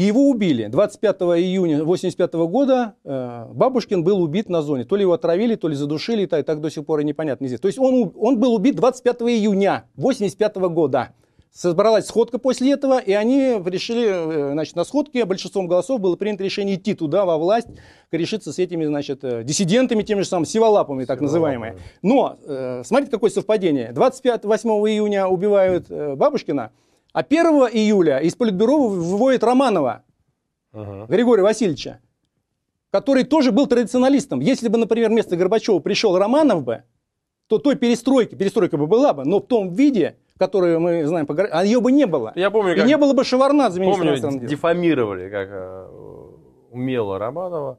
И 0.01 0.03
его 0.03 0.31
убили. 0.31 0.65
25 0.65 1.15
июня 1.37 1.75
1985 1.81 2.33
года 2.49 2.95
э, 3.03 3.45
Бабушкин 3.53 4.03
был 4.03 4.19
убит 4.23 4.49
на 4.49 4.63
зоне. 4.63 4.83
То 4.83 4.95
ли 4.95 5.03
его 5.03 5.13
отравили, 5.13 5.53
то 5.53 5.67
ли 5.67 5.75
задушили, 5.75 6.23
и 6.23 6.25
так, 6.25 6.39
и 6.39 6.43
так 6.43 6.59
до 6.59 6.71
сих 6.71 6.87
пор 6.87 7.01
и 7.01 7.03
непонятно 7.03 7.47
здесь. 7.47 7.59
То 7.59 7.67
есть 7.67 7.77
он, 7.77 8.11
он 8.17 8.39
был 8.39 8.55
убит 8.55 8.77
25 8.77 9.21
июня 9.21 9.85
1985 9.97 10.55
года. 10.73 11.09
Собралась 11.51 12.07
сходка 12.07 12.39
после 12.39 12.71
этого, 12.71 12.97
и 12.97 13.11
они 13.11 13.61
решили, 13.63 14.07
э, 14.07 14.51
значит, 14.53 14.75
на 14.75 14.85
сходке 14.85 15.23
большинством 15.25 15.67
голосов 15.67 16.01
было 16.01 16.15
принято 16.15 16.43
решение 16.43 16.77
идти 16.77 16.95
туда, 16.95 17.23
во 17.23 17.37
власть, 17.37 17.67
решиться 18.09 18.51
с 18.51 18.57
этими, 18.57 18.85
значит, 18.85 19.23
э, 19.23 19.43
диссидентами, 19.43 20.01
теми 20.01 20.21
же 20.21 20.27
самыми 20.27 20.47
сиволапами, 20.47 21.05
так 21.05 21.21
называемые. 21.21 21.77
Но, 22.01 22.37
смотрите, 22.83 23.11
какое 23.11 23.29
совпадение. 23.29 23.91
25 23.91 24.45
8 24.45 24.69
июня 24.71 25.27
убивают 25.27 25.89
Бабушкина, 25.89 26.71
а 27.13 27.19
1 27.19 27.45
июля 27.73 28.19
из 28.19 28.35
Политбюро 28.35 28.87
выводит 28.87 29.43
Романова 29.43 30.03
ага. 30.73 31.05
Григория 31.07 31.43
Васильевича, 31.43 31.99
который 32.89 33.23
тоже 33.23 33.51
был 33.51 33.67
традиционалистом. 33.67 34.39
Если 34.39 34.67
бы, 34.67 34.77
например, 34.77 35.09
вместо 35.09 35.35
Горбачева 35.35 35.79
пришел 35.79 36.17
Романов 36.17 36.63
бы, 36.63 36.83
то 37.47 37.57
той 37.57 37.75
перестройки, 37.75 38.35
перестройка 38.35 38.77
бы 38.77 38.87
была 38.87 39.13
бы, 39.13 39.25
но 39.25 39.39
в 39.39 39.45
том 39.47 39.73
виде, 39.73 40.17
которую 40.37 40.79
мы 40.79 41.05
знаем, 41.05 41.27
а 41.29 41.65
ее 41.65 41.81
бы 41.81 41.91
не 41.91 42.05
было. 42.05 42.31
Я 42.35 42.49
помню, 42.49 42.73
И 42.73 42.77
как... 42.77 42.87
не 42.87 42.95
было 42.95 43.13
бы 43.13 43.25
Шеварнадзе 43.25 43.83
Помню, 43.83 44.17
дефамировали, 44.47 45.29
как 45.29 45.49
э, 45.51 45.87
умело 46.71 47.19
Романова. 47.19 47.77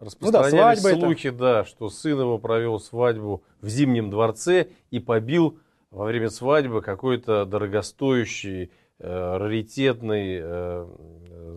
Распространяли 0.00 0.76
ну 0.76 0.82
да, 0.82 0.98
слухи, 0.98 1.28
это. 1.28 1.38
да, 1.38 1.64
что 1.64 1.88
сын 1.88 2.18
его 2.18 2.38
провел 2.38 2.80
свадьбу 2.80 3.44
в 3.60 3.68
Зимнем 3.68 4.10
дворце 4.10 4.68
и 4.90 4.98
побил 4.98 5.58
во 5.94 6.06
время 6.06 6.28
свадьбы 6.28 6.82
какой-то 6.82 7.46
дорогостоящий 7.46 8.72
э, 8.98 9.36
раритетный 9.36 10.40
э, 10.42 10.86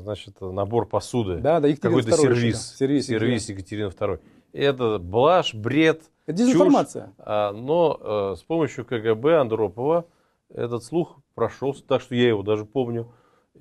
значит, 0.02 0.40
набор 0.40 0.88
посуды. 0.88 1.38
Да, 1.38 1.60
да, 1.60 1.70
Какой-то 1.76 2.12
сервис. 2.12 2.76
Сервис, 2.78 3.08
сервис 3.08 3.50
Екатерины 3.50 3.88
II. 3.88 4.20
Это 4.54 5.00
блажь, 5.00 5.54
бред, 5.54 6.04
Это 6.28 6.38
дезинформация. 6.38 7.08
чушь. 7.08 7.14
А, 7.18 7.52
но 7.52 8.34
э, 8.34 8.36
с 8.38 8.44
помощью 8.44 8.86
КГБ 8.86 9.40
Андропова 9.40 10.06
этот 10.54 10.84
слух 10.84 11.18
прошелся, 11.34 11.84
так 11.86 12.02
что 12.02 12.16
я 12.16 12.30
его 12.30 12.44
даже 12.44 12.66
помню. 12.66 13.12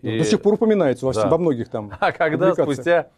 Ну, 0.03 0.11
И... 0.11 0.19
До 0.19 0.25
сих 0.25 0.43
пор 0.43 0.55
упоминается 0.55 1.07
во, 1.07 1.13
Да. 1.15 1.27
во 1.27 1.39
многих 1.39 1.71
там. 1.71 1.91
А 2.01 2.13
когда 2.13 2.53
спустя 2.53 3.09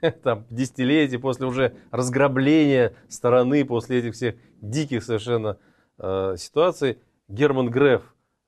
там, 0.22 0.44
десятилетий, 0.48 1.18
после 1.18 1.46
уже 1.46 1.74
разграбления 1.90 2.94
страны, 3.08 3.66
после 3.66 3.98
этих 3.98 4.14
всех 4.14 4.34
диких 4.62 5.04
совершенно 5.04 5.58
э, 6.02 6.34
ситуаций, 6.38 6.98
Герман 7.28 7.70
Греф 7.70 8.02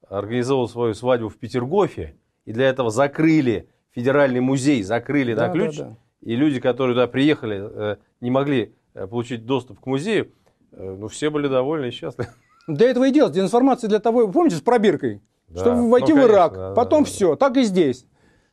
организовал 0.09 0.69
свою 0.69 0.95
свадьбу 0.95 1.29
в 1.29 1.37
Петергофе, 1.39 2.15
и 2.45 2.53
для 2.53 2.69
этого 2.69 2.91
закрыли 2.91 3.69
федеральный 3.93 4.41
музей, 4.41 4.83
закрыли 4.83 5.35
Да, 5.35 5.47
на 5.47 5.53
ключ, 5.53 5.79
да, 5.79 5.85
да. 5.85 5.97
и 6.21 6.37
люди, 6.37 6.61
которые 6.61 6.95
туда 6.95 7.07
приехали, 7.07 7.63
э, 7.63 7.97
не 8.21 8.31
могли 8.31 8.75
э, 8.95 9.07
получить 9.07 9.47
доступ 9.47 9.81
к 9.81 9.87
музею, 9.87 10.31
э, 10.73 10.97
ну, 10.99 11.09
все 11.09 11.31
были 11.31 11.49
довольны 11.49 11.87
и 11.87 11.91
счастливы. 11.91 12.29
Для 12.67 12.91
этого 12.91 13.05
и 13.05 13.11
делать. 13.13 13.33
Дезинформация 13.35 13.89
для 13.89 13.99
того, 14.01 14.27
помните, 14.29 14.57
с 14.57 14.61
пробиркой? 14.61 15.21
Да. 15.49 15.61
Чтобы 15.61 15.91
войти 15.91 16.13
Ну, 16.15 16.23
в 16.23 16.27
Ирак. 16.27 16.53
конечно, 16.53 16.69
да, 16.71 16.75
Потом 16.75 17.05
да, 17.05 17.09
да. 17.11 17.13
все. 17.15 17.37
Так 17.37 17.57
и 17.59 17.63
здесь. 17.63 18.07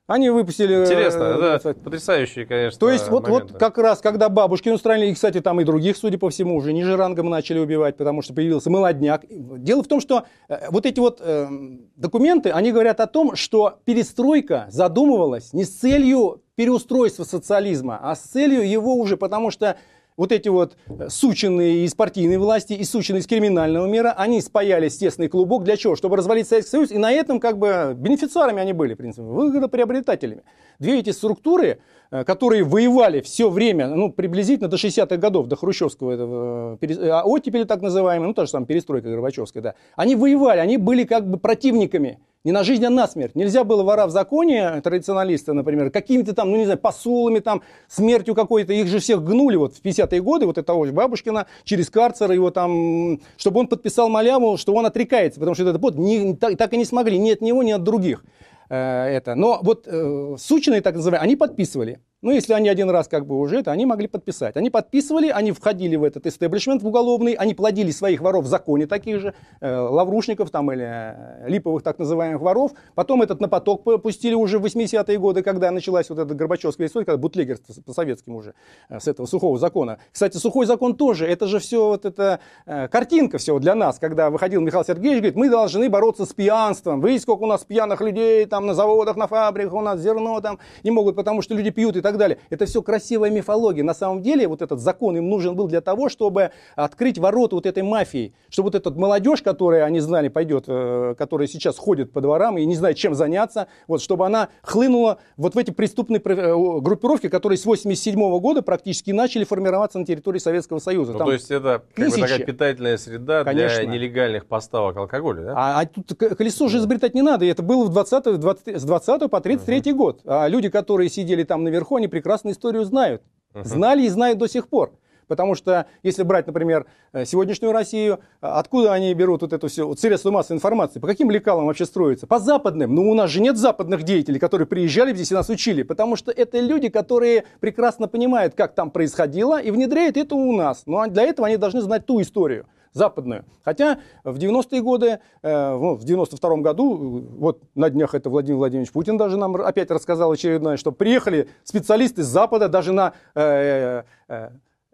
Они 0.08 0.30
выпустили... 0.30 0.76
э, 0.76 0.84
Интересно, 0.84 1.24
э, 1.24 1.56
это 1.56 1.74
потрясающие, 1.74 2.46
конечно, 2.46 2.80
То 2.80 2.90
есть 2.90 3.08
вот, 3.10 3.28
вот 3.28 3.54
как 3.54 3.78
раз, 3.78 4.00
когда 4.02 4.30
бабушки 4.30 4.70
устранили, 4.70 5.12
и, 5.12 5.14
кстати, 5.14 5.40
там 5.42 5.62
и 5.62 5.64
других, 5.64 5.96
судя 5.96 6.18
по 6.18 6.30
всему, 6.30 6.56
уже 6.58 6.74
ниже 6.74 6.98
рангом 6.98 7.30
начали 7.30 7.60
убивать, 7.60 7.98
потому 7.98 8.22
что 8.22 8.34
появился 8.34 8.70
молодняк. 8.70 9.24
Дело 9.30 9.84
в 9.84 9.88
том, 9.88 10.02
что 10.02 10.26
э, 10.50 10.70
вот 10.70 10.86
эти 10.86 11.00
вот 11.00 11.22
э, 11.22 11.48
документы, 11.96 12.50
они 12.50 12.72
говорят 12.72 13.00
о 13.00 13.08
том, 13.08 13.36
что 13.36 13.80
перестройка 13.86 14.68
задумывалась 14.70 15.54
не 15.54 15.64
с 15.64 15.78
целью 15.78 16.42
переустройства 16.56 17.24
социализма, 17.24 18.00
а 18.02 18.16
с 18.16 18.20
целью 18.22 18.70
его 18.70 18.96
уже, 18.96 19.18
потому 19.18 19.50
что 19.50 19.78
вот 20.18 20.32
эти 20.32 20.50
вот 20.50 20.78
э, 20.88 21.10
сученные 21.10 21.86
из 21.86 21.96
партийной 21.96 22.38
власти 22.38 22.74
и 22.74 22.84
сученные 22.84 23.22
из 23.22 23.28
криминального 23.28 23.88
мира, 23.88 24.14
они 24.18 24.42
спаялись 24.42 24.96
в 24.96 25.00
тесный 25.00 25.28
клубок. 25.28 25.64
Для 25.64 25.78
чего? 25.78 25.96
Чтобы 25.96 26.18
развалить 26.18 26.48
Советский 26.48 26.72
Союз. 26.72 26.92
И 26.92 26.98
на 26.98 27.12
этом 27.12 27.40
как 27.40 27.58
бы 27.58 27.94
бенефициарами 27.96 28.62
они 28.62 28.74
были, 28.74 28.94
в 28.94 28.98
принципе, 28.98 29.24
выгодоприобретателями. 29.24 30.44
Две 30.80 31.00
эти 31.00 31.12
структуры, 31.12 31.80
которые 32.12 32.64
воевали 32.64 33.22
все 33.22 33.50
время, 33.50 33.88
ну, 33.88 34.12
приблизительно 34.12 34.68
до 34.68 34.78
60-х 34.78 35.18
годов, 35.18 35.48
до 35.48 35.56
Хрущевского 35.56 36.12
этого, 36.12 36.74
э, 36.74 36.78
перес- 36.86 37.00
э, 37.00 37.22
оттепели 37.24 37.64
так 37.64 37.82
называемой, 37.82 38.28
ну, 38.28 38.34
та 38.34 38.46
же 38.46 38.52
самая 38.52 38.68
перестройка 38.68 39.10
Горбачевская, 39.10 39.64
да, 39.64 39.76
они 39.96 40.16
воевали, 40.16 40.60
они 40.60 40.78
были 40.78 41.06
как 41.06 41.30
бы 41.30 41.38
противниками. 41.38 42.20
Не 42.44 42.52
на 42.52 42.64
жизнь, 42.64 42.84
а 42.84 42.90
на 42.90 43.08
смерть. 43.08 43.36
Нельзя 43.36 43.64
было 43.64 43.84
вора 43.84 44.08
в 44.08 44.10
законе, 44.10 44.82
традиционалисты, 44.82 45.54
например, 45.54 45.92
какими-то 45.92 46.34
там, 46.34 46.50
ну 46.50 46.58
не 46.58 46.64
знаю, 46.64 46.80
посулами, 46.80 47.38
там, 47.38 47.62
смертью 47.88 48.34
какой-то. 48.34 48.74
Их 48.74 48.88
же 48.88 48.98
всех 48.98 49.24
гнули 49.24 49.58
вот 49.58 49.76
в 49.76 49.82
50-е 49.84 50.22
годы, 50.22 50.48
вот 50.48 50.58
этого 50.58 50.84
же 50.88 50.92
Бабушкина, 50.92 51.46
через 51.66 51.92
карцер 51.92 52.32
его 52.32 52.50
там, 52.50 53.20
чтобы 53.38 53.60
он 53.60 53.68
подписал 53.68 54.10
маляву, 54.10 54.58
что 54.58 54.74
он 54.74 54.88
отрекается, 54.88 55.40
потому 55.40 55.54
что 55.54 55.64
этот 55.70 55.80
вот 55.80 55.96
не, 55.98 56.36
так, 56.36 56.58
так 56.58 56.74
и 56.74 56.78
не 56.78 56.86
смогли 56.86 57.20
ни 57.20 57.30
от 57.30 57.42
него, 57.42 57.62
ни 57.62 57.72
от 57.72 57.84
других. 57.84 58.26
Э, 58.72 59.18
это. 59.18 59.36
Но 59.36 59.60
вот 59.62 59.88
э, 59.88 60.36
сученые, 60.38 60.82
так 60.82 60.96
называемые, 60.96 61.26
они 61.26 61.36
подписывали. 61.36 62.00
Ну, 62.22 62.30
если 62.30 62.54
они 62.54 62.70
один 62.70 62.88
раз 62.92 63.08
как 63.08 63.26
бы 63.26 63.40
уже 63.40 63.58
это, 63.60 63.72
они 63.72 63.88
могли 63.88 64.08
подписать. 64.08 64.56
Они 64.56 64.70
подписывали, 64.70 65.30
они 65.30 65.52
входили 65.52 65.96
в 65.96 66.04
этот 66.04 66.28
истеблишмент 66.28 66.84
в 66.84 66.88
уголовный, 66.88 67.34
они 67.34 67.56
плодили 67.56 67.90
своих 67.90 68.22
воров 68.22 68.46
в 68.46 68.48
законе 68.48 68.86
таких 68.86 69.20
же, 69.20 69.34
э, 69.60 69.76
лаврушников 69.76 70.52
там 70.52 70.72
или 70.72 70.86
э, 70.86 71.50
липовых 71.50 71.82
так 71.82 71.98
называемых 71.98 72.40
воров. 72.42 72.74
Потом 72.94 73.24
этот 73.24 73.42
на 73.42 73.48
поток 73.48 73.84
пустили 74.04 74.36
уже 74.36 74.60
в 74.60 74.66
80-е 74.66 75.18
годы, 75.18 75.42
когда 75.42 75.72
началась 75.72 76.10
вот 76.12 76.20
эта 76.20 76.36
Горбачевская 76.36 76.86
история, 76.88 77.06
когда 77.08 77.18
бутлегер 77.18 77.58
с- 77.58 77.82
по 77.82 77.92
советским 77.92 78.36
уже, 78.36 78.54
э, 78.90 79.00
с 79.00 79.08
этого 79.08 79.26
сухого 79.26 79.58
закона. 79.58 79.98
Кстати, 80.12 80.38
сухой 80.38 80.68
закон 80.68 80.96
тоже, 80.96 81.26
это 81.26 81.48
же 81.48 81.58
все 81.58 81.88
вот 81.88 82.06
это 82.06 82.40
э, 82.68 82.88
картинка 82.88 83.40
все 83.40 83.58
для 83.58 83.74
нас, 83.74 83.98
когда 83.98 84.30
выходил 84.30 84.62
Михаил 84.62 84.86
Сергеевич, 84.86 85.22
говорит, 85.22 85.36
мы 85.36 85.50
должны 85.50 85.90
бороться 85.90 86.26
с 86.26 86.34
пьянством. 86.34 87.02
Вы 87.02 87.18
сколько 87.18 87.42
у 87.44 87.48
нас 87.48 87.66
пьяных 87.66 88.00
людей 88.02 88.46
там 88.46 88.61
на 88.66 88.74
заводах, 88.74 89.16
на 89.16 89.28
фабриках, 89.28 89.74
у 89.74 89.82
нас 89.82 90.00
зерно 90.00 90.40
там 90.42 90.60
не 90.84 90.92
могут, 90.92 91.16
потому 91.16 91.42
что 91.42 91.54
люди 91.56 91.70
пьют 91.72 91.96
и 91.96 92.02
так 92.02 92.18
далее. 92.18 92.38
Это 92.50 92.66
все 92.66 92.82
красивая 92.82 93.30
мифология. 93.30 93.84
На 93.84 93.94
самом 93.94 94.22
деле 94.22 94.48
вот 94.48 94.62
этот 94.62 94.80
закон 94.80 95.18
им 95.18 95.30
нужен 95.30 95.56
был 95.56 95.68
для 95.68 95.82
того, 95.82 96.10
чтобы 96.10 96.52
открыть 96.76 97.18
ворота 97.18 97.56
вот 97.56 97.66
этой 97.66 97.84
мафии, 97.84 98.34
чтобы 98.50 98.68
вот 98.68 98.76
эта 98.76 98.92
молодежь, 98.92 99.42
которая, 99.42 99.84
они 99.86 100.00
знали, 100.00 100.28
пойдет, 100.28 100.66
э, 100.68 101.16
которая 101.18 101.48
сейчас 101.48 101.78
ходит 101.78 102.12
по 102.12 102.22
дворам 102.22 102.58
и 102.58 102.66
не 102.66 102.76
знает, 102.76 102.98
чем 102.98 103.16
заняться, 103.16 103.68
вот, 103.88 104.02
чтобы 104.02 104.26
она 104.26 104.50
хлынула 104.62 105.20
вот 105.38 105.56
в 105.56 105.58
эти 105.58 105.72
преступные 105.72 106.20
пр- 106.20 106.38
э, 106.40 106.80
группировки, 106.82 107.30
которые 107.30 107.58
с 107.58 107.66
87 107.66 108.40
года 108.40 108.62
практически 108.62 109.12
начали 109.12 109.44
формироваться 109.44 110.00
на 110.00 110.06
территории 110.06 110.40
Советского 110.40 110.80
Союза. 110.80 111.14
Ну, 111.14 111.18
Там- 111.20 111.28
то 111.28 111.34
есть 111.34 111.52
это 111.52 111.84
как 111.94 112.10
бы 112.10 112.16
такая 112.18 112.40
питательная 112.40 112.98
среда 112.98 113.44
Конечно. 113.44 113.80
для 113.80 113.88
нелегальных 113.88 114.46
поставок 114.46 114.98
алкоголя, 114.98 115.42
да? 115.44 115.54
А, 115.56 115.82
а 115.82 115.86
тут 115.86 116.14
колесо 116.18 116.68
же 116.68 116.78
изобретать 116.78 117.14
не 117.14 117.22
надо. 117.22 117.46
И 117.46 117.48
Это 117.52 117.64
было 117.64 117.84
в 117.86 117.90
20, 117.90 118.40
20, 118.40 118.51
с 118.66 118.84
20 118.84 119.30
по 119.30 119.42
33 119.42 119.94
год. 119.94 120.22
А 120.26 120.48
люди, 120.48 120.70
которые 120.70 121.10
сидели 121.10 121.44
там 121.44 121.64
наверху, 121.64 121.96
они 121.96 122.08
прекрасно 122.08 122.52
историю 122.52 122.86
знают. 122.86 123.22
Знали 123.54 124.04
и 124.04 124.10
знают 124.10 124.38
до 124.38 124.48
сих 124.48 124.68
пор. 124.68 124.94
Потому 125.32 125.56
что, 125.56 125.86
если 126.04 126.24
брать, 126.24 126.46
например, 126.48 126.88
э, 127.14 127.24
сегодняшнюю 127.24 127.72
Россию, 127.72 128.20
а 128.42 128.60
откуда 128.60 128.92
они 128.92 129.14
берут 129.14 129.44
вот 129.44 129.54
эту 129.54 129.70
все 129.70 129.88
вот 129.88 129.98
средства 129.98 130.30
массовой 130.30 130.58
информации, 130.58 131.00
по 131.00 131.08
каким 131.08 131.32
лекалам 131.32 131.68
вообще 131.68 131.86
строятся? 131.86 132.28
По 132.28 132.38
западным. 132.38 132.94
Но 132.94 133.04
у 133.04 133.14
нас 133.14 133.30
же 133.30 133.40
нет 133.40 133.56
западных 133.56 134.04
деятелей, 134.04 134.40
которые 134.40 134.68
приезжали 134.68 135.14
здесь 135.14 135.32
и 135.32 135.34
нас 135.34 135.48
учили. 135.48 135.84
Потому 135.84 136.18
что 136.18 136.32
это 136.32 136.60
люди, 136.60 136.90
которые 136.90 137.46
прекрасно 137.62 138.10
понимают, 138.10 138.56
как 138.56 138.76
там 138.76 138.92
происходило, 138.92 139.58
и 139.58 139.72
внедряют 139.72 140.18
это 140.18 140.36
у 140.36 140.52
нас. 140.52 140.84
Но 140.86 141.08
для 141.08 141.24
этого 141.24 141.48
они 141.48 141.56
должны 141.56 141.80
знать 141.80 142.06
ту 142.06 142.22
историю 142.22 142.66
западную. 142.94 143.46
Хотя 143.64 144.00
в 144.24 144.38
90-е 144.38 144.82
годы, 144.82 145.20
э, 145.42 145.72
ну, 145.74 145.96
в 145.96 146.04
92-м 146.04 146.62
году, 146.62 147.20
э, 147.20 147.24
вот 147.38 147.62
на 147.76 147.90
днях 147.90 148.14
это 148.14 148.30
Владимир 148.30 148.58
Владимирович 148.58 148.92
Путин 148.92 149.18
даже 149.18 149.38
нам 149.38 149.56
опять 149.56 149.92
рассказал 149.92 150.32
очередное, 150.32 150.78
что 150.78 150.92
приехали 150.92 151.50
специалисты 151.64 152.24
с 152.24 152.28
Запада 152.28 152.70
даже 152.70 152.92
на 152.94 153.14
э, 153.36 154.04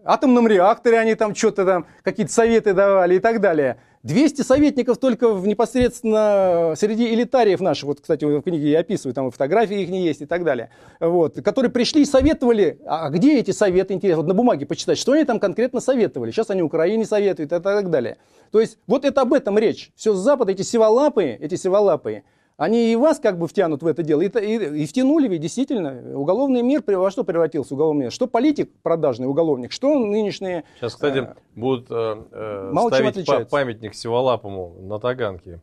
атомном 0.03 0.47
реакторе, 0.47 0.99
они 0.99 1.15
там 1.15 1.35
что-то 1.35 1.65
там, 1.65 1.85
какие-то 2.03 2.31
советы 2.31 2.73
давали 2.73 3.15
и 3.15 3.19
так 3.19 3.41
далее. 3.41 3.77
200 4.07 4.41
советников 4.41 4.97
только 4.99 5.33
в 5.33 5.45
непосредственно 5.47 6.73
среди 6.77 7.13
элитариев 7.13 7.59
наших, 7.59 7.83
вот, 7.85 7.99
кстати, 7.99 8.23
в 8.23 8.41
книге 8.41 8.71
я 8.71 8.79
описываю, 8.79 9.13
там 9.13 9.27
и 9.27 9.31
фотографии 9.31 9.81
их 9.81 9.89
не 9.89 10.05
есть 10.05 10.21
и 10.21 10.25
так 10.25 10.45
далее, 10.45 10.69
вот, 11.01 11.41
которые 11.41 11.69
пришли 11.69 12.03
и 12.03 12.05
советовали, 12.05 12.79
а 12.85 13.09
где 13.09 13.37
эти 13.37 13.51
советы, 13.51 13.93
интересно, 13.93 14.21
вот 14.21 14.27
на 14.29 14.33
бумаге 14.33 14.65
почитать, 14.65 14.97
что 14.97 15.11
они 15.11 15.25
там 15.25 15.41
конкретно 15.41 15.81
советовали, 15.81 16.31
сейчас 16.31 16.49
они 16.49 16.61
Украине 16.61 17.05
советуют 17.05 17.51
и 17.51 17.59
так 17.59 17.89
далее. 17.89 18.17
То 18.51 18.61
есть 18.61 18.77
вот 18.87 19.03
это 19.03 19.21
об 19.21 19.33
этом 19.33 19.57
речь, 19.57 19.91
все 19.97 20.13
с 20.13 20.19
Запада, 20.19 20.53
эти 20.53 20.61
севалапы, 20.61 21.25
эти 21.25 21.55
севалапы, 21.55 22.23
они 22.57 22.91
и 22.91 22.95
вас 22.95 23.19
как 23.19 23.37
бы 23.37 23.47
втянут 23.47 23.83
в 23.83 23.87
это 23.87 24.01
дело, 24.03 24.21
и, 24.21 24.27
и- 24.27 24.83
и 24.83 24.85
втянули 24.87 25.27
ведь 25.27 25.41
действительно. 25.41 26.17
Уголовный 26.17 26.63
мир 26.63 26.83
во 26.85 27.11
что 27.11 27.23
превратился 27.23 27.75
уголовный 27.75 28.05
мир? 28.05 28.11
Что 28.11 28.27
политик 28.27 28.71
продажный 28.81 29.27
уголовник, 29.27 29.71
что 29.71 29.97
нынешние... 29.99 30.63
Сейчас, 30.77 30.95
кстати, 30.95 31.19
э, 31.19 31.35
будут 31.55 31.87
э, 31.91 32.23
э, 32.31 32.69
мало 32.73 32.89
чем 32.89 32.95
ставить 32.97 33.11
отличаются. 33.11 33.51
памятник 33.51 33.93
Севолапому 33.93 34.75
на 34.81 34.99
Таганке 34.99 35.61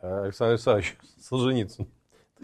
э, 0.00 0.22
Александру 0.24 0.54
Александровичу 0.54 0.96
Солженицыну. 1.20 1.86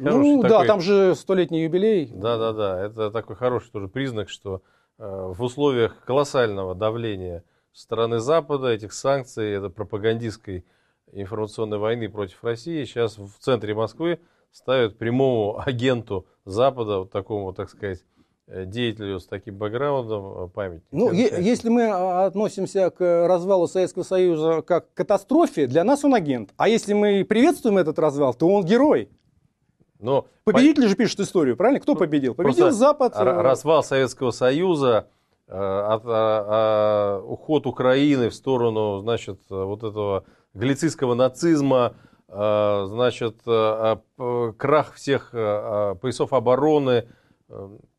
Хороший 0.00 0.18
ну 0.36 0.42
да, 0.42 0.48
такой- 0.48 0.66
там 0.68 0.80
же 0.80 1.14
столетний 1.16 1.64
юбилей. 1.64 2.12
Да, 2.14 2.38
да, 2.38 2.52
да. 2.52 2.86
Это 2.86 3.10
такой 3.10 3.34
хороший 3.34 3.70
тоже 3.72 3.88
признак, 3.88 4.28
что 4.28 4.62
э, 5.00 5.32
в 5.36 5.42
условиях 5.42 6.04
колоссального 6.04 6.76
давления 6.76 7.42
стороны 7.72 8.20
Запада, 8.20 8.68
этих 8.68 8.92
санкций, 8.92 9.50
это 9.50 9.70
пропагандистской 9.70 10.64
информационной 11.12 11.78
войны 11.78 12.08
против 12.08 12.42
России, 12.44 12.84
сейчас 12.84 13.18
в 13.18 13.38
центре 13.38 13.74
Москвы 13.74 14.20
ставят 14.52 14.98
прямому 14.98 15.58
агенту 15.66 16.26
Запада, 16.44 17.00
вот 17.00 17.10
такому, 17.10 17.52
так 17.52 17.68
сказать, 17.70 18.04
э, 18.46 18.64
деятелю 18.64 19.20
с 19.20 19.26
таким 19.26 19.56
бэкграундом 19.56 20.44
э, 20.44 20.48
памятник. 20.48 20.84
Ну, 20.90 21.12
е- 21.12 21.34
если 21.40 21.68
мы 21.68 21.88
а, 21.88 22.26
относимся 22.26 22.90
к 22.90 23.26
развалу 23.28 23.68
Советского 23.68 24.02
Союза 24.04 24.62
как 24.62 24.90
к 24.92 24.94
катастрофе, 24.94 25.66
для 25.66 25.84
нас 25.84 26.04
он 26.04 26.14
агент. 26.14 26.50
А 26.56 26.68
если 26.68 26.94
мы 26.94 27.24
приветствуем 27.24 27.78
этот 27.78 27.98
развал, 27.98 28.32
то 28.34 28.48
он 28.48 28.64
герой. 28.64 29.10
но 29.98 30.26
Победитель 30.44 30.88
же 30.88 30.96
пишет 30.96 31.20
историю, 31.20 31.56
правильно? 31.56 31.80
Кто 31.80 31.94
победил? 31.94 32.34
Победил 32.34 32.64
Просто 32.66 32.78
Запад. 32.78 33.12
Э, 33.16 33.22
Развал 33.22 33.82
Советского 33.82 34.30
Союза, 34.30 35.08
э, 35.46 35.52
от- 35.52 36.06
а- 36.06 36.44
а, 36.48 37.22
уход 37.22 37.66
Украины 37.66 38.30
в 38.30 38.34
сторону, 38.34 38.98
значит, 39.00 39.40
вот 39.50 39.82
этого 39.82 40.24
галицийского 40.58 41.14
нацизма, 41.14 41.94
э, 42.28 42.84
значит, 42.88 43.36
э, 43.46 43.50
а, 43.50 44.00
крах 44.56 44.94
всех 44.94 45.30
э, 45.32 45.38
а, 45.38 45.94
поясов 45.94 46.32
обороны, 46.32 47.08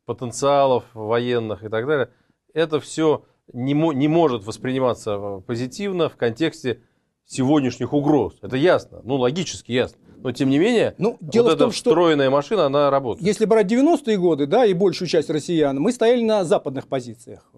потенциалов 0.06 0.84
военных 0.94 1.64
и 1.64 1.70
так 1.70 1.88
далее, 1.88 2.10
это 2.54 2.80
все 2.80 3.24
не, 3.52 3.74
не 3.74 4.08
может 4.08 4.46
восприниматься 4.46 5.42
позитивно 5.48 6.08
в 6.10 6.18
контексте 6.18 6.82
сегодняшних 7.26 7.94
угроз. 7.94 8.36
Это 8.42 8.58
ясно, 8.58 9.02
ну 9.04 9.16
логически 9.16 9.72
ясно. 9.72 9.98
Но 10.18 10.32
тем 10.32 10.50
не 10.50 10.60
менее, 10.60 10.94
ну, 10.98 11.18
дело 11.22 11.46
вот 11.46 11.56
в 11.56 11.58
том, 11.58 11.70
эта 11.70 11.78
что 11.78 11.90
встроенная 11.90 12.30
машина, 12.30 12.66
она 12.66 12.92
работает. 12.92 13.26
Если 13.26 13.46
брать 13.46 13.72
90-е 13.72 14.18
годы, 14.18 14.46
да, 14.46 14.66
и 14.66 14.74
большую 14.74 15.08
часть 15.08 15.30
россиян, 15.30 15.80
мы 15.80 15.92
стояли 15.92 16.24
на 16.24 16.44
западных 16.44 16.88
позициях. 16.88 17.52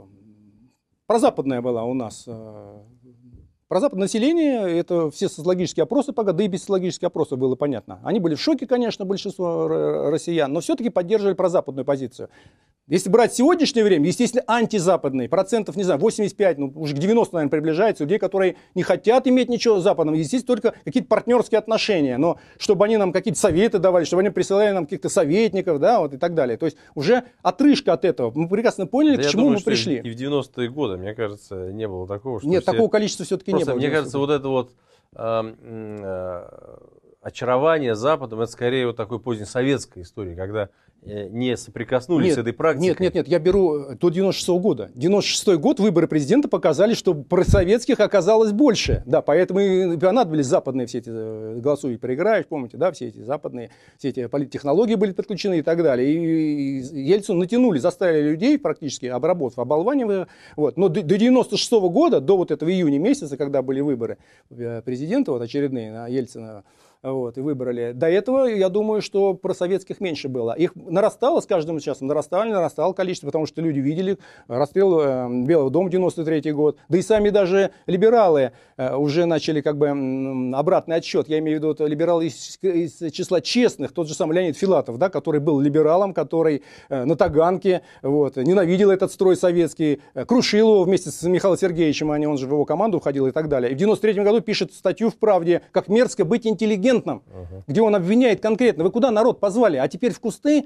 Прозападная 1.07 1.61
была 1.61 1.83
у 1.83 1.93
нас 1.93 2.25
про 3.71 3.79
западное 3.79 4.07
население, 4.07 4.79
это 4.79 5.09
все 5.11 5.29
социологические 5.29 5.83
опросы, 5.83 6.11
пока, 6.11 6.33
да 6.33 6.43
и 6.43 6.49
без 6.49 6.59
социологических 6.59 7.07
опросов 7.07 7.39
было 7.39 7.55
понятно. 7.55 8.01
Они 8.03 8.19
были 8.19 8.35
в 8.35 8.41
шоке, 8.41 8.67
конечно, 8.67 9.05
большинство 9.05 9.69
россиян, 10.09 10.51
но 10.51 10.59
все-таки 10.59 10.89
поддерживали 10.89 11.35
прозападную 11.35 11.85
позицию. 11.85 12.27
Если 12.87 13.09
брать 13.09 13.33
сегодняшнее 13.33 13.85
время, 13.85 14.07
естественно, 14.07 14.43
антизападные, 14.47 15.29
процентов, 15.29 15.77
не 15.77 15.83
знаю, 15.83 15.97
85, 16.01 16.57
ну 16.57 16.73
уже 16.75 16.93
к 16.93 16.97
90, 16.97 17.33
наверное, 17.33 17.49
приближается, 17.49 18.03
людей, 18.03 18.19
которые 18.19 18.57
не 18.75 18.83
хотят 18.83 19.27
иметь 19.27 19.47
ничего 19.47 19.79
с 19.79 19.83
Западом, 19.83 20.13
естественно, 20.15 20.57
только 20.57 20.77
какие-то 20.83 21.07
партнерские 21.07 21.59
отношения, 21.59 22.17
но 22.17 22.37
чтобы 22.57 22.83
они 22.83 22.97
нам 22.97 23.13
какие-то 23.13 23.39
советы 23.39 23.79
давали, 23.79 24.03
чтобы 24.03 24.23
они 24.23 24.29
присылали 24.31 24.71
нам 24.71 24.85
каких-то 24.85 25.07
советников, 25.07 25.79
да, 25.79 26.01
вот 26.01 26.15
и 26.15 26.17
так 26.17 26.33
далее. 26.33 26.57
То 26.57 26.65
есть 26.65 26.75
уже 26.93 27.23
отрыжка 27.41 27.93
от 27.93 28.03
этого. 28.03 28.33
Мы 28.35 28.49
прекрасно 28.49 28.87
поняли, 28.87 29.15
да 29.15 29.23
к 29.23 29.27
чему 29.27 29.43
думаю, 29.43 29.59
мы 29.59 29.63
пришли. 29.63 30.01
И 30.03 30.09
в 30.09 30.15
90-е 30.19 30.69
годы, 30.69 30.97
мне 30.97 31.13
кажется, 31.13 31.71
не 31.71 31.87
было 31.87 32.05
такого, 32.05 32.41
что 32.41 32.49
Нет, 32.49 32.63
все... 32.63 32.73
такого 32.73 32.89
количества 32.89 33.25
все-таки 33.25 33.53
не 33.53 33.60
было. 33.65 33.75
Мне 33.75 33.89
кажется, 33.89 34.17
вот 34.17 34.29
это 34.29 34.47
вот 34.47 34.71
э, 35.15 35.55
э, 35.59 36.77
очарование 37.21 37.95
Западом, 37.95 38.41
это 38.41 38.51
скорее 38.51 38.87
вот 38.87 38.97
такой 38.97 39.19
позднесоветской 39.19 40.03
истории, 40.03 40.35
когда 40.35 40.69
не 41.03 41.57
соприкоснулись 41.57 42.27
нет, 42.27 42.35
с 42.35 42.37
этой 42.37 42.53
практикой? 42.53 42.89
Нет, 42.89 42.99
нет, 42.99 43.13
нет, 43.15 43.27
я 43.27 43.39
беру 43.39 43.91
э, 43.91 43.95
до 43.95 44.09
96 44.09 44.49
-го 44.49 44.59
года. 44.59 44.91
96 44.93 45.59
год 45.59 45.79
выборы 45.79 46.07
президента 46.07 46.47
показали, 46.47 46.93
что 46.93 47.15
просоветских 47.15 47.99
оказалось 47.99 48.51
больше. 48.51 49.01
Да, 49.07 49.21
поэтому 49.21 49.59
и 49.59 49.97
понадобились 49.97 50.45
западные 50.45 50.85
все 50.85 50.99
эти 50.99 51.09
э, 51.11 51.59
голосуй 51.59 51.97
проиграешь, 51.97 52.45
помните, 52.45 52.77
да, 52.77 52.91
все 52.91 53.07
эти 53.07 53.19
западные, 53.19 53.71
все 53.97 54.09
эти 54.09 54.27
политтехнологии 54.27 54.95
были 54.95 55.11
подключены 55.11 55.59
и 55.59 55.61
так 55.63 55.81
далее. 55.81 56.13
И, 56.13 56.79
и 56.79 57.01
Ельцин 57.01 57.39
натянули, 57.39 57.79
заставили 57.79 58.29
людей 58.29 58.59
практически, 58.59 59.07
обработав, 59.07 59.57
оболванивая. 59.57 60.27
Вот. 60.55 60.77
Но 60.77 60.87
до, 60.87 61.01
до 61.01 61.17
96 61.17 61.71
-го 61.71 61.89
года, 61.89 62.21
до 62.21 62.37
вот 62.37 62.51
этого 62.51 62.71
июня 62.71 62.99
месяца, 62.99 63.37
когда 63.37 63.63
были 63.63 63.81
выборы 63.81 64.19
президента, 64.49 65.31
вот 65.31 65.41
очередные 65.41 65.91
на 65.91 66.07
Ельцина, 66.07 66.63
вот, 67.03 67.37
и 67.37 67.41
выбрали. 67.41 67.93
До 67.93 68.07
этого, 68.07 68.45
я 68.45 68.69
думаю, 68.69 69.01
что 69.01 69.33
про 69.33 69.53
советских 69.55 69.99
меньше 70.01 70.29
было. 70.29 70.53
Их 70.53 70.75
нарастало 70.75 71.41
с 71.41 71.47
каждым 71.47 71.79
часом, 71.79 72.07
нарастало, 72.07 72.43
нарастало 72.43 72.93
количество, 72.93 73.27
потому 73.27 73.47
что 73.47 73.61
люди 73.61 73.79
видели 73.79 74.19
расстрел 74.47 75.27
Белого 75.45 75.71
дома 75.71 75.89
93 75.89 76.51
год, 76.51 76.77
да 76.89 76.97
и 76.99 77.01
сами 77.01 77.29
даже 77.29 77.71
либералы 77.87 78.51
э, 78.77 78.95
уже 78.95 79.25
начали 79.25 79.61
как 79.61 79.77
бы 79.77 79.89
обратный 80.55 80.97
отсчет. 80.97 81.27
Я 81.27 81.39
имею 81.39 81.59
в 81.59 81.63
виду 81.63 81.87
либералы 81.87 82.27
из, 82.27 82.59
из 82.61 83.11
числа 83.11 83.41
честных, 83.41 83.93
тот 83.93 84.07
же 84.07 84.13
самый 84.13 84.35
Леонид 84.35 84.55
Филатов, 84.55 84.99
да, 84.99 85.09
который 85.09 85.39
был 85.39 85.59
либералом, 85.59 86.13
который 86.13 86.61
э, 86.89 87.03
на 87.03 87.15
Таганке 87.15 87.81
вот, 88.03 88.35
ненавидел 88.35 88.91
этот 88.91 89.11
строй 89.11 89.35
советский, 89.35 90.01
э, 90.13 90.25
крушил 90.25 90.69
его 90.69 90.83
вместе 90.83 91.09
с 91.09 91.23
Михаилом 91.23 91.57
Сергеевичем, 91.57 92.11
а 92.11 92.19
он 92.19 92.37
же 92.37 92.45
в 92.45 92.51
его 92.51 92.65
команду 92.65 92.99
входил 92.99 93.25
и 93.25 93.31
так 93.31 93.49
далее. 93.49 93.71
И 93.71 93.73
в 93.73 93.77
93 93.77 94.23
году 94.23 94.41
пишет 94.41 94.71
статью 94.73 95.09
в 95.09 95.15
«Правде», 95.15 95.63
как 95.71 95.87
мерзко 95.87 96.25
быть 96.25 96.45
интеллигентным 96.45 96.90
интеллигентном, 96.91 97.23
uh-huh. 97.27 97.63
где 97.67 97.81
он 97.81 97.95
обвиняет 97.95 98.41
конкретно. 98.41 98.83
Вы 98.83 98.91
куда 98.91 99.11
народ 99.11 99.39
позвали? 99.39 99.77
А 99.77 99.87
теперь 99.87 100.13
в 100.13 100.19
кусты, 100.19 100.65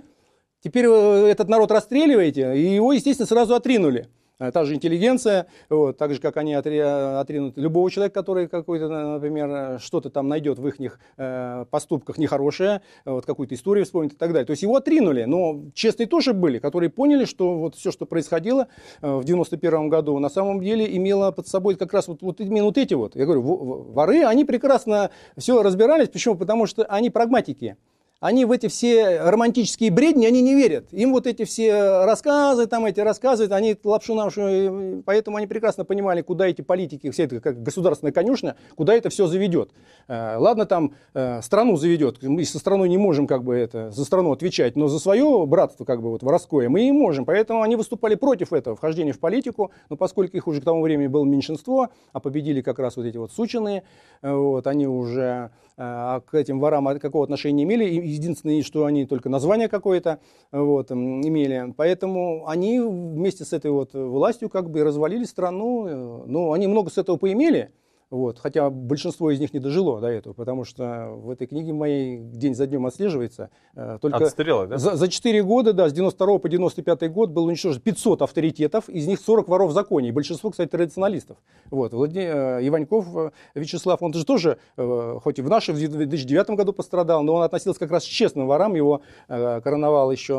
теперь 0.62 0.86
этот 0.86 1.50
народ 1.50 1.72
расстреливаете, 1.72 2.58
и 2.58 2.76
его, 2.76 2.94
естественно, 2.94 3.28
сразу 3.28 3.56
отринули. 3.56 4.08
Э, 4.38 4.52
та 4.52 4.66
же 4.66 4.76
интеллигенция, 4.76 5.48
вот, 5.70 5.98
так 5.98 6.14
же, 6.14 6.20
как 6.20 6.36
они 6.38 6.54
отринут 6.54 7.58
любого 7.58 7.90
человека, 7.90 8.16
который 8.16 8.48
какой-то, 8.48 8.90
например, 8.90 9.80
что-то 9.80 10.10
там 10.10 10.28
найдет 10.28 10.60
в 10.60 10.68
их 10.68 11.00
э, 11.18 11.66
поступках 11.70 12.18
нехорошее, 12.18 12.82
вот, 13.06 13.26
какую-то 13.26 13.56
историю 13.56 13.86
вспомнит 13.86 14.14
и 14.14 14.16
так 14.18 14.32
далее. 14.32 14.46
То 14.46 14.52
есть 14.52 14.64
его 14.64 14.76
отринули, 14.76 15.24
но 15.24 15.64
честные 15.74 16.08
тоже 16.08 16.34
были, 16.34 16.60
которые 16.60 16.90
поняли, 16.90 17.26
что 17.26 17.58
вот 17.58 17.76
все, 17.76 17.92
что 17.92 18.06
происходило 18.06 18.68
э, 19.02 19.16
в 19.16 19.24
91 19.24 19.90
году, 19.90 20.20
на 20.20 20.30
самом 20.30 20.62
деле 20.62 20.96
имело 20.98 21.32
под 21.32 21.48
собой 21.48 21.76
как 21.76 21.94
раз 21.94 22.08
вот, 22.08 22.22
вот 22.22 22.42
именно 22.42 22.66
вот 22.66 22.78
эти 22.78 22.94
вот. 22.94 23.16
Я 23.16 23.26
говорю, 23.26 23.42
воры, 23.42 24.24
они 24.26 24.44
прекрасно 24.44 25.12
все 25.38 25.62
разбирались. 25.62 26.10
Почему? 26.10 26.36
Потому 26.36 26.66
что 26.66 26.84
они 26.86 27.10
прагматики 27.10 27.78
они 28.22 28.46
в 28.46 28.52
эти 28.52 28.68
все 28.68 29.20
романтические 29.20 29.92
бредни, 29.92 30.26
они 30.26 30.42
не 30.42 30.56
верят. 30.56 30.92
Им 30.92 31.12
вот 31.12 31.28
эти 31.28 31.44
все 31.44 32.06
рассказы, 32.06 32.66
там 32.66 32.86
эти 32.86 33.02
рассказы, 33.02 33.48
они 33.52 33.76
лапшу 33.84 34.16
нашу, 34.16 35.04
поэтому 35.06 35.38
они 35.38 35.48
прекрасно 35.48 35.84
понимали, 35.84 36.22
куда 36.22 36.48
эти 36.48 36.62
политики, 36.62 37.12
все 37.12 37.24
это 37.26 37.42
как 37.42 37.62
государственная 37.62 38.14
конюшня, 38.14 38.56
куда 38.76 38.96
это 38.96 39.10
все 39.10 39.28
заведет. 39.28 39.72
Э, 40.08 40.38
ладно, 40.38 40.66
там 40.66 40.94
э, 41.14 41.42
страну 41.42 41.76
заведет, 41.76 42.24
мы 42.24 42.46
со 42.46 42.58
страной 42.58 42.88
не 42.88 42.98
можем 42.98 43.28
как 43.28 43.44
бы 43.44 43.56
это, 43.56 43.92
за 43.92 44.06
страну 44.06 44.32
отвечать, 44.32 44.76
но 44.76 44.88
за 44.88 45.00
свое 45.00 45.46
братство 45.46 45.84
как 45.84 46.02
бы 46.02 46.10
вот 46.10 46.24
воровское 46.24 46.70
мы 46.70 46.88
и 46.88 46.92
можем. 46.92 47.26
Поэтому 47.26 47.64
они 47.64 47.76
выступали 47.76 48.16
против 48.16 48.54
этого 48.54 48.78
вхождения 48.78 49.12
в 49.12 49.20
политику, 49.20 49.72
но 49.90 49.98
поскольку 49.98 50.38
их 50.38 50.48
уже 50.48 50.62
к 50.62 50.64
тому 50.64 50.82
времени 50.82 51.08
было 51.08 51.26
меньшинство, 51.26 51.90
а 52.14 52.20
победили 52.22 52.62
как 52.62 52.80
раз 52.80 52.96
вот 52.96 53.06
эти 53.06 53.18
вот 53.18 53.34
сученые, 53.34 53.84
э, 54.22 54.34
вот, 54.34 54.68
они 54.68 54.88
уже 54.88 55.52
к 55.78 56.30
этим 56.32 56.62
ворам 56.62 56.98
какого 57.00 57.26
отношения 57.26 57.56
не 57.56 57.64
имели, 57.64 58.15
единственное, 58.16 58.62
что 58.64 58.86
они 58.86 59.06
только 59.06 59.30
название 59.30 59.68
какое-то 59.68 60.20
вот, 60.52 60.92
имели. 60.92 61.74
Поэтому 61.78 62.48
они 62.48 62.80
вместе 62.80 63.46
с 63.46 63.54
этой 63.54 63.72
вот 63.72 63.94
властью 63.94 64.50
как 64.50 64.70
бы 64.70 64.84
развалили 64.84 65.24
страну. 65.24 65.88
Э, 65.88 66.24
ну, 66.28 66.54
они 66.54 66.68
много 66.68 66.90
с 66.90 66.98
этого 66.98 67.18
поимели, 67.18 67.72
вот, 68.16 68.40
хотя 68.40 68.70
большинство 68.70 69.30
из 69.30 69.42
них 69.42 69.54
не 69.54 69.60
дожило 69.60 70.00
до 70.00 70.08
этого, 70.08 70.34
потому 70.34 70.64
что 70.64 71.10
в 71.16 71.30
этой 71.30 71.48
книге 71.48 71.74
моей 71.74 72.18
день 72.18 72.56
за 72.56 72.66
днем 72.66 72.86
отслеживается. 72.86 73.50
Э, 73.76 73.98
только 74.02 74.18
Отстрелы, 74.18 74.68
да? 74.68 74.78
За, 74.78 74.96
за 74.96 75.10
4 75.10 75.44
года, 75.44 75.74
да, 75.74 75.90
с 75.90 75.94
92 75.94 76.40
по 76.40 76.48
95 76.48 77.12
год 77.12 77.32
было 77.32 77.46
уничтожено 77.46 77.82
500 77.82 78.22
авторитетов, 78.22 78.88
из 78.88 79.06
них 79.06 79.20
40 79.20 79.50
воров 79.50 79.72
в 79.72 79.74
законе, 79.74 80.10
и 80.10 80.12
большинство, 80.14 80.50
кстати, 80.50 80.70
традиционалистов. 80.70 81.38
Вот, 81.70 81.92
Владимир 81.92 82.36
э, 82.62 82.68
Иваньков 82.68 83.06
э, 83.18 83.32
Вячеслав, 83.54 84.02
он 84.02 84.14
же 84.14 84.26
тоже, 84.26 84.60
хоть 84.78 85.40
и 85.40 85.42
в 85.42 85.50
нашем 85.50 85.76
в 85.76 85.78
2009 85.78 86.52
году 86.52 86.72
пострадал, 86.72 87.22
но 87.22 87.34
он 87.34 87.44
относился 87.44 87.82
как 87.82 87.92
раз 87.92 88.06
к 88.06 88.08
честным 88.08 88.48
ворам, 88.48 88.76
его 88.76 89.02
короновал 89.28 90.10
еще 90.12 90.36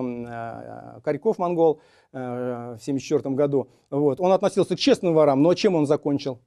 Корьков, 1.05 1.39
монгол, 1.39 1.81
в 2.13 2.17
1974 2.17 3.35
году. 3.35 3.69
Вот. 3.91 4.21
Он 4.21 4.33
относился 4.33 4.77
к 4.77 4.79
честным 4.79 5.13
ворам, 5.13 5.43
но 5.43 5.53
чем 5.53 5.75
он 5.75 5.87
закончил? 5.87 6.41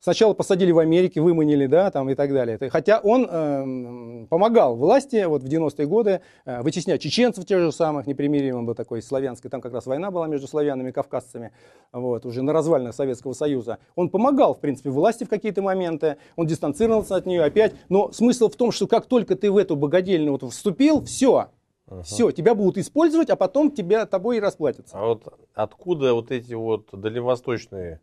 Сначала 0.00 0.32
посадили 0.32 0.72
в 0.72 0.78
Америке, 0.78 1.20
выманили, 1.20 1.66
да, 1.66 1.90
там 1.90 2.08
и 2.08 2.14
так 2.14 2.32
далее. 2.32 2.58
Хотя 2.70 3.00
он 3.00 3.28
э, 3.30 4.26
помогал 4.30 4.74
власти 4.74 5.24
вот 5.26 5.42
в 5.42 5.46
90-е 5.46 5.86
годы 5.86 6.22
э, 6.46 6.62
вытеснять 6.62 7.02
чеченцев 7.02 7.44
тех 7.44 7.60
же 7.60 7.70
самых, 7.70 8.06
непримиримым 8.06 8.64
был 8.64 8.74
такой 8.74 9.02
славянский, 9.02 9.50
там 9.50 9.60
как 9.60 9.74
раз 9.74 9.84
война 9.84 10.10
была 10.10 10.26
между 10.26 10.46
славянами 10.46 10.88
и 10.88 10.92
кавказцами, 10.92 11.52
вот, 11.92 12.24
уже 12.24 12.40
на 12.40 12.54
развалинах 12.54 12.94
Советского 12.94 13.34
Союза. 13.34 13.76
Он 13.94 14.08
помогал, 14.08 14.54
в 14.54 14.60
принципе, 14.60 14.88
власти 14.88 15.24
в 15.24 15.28
какие-то 15.28 15.60
моменты, 15.60 16.16
он 16.34 16.46
дистанцировался 16.46 17.16
от 17.16 17.26
нее 17.26 17.44
опять, 17.44 17.74
но 17.90 18.10
смысл 18.10 18.48
в 18.48 18.56
том, 18.56 18.72
что 18.72 18.86
как 18.86 19.04
только 19.04 19.36
ты 19.36 19.50
в 19.50 19.58
эту 19.58 19.76
богадельную 19.76 20.38
вот 20.40 20.50
вступил, 20.50 21.04
все, 21.04 21.48
Ага. 21.90 22.02
Все, 22.04 22.30
тебя 22.30 22.54
будут 22.54 22.78
использовать, 22.78 23.30
а 23.30 23.36
потом 23.36 23.72
тебя 23.72 24.06
тобой 24.06 24.36
и 24.36 24.40
расплатятся. 24.40 24.96
А 24.96 25.06
вот 25.06 25.24
откуда 25.54 26.14
вот 26.14 26.30
эти 26.30 26.54
вот 26.54 26.88
дальневосточные 26.92 28.00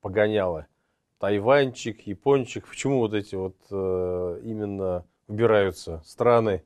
погонялы? 0.00 0.66
Тайваньчик, 1.20 2.00
Япончик. 2.06 2.66
Почему 2.66 2.98
вот 2.98 3.12
эти 3.12 3.34
вот 3.34 3.54
э, 3.70 4.40
именно 4.42 5.04
выбираются 5.28 6.02
страны? 6.04 6.64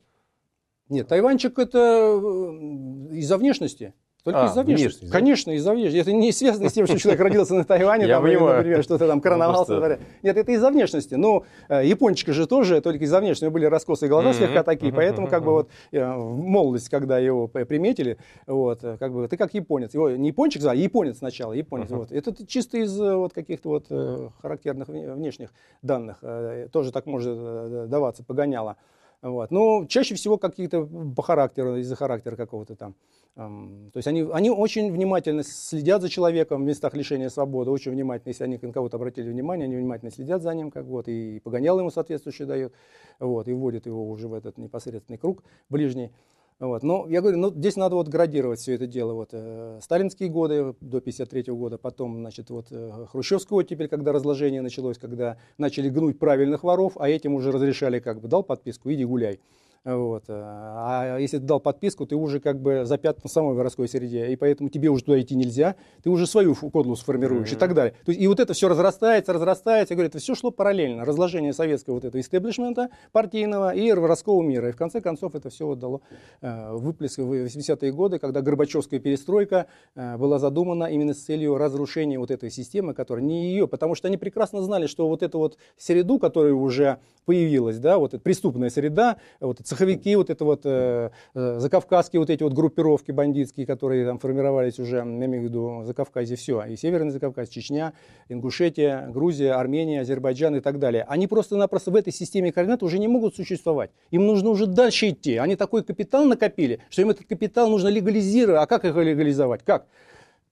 Нет, 0.87 1.09
Тайваньчик 1.09 1.59
это 1.59 1.77
э, 1.77 3.15
из-за 3.17 3.37
внешности. 3.37 3.93
Только 4.25 4.41
а, 4.41 4.45
из-за 4.47 4.63
внешности. 4.63 5.05
Конечно, 5.11 5.51
из-за 5.51 5.71
внешности. 5.71 6.01
Это 6.01 6.11
не 6.11 6.31
связано 6.31 6.69
с 6.69 6.73
тем, 6.73 6.87
что 6.87 6.97
человек 6.97 7.21
родился 7.21 7.53
на 7.53 7.63
Тайване, 7.63 8.07
там, 8.07 8.25
или, 8.25 8.35
например, 8.35 8.83
что-то 8.83 9.07
там 9.07 9.21
короновался. 9.21 9.99
Нет, 10.23 10.35
это 10.35 10.51
из-за 10.51 10.71
внешности. 10.71 11.13
Ну, 11.13 11.43
э, 11.69 11.85
япончика 11.85 12.33
же 12.33 12.47
тоже 12.47 12.81
только 12.81 13.03
из-за 13.03 13.19
внешности. 13.19 13.43
У 13.43 13.47
него 13.49 13.53
были 13.53 13.65
раскосые 13.65 14.09
глаза 14.09 14.33
слегка 14.33 14.63
такие, 14.63 14.91
поэтому 14.91 15.27
как 15.27 15.43
бы 15.43 15.51
вот 15.51 15.69
э, 15.91 16.03
в 16.03 16.37
молодости, 16.39 16.89
когда 16.89 17.19
его 17.19 17.47
приметили, 17.47 18.17
вот, 18.47 18.83
э, 18.83 18.97
как 18.97 19.13
бы 19.13 19.27
ты 19.27 19.37
как 19.37 19.53
японец. 19.53 19.93
Его 19.93 20.09
не 20.09 20.29
япончик 20.29 20.63
звали, 20.63 20.79
японец 20.79 21.19
сначала, 21.19 21.53
японец. 21.53 21.91
Вот. 21.91 22.11
Это 22.11 22.33
чисто 22.47 22.79
из 22.79 22.99
вот 22.99 23.31
каких-то 23.31 23.69
вот 23.69 24.31
характерных 24.41 24.87
внешних 24.87 25.51
данных. 25.83 26.23
Тоже 26.71 26.91
так 26.91 27.05
может 27.05 27.89
даваться, 27.89 28.23
погоняло. 28.23 28.77
Вот. 29.21 29.51
Но 29.51 29.85
чаще 29.85 30.15
всего 30.15 30.37
какие-то 30.37 30.87
по 31.15 31.21
характеру, 31.21 31.77
из-за 31.77 31.95
характера 31.95 32.35
какого-то 32.35 32.75
там. 32.75 32.95
То 33.35 33.97
есть 33.97 34.07
они, 34.07 34.25
они 34.31 34.49
очень 34.49 34.91
внимательно 34.93 35.43
следят 35.43 36.01
за 36.01 36.07
человеком 36.07 36.63
в 36.63 36.65
местах 36.65 36.93
лишения 36.93 37.27
свободы, 37.27 37.69
очень 37.69 37.91
внимательно, 37.91 38.29
если 38.29 38.45
они 38.45 38.57
на 38.61 38.71
кого-то 38.71 38.95
обратили 38.95 39.29
внимание, 39.29 39.65
они 39.65 39.75
внимательно 39.75 40.09
следят 40.09 40.41
за 40.41 40.53
ним, 40.55 40.71
как 40.71 40.85
вот, 40.85 41.09
и 41.09 41.41
погонял 41.43 41.77
ему 41.77 41.91
соответствующий 41.91 42.45
дают, 42.45 42.71
вот, 43.19 43.49
и 43.49 43.53
вводят 43.53 43.87
его 43.87 44.09
уже 44.09 44.29
в 44.29 44.33
этот 44.33 44.57
непосредственный 44.57 45.17
круг 45.17 45.43
ближний. 45.69 46.11
Вот. 46.59 46.83
Но 46.83 47.05
я 47.09 47.19
говорю, 47.21 47.37
ну, 47.37 47.49
здесь 47.51 47.75
надо 47.75 47.95
вот 47.95 48.07
градировать 48.07 48.59
все 48.59 48.75
это 48.75 48.87
дело. 48.87 49.13
Вот, 49.13 49.29
э, 49.33 49.79
сталинские 49.81 50.29
годы 50.29 50.73
до 50.79 51.01
53 51.01 51.51
года, 51.53 51.77
потом, 51.77 52.19
значит, 52.19 52.49
вот, 52.49 52.67
э, 52.71 53.05
хрущевскую 53.11 53.59
оттепель, 53.59 53.89
когда 53.89 54.13
разложение 54.13 54.61
началось, 54.61 54.97
когда 54.97 55.37
начали 55.57 55.89
гнуть 55.89 56.17
правильных 56.17 56.63
воров, 56.63 56.93
а 56.95 57.09
этим 57.09 57.33
уже 57.33 57.51
разрешали, 57.51 57.99
как 57.99 58.21
бы, 58.21 58.29
дал 58.29 58.41
подписку, 58.41 58.89
иди 58.91 59.03
гуляй. 59.03 59.41
Вот. 59.85 60.23
Э, 60.29 60.33
а 60.33 61.17
если 61.19 61.37
ты 61.37 61.43
дал 61.43 61.59
подписку, 61.59 62.07
ты 62.07 62.15
уже 62.15 62.39
как 62.39 62.59
бы 62.59 62.85
запят 62.85 63.23
на 63.23 63.29
самой 63.29 63.53
воровской 63.53 63.87
среде, 63.87 64.27
и 64.31 64.35
поэтому 64.35 64.69
тебе 64.69 64.89
уже 64.89 65.03
туда 65.03 65.21
идти 65.21 65.35
нельзя, 65.35 65.75
ты 66.01 66.09
уже 66.09 66.25
свою 66.25 66.55
кодлу 66.55 66.95
сформируешь 66.95 67.51
mm-hmm. 67.51 67.55
и 67.55 67.59
так 67.59 67.73
далее. 67.75 67.93
То 68.03 68.11
есть, 68.11 68.19
и 68.19 68.27
вот 68.27 68.39
это 68.39 68.53
все 68.53 68.67
разрастается, 68.67 69.31
разрастается, 69.31 69.93
я 69.93 69.95
говорю, 69.95 70.09
это 70.09 70.17
все 70.17 70.33
шло 70.33 70.49
параллельно. 70.49 71.05
Разложение 71.05 71.53
советского 71.53 71.95
вот 71.95 72.05
этого 72.05 72.19
истеблишмента 72.19 72.89
партийного 73.11 73.75
и 73.75 73.91
воровского 73.91 74.41
мира. 74.41 74.69
И 74.69 74.71
в 74.71 74.75
конце 74.75 75.01
концов 75.01 75.35
это 75.35 75.51
все 75.51 75.67
вот 75.67 75.77
дало 75.77 76.01
э, 76.41 76.73
выплеск 76.73 77.19
в 77.19 77.31
80-е 77.31 77.91
годы, 77.91 78.17
когда 78.17 78.41
Горбачевская 78.41 78.99
перестройка 78.99 79.67
э, 79.93 80.17
была 80.17 80.39
задумана 80.39 80.85
именно 80.85 81.13
с 81.13 81.19
целью 81.19 81.57
разрушения 81.57 82.17
вот 82.17 82.31
этой 82.31 82.49
системы, 82.49 82.95
которая 82.95 83.23
не 83.23 83.51
ее, 83.51 83.67
потому 83.67 83.93
что 83.93 84.07
они 84.07 84.17
прекрасно 84.17 84.63
знали, 84.63 84.87
что 84.87 85.07
вот 85.07 85.21
эту 85.21 85.37
вот 85.37 85.57
среду, 85.77 86.17
которая 86.17 86.53
уже 86.53 86.97
появилась, 87.25 87.77
да, 87.77 87.99
вот 87.99 88.13
эта 88.15 88.23
преступная 88.23 88.69
среда, 88.69 89.17
вот 89.39 89.59
эта 89.59 89.74
цеховики, 89.75 90.15
вот 90.15 90.29
это 90.29 90.45
вот 90.45 90.61
э, 90.63 91.09
э, 91.33 91.59
закавказские 91.59 92.19
вот 92.19 92.29
эти 92.29 92.43
вот 92.43 92.53
группировки 92.53 93.11
бандитские, 93.11 93.65
которые 93.65 94.05
там 94.05 94.19
формировались 94.19 94.79
уже, 94.79 94.97
я 94.97 95.03
имею 95.03 95.41
в 95.41 95.43
виду 95.43 95.83
Закавказье, 95.83 96.37
все, 96.37 96.63
и 96.63 96.75
Северный 96.75 97.11
Закавказ, 97.11 97.49
Чечня, 97.49 97.93
Ингушетия, 98.29 99.07
Грузия, 99.09 99.53
Армения, 99.53 100.01
Азербайджан 100.01 100.55
и 100.55 100.59
так 100.61 100.79
далее. 100.79 101.05
Они 101.07 101.27
просто-напросто 101.27 101.91
в 101.91 101.95
этой 101.95 102.13
системе 102.13 102.51
координат 102.51 102.83
уже 102.83 102.99
не 102.99 103.07
могут 103.07 103.35
существовать. 103.35 103.91
Им 104.11 104.25
нужно 104.25 104.49
уже 104.49 104.65
дальше 104.65 105.09
идти. 105.09 105.35
Они 105.37 105.55
такой 105.55 105.83
капитал 105.83 106.25
накопили, 106.25 106.79
что 106.89 107.01
им 107.01 107.09
этот 107.09 107.27
капитал 107.27 107.69
нужно 107.69 107.89
легализировать. 107.89 108.61
А 108.61 108.65
как 108.65 108.85
его 108.85 109.01
легализовать? 109.01 109.63
Как? 109.63 109.87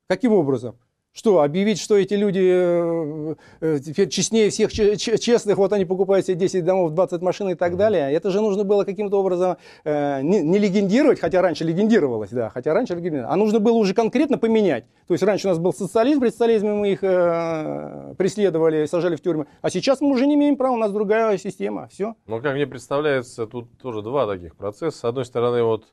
Каким 0.07 0.34
образом? 0.34 0.76
Что, 1.14 1.41
объявить, 1.41 1.80
что 1.80 1.95
эти 1.95 2.16
люди 2.16 2.41
э, 2.41 3.36
э, 3.61 3.80
теперь 3.86 4.09
честнее 4.09 4.49
всех 4.49 4.74
честных, 4.74 5.57
вот 5.57 5.72
они 5.72 5.86
покупают 5.86 6.26
себе 6.26 6.38
10 6.38 6.66
домов, 6.66 6.91
20 6.93 7.22
машин 7.22 7.49
и 7.49 7.55
так 7.55 7.78
далее. 7.78 8.11
Это 8.11 8.32
же 8.32 8.41
нужно 8.41 8.64
было 8.64 8.84
каким-то 8.84 9.20
образом 9.20 9.57
э, 9.84 10.24
не, 10.24 10.41
не 10.41 10.57
легендировать, 10.57 11.20
хотя 11.20 11.43
раньше 11.43 11.66
легендировалось, 11.66 12.32
да, 12.32 12.49
хотя 12.49 12.74
раньше 12.74 12.95
легендировалось, 12.95 13.32
а 13.32 13.38
нужно 13.38 13.59
было 13.59 13.78
уже 13.78 13.93
конкретно 13.93 14.39
поменять. 14.39 14.86
То 15.07 15.14
есть 15.14 15.24
раньше 15.24 15.45
у 15.47 15.51
нас 15.51 15.59
был 15.59 15.72
социализм, 15.72 16.20
при 16.20 16.30
социализме 16.30 16.74
мы 16.74 16.91
их 16.93 17.03
э, 17.03 18.16
преследовали, 18.18 18.88
сажали 18.88 19.16
в 19.16 19.22
тюрьмы, 19.22 19.45
а 19.61 19.70
сейчас 19.70 20.01
мы 20.01 20.09
уже 20.09 20.26
не 20.26 20.34
имеем 20.34 20.55
права, 20.55 20.74
у 20.74 20.78
нас 20.78 20.91
другая 20.91 21.38
система, 21.38 21.89
все. 21.89 22.16
Ну, 22.26 22.41
как 22.41 22.55
мне 22.55 22.66
представляется, 22.66 23.45
тут 23.45 23.78
тоже 23.78 24.01
два 24.01 24.26
таких 24.26 24.55
процесса. 24.55 24.97
С 24.97 25.03
одной 25.03 25.26
стороны, 25.26 25.61
вот 25.61 25.86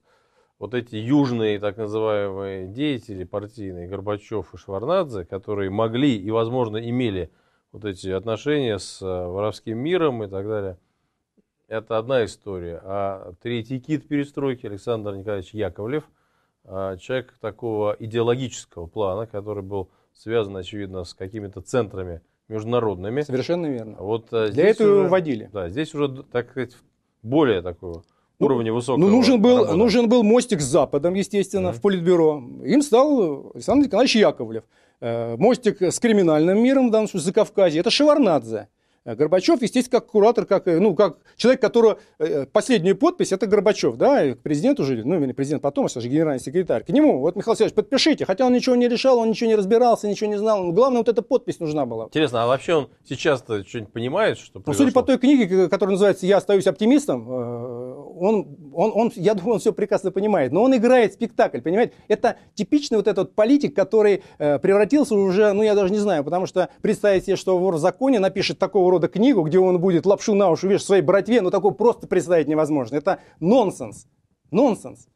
вот 0.60 0.74
эти 0.74 0.94
южные 0.94 1.58
так 1.58 1.78
называемые 1.78 2.68
деятели 2.68 3.24
партийные, 3.24 3.88
Горбачев 3.88 4.54
и 4.54 4.58
Шварнадзе, 4.58 5.24
которые 5.24 5.70
могли 5.70 6.16
и, 6.16 6.30
возможно, 6.30 6.76
имели 6.76 7.30
вот 7.72 7.86
эти 7.86 8.08
отношения 8.08 8.78
с 8.78 9.00
э, 9.00 9.06
воровским 9.06 9.78
миром 9.78 10.22
и 10.22 10.28
так 10.28 10.46
далее, 10.46 10.76
это 11.66 11.96
одна 11.96 12.26
история. 12.26 12.78
А 12.84 13.32
третий 13.42 13.80
кит 13.80 14.06
перестройки 14.06 14.66
Александр 14.66 15.16
Николаевич 15.16 15.54
Яковлев, 15.54 16.04
э, 16.64 16.98
человек 17.00 17.38
такого 17.40 17.96
идеологического 17.98 18.86
плана, 18.86 19.26
который 19.26 19.62
был 19.62 19.88
связан, 20.12 20.58
очевидно, 20.58 21.04
с 21.04 21.14
какими-то 21.14 21.62
центрами 21.62 22.20
международными. 22.48 23.22
Совершенно 23.22 23.64
верно. 23.64 23.96
Вот 23.98 24.30
э, 24.32 24.50
Для 24.50 24.66
этого 24.66 25.00
уже, 25.00 25.08
вводили. 25.08 25.48
Да, 25.54 25.70
здесь 25.70 25.94
уже, 25.94 26.22
так 26.24 26.50
сказать, 26.50 26.76
более 27.22 27.62
такого 27.62 28.02
уровня 28.40 28.72
высокого. 28.72 29.00
Ну, 29.00 29.10
нужен 29.10 29.40
был, 29.40 29.76
нужен 29.76 30.08
был 30.08 30.22
мостик 30.22 30.60
с 30.60 30.64
Западом, 30.64 31.14
естественно, 31.14 31.68
mm-hmm. 31.68 31.72
в 31.72 31.80
Политбюро. 31.80 32.42
Им 32.64 32.82
стал 32.82 33.52
Александр 33.54 33.86
Николаевич 33.86 34.16
Яковлев. 34.16 34.64
Э, 35.00 35.36
мостик 35.36 35.80
с 35.80 35.98
криминальным 35.98 36.62
миром, 36.62 36.88
в 36.88 36.90
данном 36.90 37.08
случае, 37.08 37.26
за 37.26 37.32
Кавказе. 37.32 37.78
Это 37.78 37.90
Шеварнадзе. 37.90 38.68
Э, 39.10 39.14
Горбачев, 39.14 39.62
естественно, 39.62 40.00
как 40.00 40.10
куратор, 40.10 40.46
как, 40.46 40.68
э, 40.68 40.78
ну, 40.78 40.94
как 40.94 41.18
человек, 41.36 41.60
которого 41.60 41.98
э, 42.18 42.46
последнюю 42.46 42.96
подпись, 42.96 43.32
это 43.32 43.46
Горбачев, 43.46 43.96
да, 43.96 44.34
президент 44.42 44.80
уже, 44.80 45.02
ну, 45.04 45.16
именно 45.16 45.34
президент 45.34 45.62
потом, 45.62 45.86
это 45.86 46.00
же 46.00 46.08
генеральный 46.08 46.40
секретарь. 46.40 46.84
К 46.84 46.90
нему, 46.90 47.20
вот, 47.20 47.36
Михаил 47.36 47.52
Алексеевич, 47.52 47.74
подпишите, 47.74 48.24
хотя 48.24 48.46
он 48.46 48.52
ничего 48.52 48.76
не 48.76 48.88
решал, 48.88 49.18
он 49.18 49.30
ничего 49.30 49.48
не 49.48 49.56
разбирался, 49.56 50.08
ничего 50.08 50.30
не 50.30 50.38
знал, 50.38 50.62
но 50.64 50.72
главное, 50.72 50.98
вот 50.98 51.08
эта 51.08 51.22
подпись 51.22 51.60
нужна 51.60 51.86
была. 51.86 52.06
Интересно, 52.06 52.44
а 52.44 52.46
вообще 52.46 52.74
он 52.74 52.88
сейчас-то 53.08 53.66
что-нибудь 53.66 53.92
понимает, 53.92 54.38
что 54.38 54.62
ну, 54.64 54.72
Судя 54.72 54.92
по 54.92 55.02
той 55.02 55.18
книге, 55.18 55.68
которая 55.68 55.92
называется 55.92 56.26
«Я 56.26 56.38
остаюсь 56.38 56.66
оптимистом», 56.66 57.28
он, 58.20 58.56
он, 58.74 58.92
он, 58.94 59.12
я 59.16 59.34
думаю, 59.34 59.54
он 59.54 59.60
все 59.60 59.72
прекрасно 59.72 60.10
понимает, 60.10 60.52
но 60.52 60.62
он 60.62 60.76
играет 60.76 61.14
спектакль, 61.14 61.60
понимаете? 61.60 61.94
Это 62.08 62.36
типичный 62.54 62.98
вот 62.98 63.08
этот 63.08 63.34
политик, 63.34 63.74
который 63.74 64.22
превратился 64.38 65.14
уже, 65.14 65.52
ну, 65.52 65.62
я 65.62 65.74
даже 65.74 65.92
не 65.92 65.98
знаю, 65.98 66.22
потому 66.24 66.46
что 66.46 66.68
представить 66.82 67.24
себе, 67.24 67.36
что 67.36 67.58
вор 67.58 67.76
в 67.76 67.78
законе 67.78 68.18
напишет 68.18 68.58
такого 68.58 68.90
рода 68.90 68.99
книгу, 69.08 69.42
где 69.42 69.58
он 69.58 69.80
будет 69.80 70.06
лапшу 70.06 70.34
на 70.34 70.50
уши 70.50 70.68
вешать 70.68 70.86
своей 70.86 71.02
братве, 71.02 71.40
ну 71.40 71.50
такого 71.50 71.72
просто 71.72 72.06
представить 72.06 72.48
невозможно. 72.48 72.96
Это 72.96 73.20
нонсенс. 73.40 74.06
Нонсенс. 74.50 75.06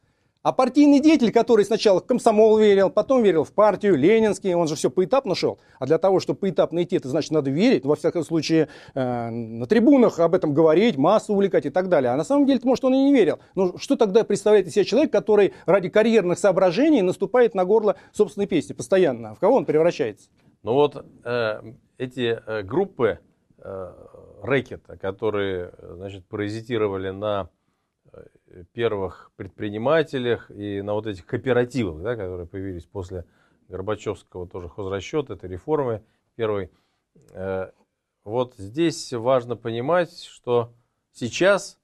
А 0.45 0.53
партийный 0.53 1.01
деятель, 1.01 1.33
который 1.33 1.65
сначала 1.65 2.01
в 2.01 2.05
комсомол 2.05 2.59
верил, 2.59 2.91
потом 2.91 3.23
верил 3.23 3.45
в 3.45 3.53
партию, 3.53 3.97
ленинский, 3.97 4.53
он 4.53 4.69
же 4.69 4.75
все 4.75 4.91
поэтапно 4.91 5.35
шел. 5.35 5.59
А 5.79 5.87
для 5.87 5.97
того, 5.97 6.21
чтобы 6.21 6.41
поэтапно 6.41 6.83
идти, 6.83 6.97
это 6.97 7.09
значит 7.09 7.31
надо 7.31 7.51
верить, 7.51 7.87
во 7.87 7.97
всяком 7.97 8.23
случае 8.25 8.69
э, 8.95 9.31
на 9.31 9.67
трибунах 9.67 10.21
об 10.21 10.35
этом 10.35 10.53
говорить, 10.53 10.99
массу 10.99 11.33
увлекать 11.33 11.65
и 11.65 11.71
так 11.71 11.89
далее. 11.89 12.11
А 12.11 12.17
на 12.19 12.25
самом 12.25 12.45
деле, 12.45 12.61
может, 12.63 12.85
он 12.85 12.93
и 12.93 13.05
не 13.05 13.15
верил. 13.15 13.39
Но 13.55 13.79
что 13.79 13.97
тогда 13.97 14.23
представляет 14.23 14.67
из 14.67 14.75
себя 14.75 14.85
человек, 14.85 15.11
который 15.11 15.55
ради 15.65 15.89
карьерных 15.89 16.39
соображений 16.39 17.01
наступает 17.01 17.55
на 17.55 17.65
горло 17.65 17.97
собственной 18.13 18.47
песни 18.47 18.75
постоянно? 18.75 19.35
В 19.35 19.39
кого 19.39 19.57
он 19.57 19.65
превращается? 19.65 20.29
Ну 20.63 20.75
вот 20.75 21.07
э, 21.25 21.63
эти 21.97 22.39
э, 22.47 22.63
группы, 22.65 23.19
рэкета, 24.43 24.99
которые 24.99 25.73
значит, 25.81 26.27
паразитировали 26.27 27.11
на 27.11 27.49
э, 28.13 28.65
первых 28.73 29.33
предпринимателях 29.37 30.51
и 30.51 30.83
на 30.83 30.93
вот 30.93 31.07
этих 31.07 31.25
кооперативах, 31.25 32.03
да, 32.03 32.15
которые 32.15 32.47
появились 32.47 32.85
после 32.85 33.25
Горбачевского 33.69 34.47
тоже 34.47 34.69
хозрасчета, 34.69 35.35
этой 35.35 35.49
реформы 35.49 36.03
первой. 36.37 36.71
Э, 37.31 37.71
вот 38.23 38.55
здесь 38.57 39.13
важно 39.13 39.57
понимать, 39.57 40.23
что 40.25 40.73
сейчас 41.13 41.79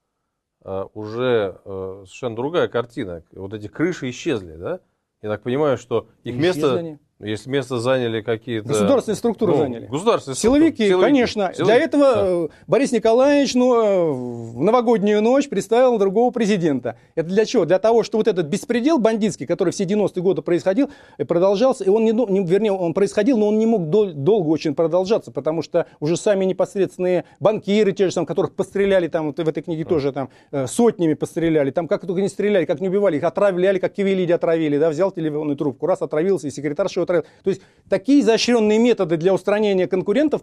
уже 0.62 1.58
совершенно 1.64 2.36
другая 2.36 2.68
картина. 2.68 3.22
Вот 3.32 3.54
эти 3.54 3.68
крыши 3.68 4.10
исчезли, 4.10 4.56
да? 4.56 4.80
Я 5.22 5.30
так 5.30 5.42
понимаю, 5.42 5.78
что 5.78 6.08
их 6.22 6.34
исчезли 6.34 6.42
место... 6.42 6.74
Они 6.76 6.98
если 7.20 7.50
место 7.50 7.78
заняли 7.78 8.22
какие-то... 8.22 8.68
Государственные 8.68 9.16
структуры 9.16 9.52
ну, 9.52 9.58
заняли. 9.58 9.86
Государственные 9.86 10.36
Силовики, 10.36 10.88
Силовики, 10.88 11.00
конечно. 11.00 11.52
Силовики. 11.54 11.64
Для 11.64 11.76
этого 11.76 12.14
да. 12.14 12.24
Э, 12.26 12.48
Борис 12.66 12.92
Николаевич 12.92 13.54
ну, 13.54 13.74
э, 13.74 14.12
в 14.12 14.60
новогоднюю 14.60 15.22
ночь 15.22 15.48
представил 15.48 15.98
другого 15.98 16.30
президента. 16.30 16.96
Это 17.14 17.28
для 17.28 17.44
чего? 17.44 17.64
Для 17.64 17.78
того, 17.78 18.02
что 18.02 18.18
вот 18.18 18.26
этот 18.28 18.46
беспредел 18.46 18.98
бандитский, 18.98 19.46
который 19.46 19.72
все 19.72 19.84
90-е 19.84 20.22
годы 20.22 20.42
происходил, 20.42 20.90
э, 21.18 21.24
продолжался, 21.24 21.84
и 21.84 21.88
он 21.88 22.04
не, 22.04 22.12
не, 22.12 22.44
вернее, 22.44 22.72
он 22.72 22.94
происходил, 22.94 23.36
но 23.38 23.48
он 23.48 23.58
не 23.58 23.66
мог 23.66 23.90
дол, 23.90 24.12
долго 24.12 24.48
очень 24.48 24.74
продолжаться, 24.74 25.30
потому 25.30 25.62
что 25.62 25.86
уже 26.00 26.16
сами 26.16 26.44
непосредственные 26.46 27.24
банкиры, 27.38 27.92
те 27.92 28.06
же 28.06 28.12
самые, 28.12 28.28
которых 28.28 28.54
постреляли, 28.54 29.08
там 29.08 29.26
вот 29.26 29.38
в 29.38 29.48
этой 29.48 29.62
книге 29.62 29.84
тоже 29.84 30.12
там 30.12 30.30
сотнями 30.66 31.14
постреляли, 31.14 31.70
там 31.70 31.88
как 31.88 32.06
только 32.06 32.22
не 32.22 32.28
стреляли, 32.28 32.64
как 32.64 32.80
не 32.80 32.88
убивали, 32.88 33.16
их 33.16 33.24
отравляли, 33.24 33.78
как 33.78 33.92
Кивелиди 33.92 34.32
отравили, 34.32 34.78
да, 34.78 34.90
взял 34.90 35.10
телефонную 35.10 35.56
трубку, 35.56 35.86
раз 35.86 36.02
отравился, 36.02 36.48
и 36.48 36.50
секретарь 36.50 36.88
устраивает. 37.10 37.26
То 37.42 37.50
есть 37.50 37.62
такие 37.88 38.20
изощренные 38.20 38.78
методы 38.78 39.16
для 39.16 39.34
устранения 39.34 39.86
конкурентов 39.86 40.42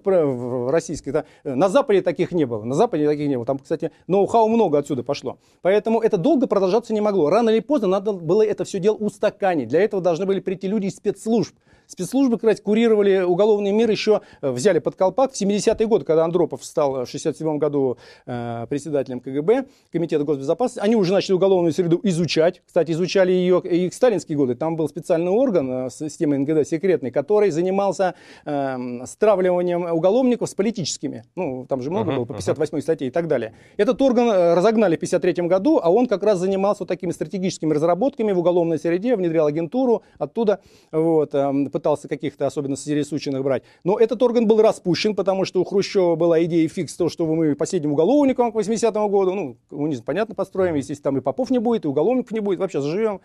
российских, 0.70 1.13
да, 1.13 1.26
на 1.43 1.70
Западе 1.70 2.01
таких 2.01 2.32
не 2.32 2.45
было. 2.45 2.63
На 2.63 2.76
Западе 2.76 3.07
таких 3.07 3.28
не 3.28 3.36
было. 3.36 3.45
Там, 3.45 3.59
кстати, 3.59 3.91
ноу-хау 4.07 4.47
много 4.47 4.78
отсюда 4.78 5.03
пошло. 5.03 5.38
Поэтому 5.61 6.01
это 6.01 6.18
долго 6.18 6.47
продолжаться 6.47 6.93
не 6.93 7.01
могло. 7.01 7.30
Рано 7.30 7.49
или 7.49 7.59
поздно 7.61 7.88
надо 7.88 8.13
было 8.13 8.45
это 8.45 8.65
все 8.65 8.80
дело 8.80 8.95
устаканить. 8.95 9.70
Для 9.70 9.82
этого 9.82 10.01
должны 10.01 10.26
были 10.26 10.39
прийти 10.39 10.68
люди 10.68 10.88
из 10.88 10.95
спецслужб. 10.95 11.55
Спецслужбы, 11.88 12.38
кстати, 12.38 12.62
курировали 12.62 13.22
уголовный 13.22 13.72
мир 13.72 13.90
еще, 13.90 14.22
э, 14.42 14.52
взяли 14.52 14.80
под 14.80 14.96
колпак 14.96 15.32
в 15.32 15.42
70-е 15.42 15.88
годы, 15.88 16.06
когда 16.06 16.26
Андропов 16.26 16.64
стал 16.66 17.06
в 17.06 17.10
67 17.10 17.58
году 17.58 17.98
э, 18.26 18.68
председателем 18.70 19.22
КГБ, 19.22 19.66
Комитета 19.92 20.24
госбезопасности. 20.24 20.86
Они 20.86 20.96
уже 20.96 21.14
начали 21.14 21.34
уголовную 21.34 21.72
среду 21.72 22.00
изучать. 22.04 22.62
Кстати, 22.66 22.92
изучали 22.92 23.32
ее 23.32 23.62
и 23.64 23.90
в 23.90 23.94
сталинские 23.94 24.38
годы. 24.38 24.56
Там 24.56 24.76
был 24.76 24.90
специальный 24.90 25.32
орган, 25.32 25.88
э, 25.88 25.90
система 25.90 26.38
НГД, 26.38 26.68
секретный, 26.68 27.12
который 27.12 27.52
занимался 27.52 28.16
э, 28.46 29.06
стравливанием 29.06 29.84
уголовников 29.84 30.50
с 30.50 30.54
политическими. 30.56 31.24
Ну, 31.36 31.66
там 31.68 31.82
же 31.82 31.90
много 31.90 32.12
uh-huh, 32.12 32.16
было 32.18 32.26
по 32.26 32.34
58 32.34 32.78
uh-huh. 32.78 32.82
статье 32.82 33.08
и 33.08 33.12
так 33.12 33.28
далее. 33.28 33.54
Этот 33.78 34.02
орган 34.02 34.30
э, 34.30 34.54
разогнали 34.56 34.98
в 34.98 35.00
53 35.00 35.48
году, 35.48 35.80
а 35.82 35.90
он 35.90 36.08
как 36.08 36.24
раз 36.24 36.40
занимался 36.40 36.84
вот 36.84 36.90
такими 36.90 37.12
стратегическими 37.12 37.74
разработками 37.74 38.34
в 38.34 38.40
уголовной 38.40 38.78
среде, 38.78 39.16
внедрял 39.16 39.48
агентуру, 39.48 40.04
оттуда 40.18 40.60
вот, 40.92 41.34
э, 41.34 41.70
пытался 41.78 42.08
каких-то 42.08 42.48
особенно 42.48 42.76
сосредоточенных 42.76 43.44
брать. 43.44 43.64
Но 43.84 44.00
этот 44.00 44.22
орган 44.24 44.48
был 44.48 44.62
распущен, 44.62 45.16
потому 45.16 45.46
что 45.46 45.62
у 45.62 45.64
Хрущева 45.64 46.16
была 46.16 46.44
идея 46.44 46.68
фикс, 46.68 46.96
то, 46.96 47.08
что 47.08 47.28
мы 47.28 47.56
последним 47.56 47.92
уголовником 47.92 48.52
к 48.52 48.56
80-му 48.56 49.10
году, 49.10 49.34
ну, 49.34 49.58
коммунизм, 49.70 50.04
понятно, 50.04 50.34
построим, 50.34 50.76
естественно, 50.76 51.12
там 51.12 51.18
и 51.18 51.22
попов 51.22 51.52
не 51.52 51.60
будет, 51.60 51.86
и 51.86 51.88
уголовников 51.88 52.32
не 52.32 52.40
будет, 52.40 52.60
вообще 52.60 52.82
заживем. 52.82 53.22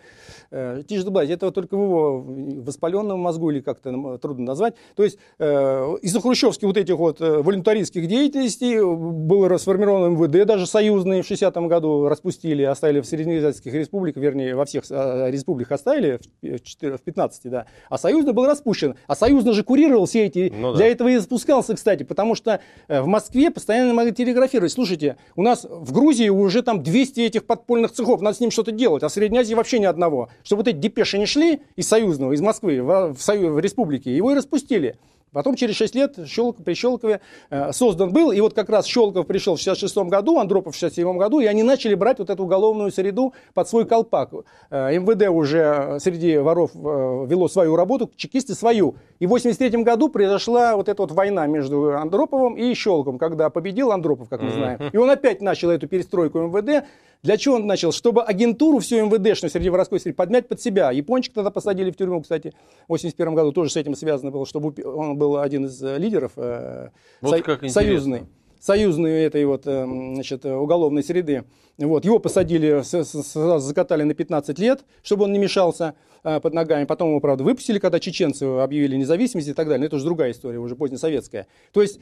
Э, 0.50 0.82
Тише 0.86 1.04
Дублать, 1.04 1.30
это 1.30 1.50
только 1.50 1.76
в 1.76 1.82
его 1.82 2.24
воспаленном 2.62 3.18
мозгу 3.18 3.50
или 3.50 3.60
как-то 3.60 4.18
трудно 4.18 4.44
назвать. 4.44 4.74
То 4.94 5.02
есть 5.02 5.18
э, 5.38 5.96
из-за 6.02 6.20
хрущевских 6.20 6.66
вот 6.66 6.76
этих 6.76 6.96
вот 6.96 7.20
э, 7.20 7.42
волюнтаристских 7.42 8.06
деятельностей 8.06 8.78
было 8.82 9.48
расформировано 9.48 10.14
МВД, 10.14 10.46
даже 10.46 10.66
союзные 10.66 11.22
в 11.22 11.30
60-м 11.30 11.68
году 11.68 12.08
распустили, 12.08 12.62
оставили 12.62 13.00
в 13.00 13.06
среднеазиатских 13.06 13.72
республиках, 13.72 14.22
вернее, 14.22 14.54
во 14.54 14.66
всех 14.66 14.84
э, 14.90 15.30
республиках 15.30 15.72
оставили, 15.72 16.20
в, 16.42 16.98
в 16.98 17.00
15, 17.00 17.50
да. 17.50 17.66
А 17.88 17.98
союзный 17.98 18.32
был 18.32 18.41
распущен. 18.46 18.96
А 19.06 19.14
союзный 19.14 19.52
же 19.52 19.64
курировал 19.64 20.06
все 20.06 20.26
эти... 20.26 20.52
Ну, 20.54 20.72
да. 20.72 20.78
Для 20.78 20.86
этого 20.88 21.08
и 21.08 21.20
спускался, 21.20 21.74
кстати, 21.74 22.02
потому 22.02 22.34
что 22.34 22.60
э, 22.88 23.00
в 23.00 23.06
Москве 23.06 23.50
постоянно 23.50 23.94
могли 23.94 24.12
телеграфировать. 24.12 24.72
Слушайте, 24.72 25.16
у 25.36 25.42
нас 25.42 25.64
в 25.68 25.92
Грузии 25.92 26.28
уже 26.28 26.62
там 26.62 26.82
200 26.82 27.20
этих 27.20 27.44
подпольных 27.44 27.92
цехов, 27.92 28.20
надо 28.20 28.36
с 28.36 28.40
ним 28.40 28.50
что-то 28.50 28.72
делать, 28.72 29.02
а 29.02 29.08
в 29.08 29.12
Средней 29.12 29.38
Азии 29.38 29.54
вообще 29.54 29.78
ни 29.78 29.84
одного. 29.84 30.28
Чтобы 30.42 30.60
вот 30.60 30.68
эти 30.68 30.76
депеши 30.76 31.18
не 31.18 31.26
шли 31.26 31.60
из 31.76 31.88
союзного, 31.88 32.32
из 32.32 32.40
Москвы 32.40 32.82
в, 32.82 33.14
в, 33.14 33.26
в 33.26 33.58
республике, 33.58 34.14
его 34.16 34.32
и 34.32 34.34
распустили. 34.34 34.96
Потом 35.32 35.54
через 35.54 35.76
6 35.76 35.94
лет 35.94 36.18
Щелков, 36.26 36.64
при 36.64 36.74
Щелкове 36.74 37.20
э, 37.50 37.72
создан 37.72 38.12
был, 38.12 38.32
и 38.32 38.40
вот 38.40 38.54
как 38.54 38.68
раз 38.68 38.86
Щелков 38.86 39.26
пришел 39.26 39.56
в 39.56 39.60
66 39.60 39.96
году, 40.08 40.38
Андропов 40.38 40.74
в 40.74 40.78
67 40.78 41.16
году, 41.16 41.40
и 41.40 41.46
они 41.46 41.62
начали 41.62 41.94
брать 41.94 42.18
вот 42.18 42.28
эту 42.28 42.44
уголовную 42.44 42.90
среду 42.92 43.32
под 43.54 43.68
свой 43.68 43.86
колпак. 43.86 44.30
Э, 44.70 44.98
МВД 44.98 45.28
уже 45.28 45.98
среди 46.00 46.36
воров 46.36 46.72
э, 46.74 46.78
вело 46.78 47.48
свою 47.48 47.76
работу, 47.76 48.10
чекисты 48.16 48.54
свою. 48.54 48.96
И 49.20 49.26
в 49.26 49.30
83 49.30 49.82
году 49.82 50.08
произошла 50.08 50.76
вот 50.76 50.88
эта 50.88 51.00
вот 51.02 51.12
война 51.12 51.46
между 51.46 51.96
Андроповым 51.96 52.54
и 52.54 52.74
Щелковым, 52.74 53.18
когда 53.18 53.48
победил 53.48 53.92
Андропов, 53.92 54.28
как 54.28 54.42
мы 54.42 54.50
знаем. 54.50 54.80
И 54.92 54.96
он 54.96 55.08
опять 55.10 55.40
начал 55.40 55.70
эту 55.70 55.88
перестройку 55.88 56.40
МВД, 56.40 56.84
для 57.22 57.36
чего 57.36 57.54
он 57.54 57.66
начал? 57.66 57.92
Чтобы 57.92 58.24
агентуру 58.24 58.80
всю 58.80 59.06
МВДшную 59.06 59.50
среди 59.50 59.70
воровской 59.70 60.00
среды 60.00 60.16
подмять 60.16 60.48
под 60.48 60.60
себя. 60.60 60.90
Япончик 60.90 61.32
тогда 61.32 61.50
посадили 61.50 61.92
в 61.92 61.96
тюрьму, 61.96 62.20
кстати, 62.20 62.52
в 62.86 62.90
81 62.90 63.34
году 63.34 63.52
тоже 63.52 63.70
с 63.70 63.76
этим 63.76 63.94
связано 63.94 64.32
было, 64.32 64.44
чтобы 64.44 64.74
он 64.84 65.16
был 65.16 65.38
один 65.38 65.66
из 65.66 65.80
э, 65.82 65.98
лидеров 65.98 66.32
э, 66.36 66.90
вот 67.20 67.36
со- 67.36 67.42
как 67.42 67.68
союзный 67.70 68.22
союзной 68.58 69.22
этой 69.22 69.44
вот, 69.44 69.66
э, 69.66 69.84
значит, 70.14 70.44
уголовной 70.44 71.02
среды. 71.04 71.44
Вот, 71.78 72.04
его 72.04 72.18
посадили, 72.18 72.82
сразу 72.82 73.58
закатали 73.58 74.02
на 74.02 74.14
15 74.14 74.58
лет, 74.58 74.84
чтобы 75.02 75.24
он 75.24 75.32
не 75.32 75.38
мешался 75.38 75.94
под 76.22 76.54
ногами. 76.54 76.84
Потом 76.84 77.08
его, 77.08 77.20
правда, 77.20 77.42
выпустили, 77.42 77.80
когда 77.80 77.98
чеченцы 77.98 78.44
объявили 78.44 78.94
независимость 78.94 79.48
и 79.48 79.52
так 79.52 79.66
далее. 79.66 79.80
Но 79.80 79.86
это 79.86 79.96
уже 79.96 80.04
другая 80.04 80.30
история, 80.30 80.58
уже 80.58 80.76
позднесоветская. 80.76 81.48
То 81.72 81.82
есть 81.82 81.98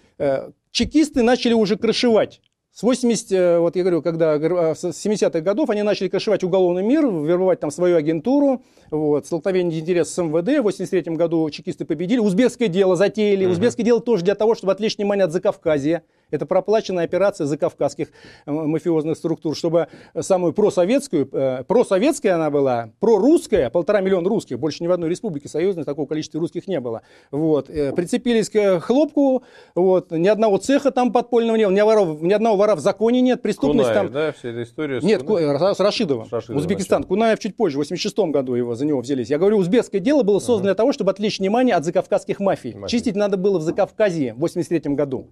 чекисты 0.70 1.22
начали 1.22 1.54
уже 1.54 1.76
крышевать 1.76 2.42
с 2.72 2.82
80, 2.84 3.32
э, 3.32 3.58
вот 3.58 3.74
я 3.74 3.82
говорю, 3.82 4.00
когда 4.00 4.36
э, 4.36 4.74
с 4.74 4.84
70-х 4.84 5.40
годов 5.40 5.70
они 5.70 5.82
начали 5.82 6.08
крышевать 6.08 6.44
уголовный 6.44 6.84
мир, 6.84 7.04
вербовать 7.04 7.58
там 7.58 7.72
свою 7.72 7.96
агентуру, 7.96 8.62
вот, 8.90 9.26
столкновение 9.26 9.80
интересов 9.80 10.14
с 10.14 10.22
МВД. 10.22 10.60
В 10.60 10.62
83 10.62 11.14
году 11.16 11.48
чекисты 11.50 11.84
победили. 11.84 12.20
Узбекское 12.20 12.68
дело 12.68 12.94
затеяли. 12.94 13.44
Угу. 13.44 13.52
Узбекское 13.52 13.84
дело 13.84 14.00
тоже 14.00 14.24
для 14.24 14.36
того, 14.36 14.54
чтобы 14.54 14.72
отвлечь 14.72 14.96
внимание 14.96 15.24
от 15.24 15.32
Закавказья. 15.32 16.04
Это 16.30 16.46
проплаченная 16.46 17.04
операция 17.04 17.46
закавказских 17.46 18.08
э, 18.46 18.50
мафиозных 18.50 19.16
структур, 19.16 19.56
чтобы 19.56 19.88
самую 20.18 20.52
просоветскую, 20.52 21.28
э, 21.32 21.64
просоветская 21.64 22.36
она 22.36 22.50
была, 22.50 22.90
прорусская, 23.00 23.68
полтора 23.70 24.00
миллиона 24.00 24.28
русских, 24.28 24.58
больше 24.58 24.82
ни 24.82 24.86
в 24.86 24.92
одной 24.92 25.10
республике 25.10 25.48
союзной 25.48 25.84
такого 25.84 26.06
количества 26.06 26.40
русских 26.40 26.68
не 26.68 26.80
было. 26.80 27.02
Вот. 27.30 27.68
Э, 27.68 27.92
прицепились 27.92 28.48
к 28.48 28.80
хлопку, 28.80 29.42
вот. 29.74 30.12
ни 30.12 30.28
одного 30.28 30.58
цеха 30.58 30.90
там 30.90 31.12
подпольного 31.12 31.56
не 31.56 31.66
было, 31.66 31.74
ни, 31.74 31.80
воров, 31.80 32.22
ни 32.22 32.32
одного 32.32 32.56
вора 32.60 32.76
в 32.76 32.80
законе 32.80 33.20
нет, 33.20 33.40
преступность 33.40 33.88
Кунаев, 33.88 34.12
там... 34.12 34.12
да, 34.12 34.32
вся 34.32 34.50
эта 34.50 34.62
история 34.62 35.00
с 35.00 35.04
Нет, 35.04 35.22
Кунаев? 35.22 35.76
с 35.76 35.80
Рашидовым, 35.80 36.26
с 36.26 36.32
Рашидовым 36.32 36.60
Узбекистан. 36.60 37.00
Начал. 37.00 37.08
Кунаев 37.08 37.38
чуть 37.38 37.56
позже, 37.56 37.76
в 37.76 37.78
86 37.78 38.18
году 38.30 38.54
его, 38.54 38.74
за 38.74 38.84
него 38.84 39.00
взялись. 39.00 39.30
Я 39.30 39.38
говорю, 39.38 39.56
узбекское 39.56 40.00
дело 40.00 40.22
было 40.22 40.38
создано 40.38 40.58
uh-huh. 40.58 40.62
для 40.64 40.74
того, 40.74 40.92
чтобы 40.92 41.10
отвлечь 41.10 41.38
внимание 41.38 41.74
от 41.74 41.84
закавказских 41.84 42.38
мафий. 42.38 42.74
Мафии. 42.74 42.90
Чистить 42.90 43.16
надо 43.16 43.36
было 43.36 43.58
в 43.58 43.62
Закавказье 43.62 44.34
в 44.34 44.40
83 44.40 44.94
году. 44.94 45.28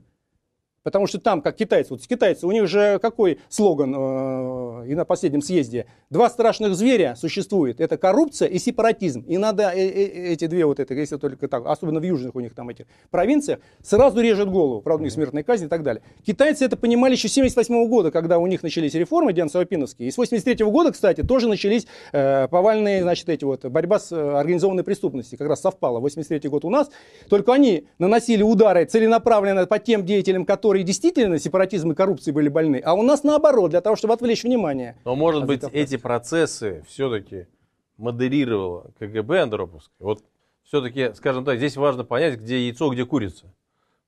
Потому 0.88 1.06
что 1.06 1.20
там, 1.20 1.42
как 1.42 1.54
китайцы, 1.54 1.92
вот 1.92 2.06
китайцы, 2.06 2.46
у 2.46 2.50
них 2.50 2.66
же 2.66 2.98
какой 3.02 3.40
слоган 3.50 3.94
э, 3.94 4.86
и 4.88 4.94
на 4.94 5.04
последнем 5.04 5.42
съезде? 5.42 5.84
Два 6.08 6.30
страшных 6.30 6.74
зверя 6.74 7.14
существует. 7.14 7.78
Это 7.78 7.98
коррупция 7.98 8.48
и 8.48 8.58
сепаратизм. 8.58 9.20
И 9.28 9.36
надо 9.36 9.64
э, 9.64 9.80
э, 9.80 10.32
эти 10.32 10.46
две 10.46 10.64
вот 10.64 10.80
это, 10.80 10.94
если 10.94 11.18
только 11.18 11.46
так, 11.46 11.66
особенно 11.66 12.00
в 12.00 12.04
южных 12.04 12.34
у 12.36 12.40
них 12.40 12.54
там 12.54 12.70
этих 12.70 12.86
провинциях, 13.10 13.58
сразу 13.82 14.18
режет 14.22 14.48
голову. 14.48 14.80
Правда, 14.80 15.02
у 15.02 15.04
них 15.04 15.12
смертная 15.12 15.42
казнь 15.42 15.66
и 15.66 15.68
так 15.68 15.82
далее. 15.82 16.02
Китайцы 16.26 16.64
это 16.64 16.78
понимали 16.78 17.12
еще 17.12 17.28
с 17.28 17.32
78 17.34 17.86
года, 17.86 18.10
когда 18.10 18.38
у 18.38 18.46
них 18.46 18.62
начались 18.62 18.94
реформы 18.94 19.34
Диан-Савопиновские. 19.34 20.08
И 20.08 20.10
с 20.10 20.16
83 20.16 20.64
года, 20.64 20.90
кстати, 20.90 21.22
тоже 21.22 21.48
начались 21.48 21.86
э, 22.12 22.48
повальные, 22.48 23.02
значит, 23.02 23.28
эти 23.28 23.44
вот, 23.44 23.66
борьба 23.66 23.98
с 23.98 24.10
э, 24.10 24.16
организованной 24.16 24.84
преступностью. 24.84 25.36
Как 25.36 25.48
раз 25.48 25.60
совпало. 25.60 26.00
83 26.00 26.48
год 26.48 26.64
у 26.64 26.70
нас. 26.70 26.88
Только 27.28 27.52
они 27.52 27.88
наносили 27.98 28.42
удары 28.42 28.86
целенаправленно 28.86 29.66
по 29.66 29.78
тем 29.78 30.06
деятелям, 30.06 30.46
которые 30.46 30.77
которые 30.78 30.84
действительно 30.84 31.38
сепаратизм 31.38 31.90
и 31.90 31.94
коррупцией 31.94 32.34
были 32.34 32.48
больны, 32.48 32.80
а 32.84 32.94
у 32.94 33.02
нас 33.02 33.24
наоборот, 33.24 33.70
для 33.70 33.80
того, 33.80 33.96
чтобы 33.96 34.14
отвлечь 34.14 34.44
внимание. 34.44 34.96
Но 35.04 35.16
может 35.16 35.44
быть 35.44 35.62
эти 35.72 35.96
процессы 35.96 36.84
все-таки 36.86 37.48
модерировало 37.96 38.92
КГБ 38.98 39.42
Андроповское. 39.42 39.96
Вот 39.98 40.22
все-таки, 40.62 41.12
скажем 41.14 41.44
так, 41.44 41.56
здесь 41.56 41.76
важно 41.76 42.04
понять, 42.04 42.38
где 42.38 42.66
яйцо, 42.66 42.90
где 42.90 43.04
курица. 43.04 43.52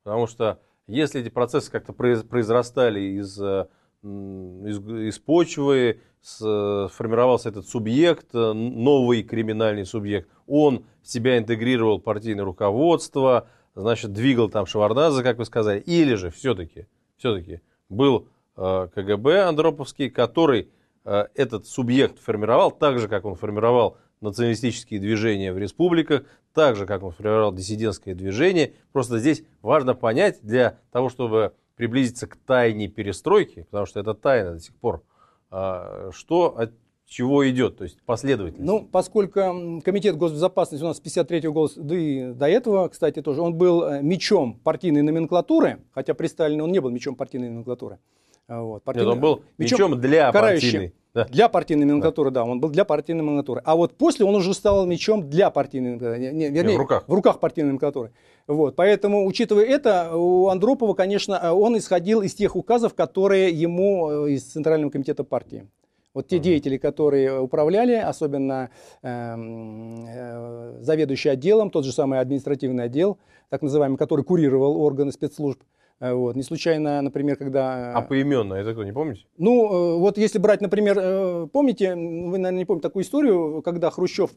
Потому 0.05 0.29
что 0.29 0.61
если 0.87 1.21
эти 1.21 1.29
процессы 1.29 1.73
как-то 1.73 1.93
произрастали 1.93 3.01
из, 3.19 3.37
из, 3.41 4.79
из 4.79 5.19
почвы, 5.19 6.01
с, 6.23 6.89
формировался 6.93 7.49
этот 7.49 7.67
субъект, 7.67 8.33
новый 8.33 9.25
криминальный 9.25 9.87
субъект, 9.87 10.29
он 10.47 10.85
в 11.03 11.09
себя 11.09 11.37
интегрировал 11.37 11.99
партийное 11.99 12.45
руководство, 12.45 13.49
значит, 13.81 14.13
двигал 14.13 14.49
там 14.49 14.67
Шеварднадзе, 14.67 15.23
как 15.23 15.39
вы 15.39 15.45
сказали, 15.45 15.81
или 15.81 16.15
же 16.15 16.31
все-таки, 16.31 16.87
все-таки 17.17 17.61
был 17.89 18.29
э, 18.57 18.89
КГБ 18.95 19.43
Андроповский, 19.43 20.11
который 20.11 20.71
э, 21.05 21.27
этот 21.35 21.67
субъект 21.67 22.19
формировал 22.19 22.71
так 22.71 22.99
же, 22.99 23.09
как 23.09 23.25
он 23.25 23.35
формировал 23.35 23.97
националистические 24.21 25.01
движения 25.01 25.53
в 25.53 25.59
республиках, 25.59 26.25
так 26.53 26.77
же, 26.77 26.87
как 26.87 27.03
он 27.03 27.13
формировал 27.13 27.53
диссидентское 27.53 28.15
движение. 28.15 28.75
Просто 28.93 29.19
здесь 29.19 29.43
важно 29.63 29.95
понять 29.95 30.41
для 30.43 30.79
того, 30.93 31.09
чтобы 31.09 31.55
приблизиться 31.77 32.27
к 32.27 32.37
тайне 32.37 32.89
перестройки, 32.89 33.63
потому 33.71 33.87
что 33.87 34.01
это 34.01 34.15
тайна 34.15 34.53
до 34.55 34.61
сих 34.61 34.75
пор, 34.77 35.03
э, 35.51 36.11
что, 36.13 36.69
чего 37.11 37.49
идет, 37.51 37.77
то 37.77 37.85
есть 37.85 37.99
последовательность? 38.07 38.65
Ну, 38.65 38.89
поскольку 38.91 39.81
Комитет 39.85 40.17
госбезопасности 40.17 40.85
у 40.85 40.87
нас 40.87 40.99
с 40.99 41.03
53-го 41.03 41.53
года, 41.53 41.73
да 41.77 41.97
и 41.97 42.33
до 42.33 42.49
этого, 42.49 42.87
кстати, 42.89 43.21
тоже, 43.21 43.43
он 43.43 43.55
был 43.55 43.83
э, 43.83 44.01
мечом 44.01 44.55
партийной 44.55 45.03
номенклатуры, 45.03 45.81
хотя 45.91 46.15
при 46.15 46.29
Сталине 46.29 46.63
он 46.63 46.71
не 46.71 46.79
был 46.79 46.91
мечом 46.91 47.17
партийной 47.17 47.49
номенклатуры. 47.49 47.99
А, 48.47 48.63
вот, 48.63 48.85
партийный, 48.85 49.09
Нет, 49.09 49.15
он 49.15 49.21
был 49.21 49.43
мечом, 49.59 49.91
мечом 49.91 50.01
для 50.01 50.31
партийной. 50.33 50.95
Да. 51.13 51.25
Для 51.25 51.49
партийной 51.49 51.85
номенклатуры, 51.85 52.31
да. 52.31 52.45
да, 52.45 52.51
он 52.51 52.61
был 52.61 52.69
для 52.69 52.85
партийной 52.85 53.23
номенклатуры. 53.23 53.61
А 53.65 53.75
вот 53.75 53.99
после 53.99 54.25
он 54.25 54.37
уже 54.37 54.55
стал 54.55 54.87
мечом 54.87 55.29
для 55.29 55.51
партийной 55.51 55.97
номенклатуры. 55.97 56.23
Вернее, 56.23 56.51
не, 56.51 56.77
в 56.77 56.79
руках. 56.79 57.05
В 57.09 57.13
руках 57.13 57.41
партийной 57.41 57.71
номенклатуры. 57.71 58.13
Вот, 58.47 58.77
поэтому, 58.77 59.27
учитывая 59.27 59.65
это, 59.65 60.17
у 60.17 60.47
Андропова, 60.47 60.95
конечно, 60.95 61.35
э, 61.43 61.51
он 61.51 61.77
исходил 61.77 62.23
из 62.23 62.35
тех 62.35 62.55
указов, 62.55 62.95
которые 62.95 63.51
ему 63.51 64.27
э, 64.29 64.31
из 64.35 64.45
Центрального 64.45 64.91
комитета 64.91 65.25
партии. 65.25 65.67
Вот 66.13 66.27
те 66.27 66.41
деятели, 66.41 66.77
которые 66.77 67.41
управляли, 67.41 67.95
особенно 67.95 68.71
э, 69.03 69.09
э, 69.09 70.79
заведующий 70.81 71.29
отделом, 71.29 71.71
тот 71.71 71.85
же 71.85 71.93
самый 71.93 72.19
административный 72.19 72.85
отдел, 72.85 73.19
так 73.49 73.63
называемый, 73.63 73.97
который 73.97 74.25
курировал 74.25 74.81
органы 74.83 75.13
спецслужб, 75.13 75.61
э, 76.01 76.13
вот. 76.13 76.35
Не 76.35 76.43
случайно, 76.43 77.01
например, 77.01 77.37
когда... 77.37 77.93
А 77.95 78.03
поименно, 78.03 78.55
это 78.55 78.73
кто, 78.73 78.83
не 78.83 78.93
помните? 78.93 79.23
Ну, 79.39 79.67
э, 79.67 79.99
вот 79.99 80.19
если 80.19 80.39
брать, 80.39 80.61
например, 80.61 81.47
помните, 81.53 81.95
вы, 81.95 82.39
наверное, 82.39 82.59
не 82.59 82.65
помните 82.65 82.89
такую 82.89 83.05
историю, 83.05 83.63
когда 83.63 83.91
Хрущев 83.91 84.33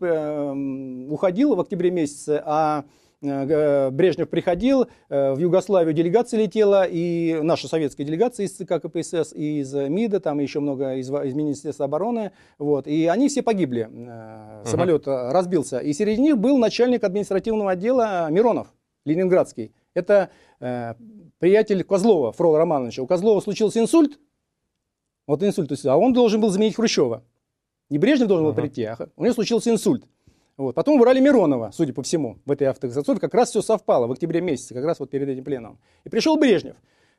уходил 1.12 1.56
в 1.56 1.60
октябре 1.60 1.90
месяце, 1.90 2.40
а 2.46 2.82
э, 2.82 3.03
Брежнев 3.24 4.30
приходил, 4.30 4.88
в 5.08 5.38
Югославию 5.38 5.94
делегация 5.94 6.42
летела, 6.42 6.86
и 6.86 7.40
наша 7.42 7.68
советская 7.68 8.06
делегация 8.06 8.46
из 8.46 8.52
ЦК 8.52 8.82
КПСС, 8.82 9.34
и 9.34 9.60
из 9.62 9.74
МИДа, 9.74 10.20
там 10.20 10.40
еще 10.40 10.60
много 10.60 10.96
из, 10.96 11.10
из 11.10 11.34
Министерства 11.34 11.86
обороны, 11.86 12.32
вот, 12.58 12.88
и 12.88 13.08
они 13.08 13.30
все 13.30 13.42
погибли. 13.42 13.90
Самолет 14.66 15.08
uh-huh. 15.08 15.32
разбился. 15.32 15.80
И 15.80 15.94
среди 15.94 16.22
них 16.22 16.38
был 16.38 16.58
начальник 16.58 17.04
административного 17.04 17.72
отдела 17.72 18.30
Миронов, 18.30 18.68
ленинградский. 19.06 19.74
Это 19.94 20.30
э, 20.60 20.96
приятель 21.40 21.84
Козлова, 21.84 22.32
Фрола 22.32 22.58
Романовича. 22.58 23.04
У 23.04 23.08
Козлова 23.08 23.40
случился 23.40 23.80
инсульт, 23.80 24.20
вот 25.28 25.42
инсульт, 25.44 25.72
а 25.86 25.98
он 25.98 26.12
должен 26.14 26.42
был 26.42 26.50
заменить 26.50 26.76
Хрущева. 26.76 27.24
Не 27.90 28.00
Брежнев 28.00 28.28
должен 28.28 28.46
был 28.48 28.54
прийти, 28.54 28.84
а 28.84 28.98
у 29.16 29.24
него 29.24 29.34
случился 29.34 29.70
инсульт. 29.70 30.04
Вот. 30.58 30.76
Потом 30.76 30.96
убрали 30.96 31.20
Миронова, 31.20 31.72
судя 31.74 31.94
по 31.94 32.04
всему, 32.04 32.38
в 32.46 32.52
этой 32.52 32.68
автокатастрофе. 32.68 33.20
Как 33.20 33.34
раз 33.34 33.50
все 33.50 33.62
совпало 33.62 34.08
в 34.08 34.12
октябре 34.12 34.42
месяце, 34.42 34.74
как 34.74 34.86
раз 34.86 35.00
вот 35.00 35.10
перед 35.10 35.28
этим 35.28 35.44
пленом. 35.44 35.80
И 36.04 36.10
пришел 36.10 36.38
Брежнев. 36.38 36.76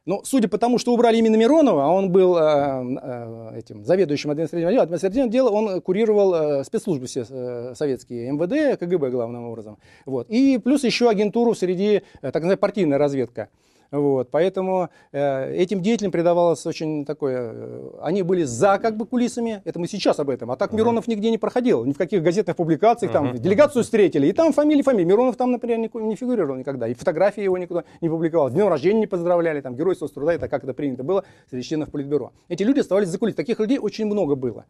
Но 0.07 0.23
судя 0.23 0.49
по 0.49 0.59
тому, 0.59 0.79
что 0.79 0.93
убрали 0.93 1.17
именно 1.17 1.37
Миронова, 1.37 1.87
а 1.87 1.89
он 1.89 2.13
был 2.13 2.37
э, 2.37 2.41
э, 2.43 3.59
этим 3.59 3.85
заведующим 3.85 4.31
административным 4.31 4.69
отделом, 4.69 4.85
административным 4.85 5.31
делом 5.31 5.55
он 5.55 5.81
курировал 5.81 6.35
э, 6.35 6.65
спецслужбы 6.65 7.07
все 7.07 7.25
э, 7.27 7.73
советские, 7.75 8.31
МВД, 8.33 8.79
КГБ 8.79 9.11
главным 9.11 9.47
образом. 9.47 9.79
Вот. 10.05 10.29
И 10.29 10.59
плюс 10.59 10.85
еще 10.85 11.09
агентуру 11.09 11.55
среди, 11.55 11.95
э, 11.95 12.03
так 12.21 12.35
называемая 12.35 12.59
партийная 12.59 12.99
разведка. 12.99 13.49
Вот, 13.95 14.29
поэтому 14.33 14.89
э, 15.13 15.55
этим 15.55 15.81
деятелям 15.81 16.11
придавалось 16.11 16.67
очень 16.67 17.05
такое... 17.05 17.53
Э, 17.55 17.91
они 18.03 18.23
были 18.23 18.43
за 18.43 18.79
как 18.79 18.97
бы 18.97 19.07
кулисами, 19.07 19.63
это 19.65 19.79
мы 19.79 19.87
сейчас 19.87 20.19
об 20.19 20.31
этом. 20.31 20.51
А 20.51 20.57
так. 20.57 20.73
Миронов 20.73 21.07
нигде 21.07 21.31
не 21.31 21.39
проходил, 21.39 21.85
ни 21.85 21.93
в 21.93 21.97
каких 21.97 22.21
газетных 22.21 22.57
публикациях. 22.57 23.13
Там 23.13 23.35
делегацию 23.35 23.85
встретили, 23.85 24.27
и 24.27 24.33
там 24.33 24.53
фамилии, 24.53 24.83
фамилии. 24.83 25.05
Миронов 25.05 25.37
там, 25.37 25.53
например, 25.53 25.79
не, 25.79 25.91
не 25.95 26.17
фигурировал 26.17 26.57
никогда. 26.57 26.89
И 26.89 26.95
фотографии 26.95 27.45
его 27.45 27.57
никуда 27.57 27.85
не 28.01 28.09
публиковал. 28.09 28.51
Днем 28.51 28.67
рождения 28.67 29.01
не 29.01 29.07
поздравляли, 29.07 29.61
там, 29.61 29.77
геройство 29.77 30.09
труда, 30.09 30.35
это 30.35 30.49
как 30.49 30.65
это 30.65 30.75
принято 30.75 31.05
было 31.05 31.25
среди 31.49 31.63
членов 31.63 31.93
Политбюро. 31.93 32.33
Эти 32.49 32.65
люди 32.65 32.81
оставались 32.81 33.09
за 33.09 33.19
кулисами. 33.19 33.37
Таких 33.37 33.61
людей 33.61 33.79
очень 33.79 34.07
много 34.07 34.35
было. 34.35 34.67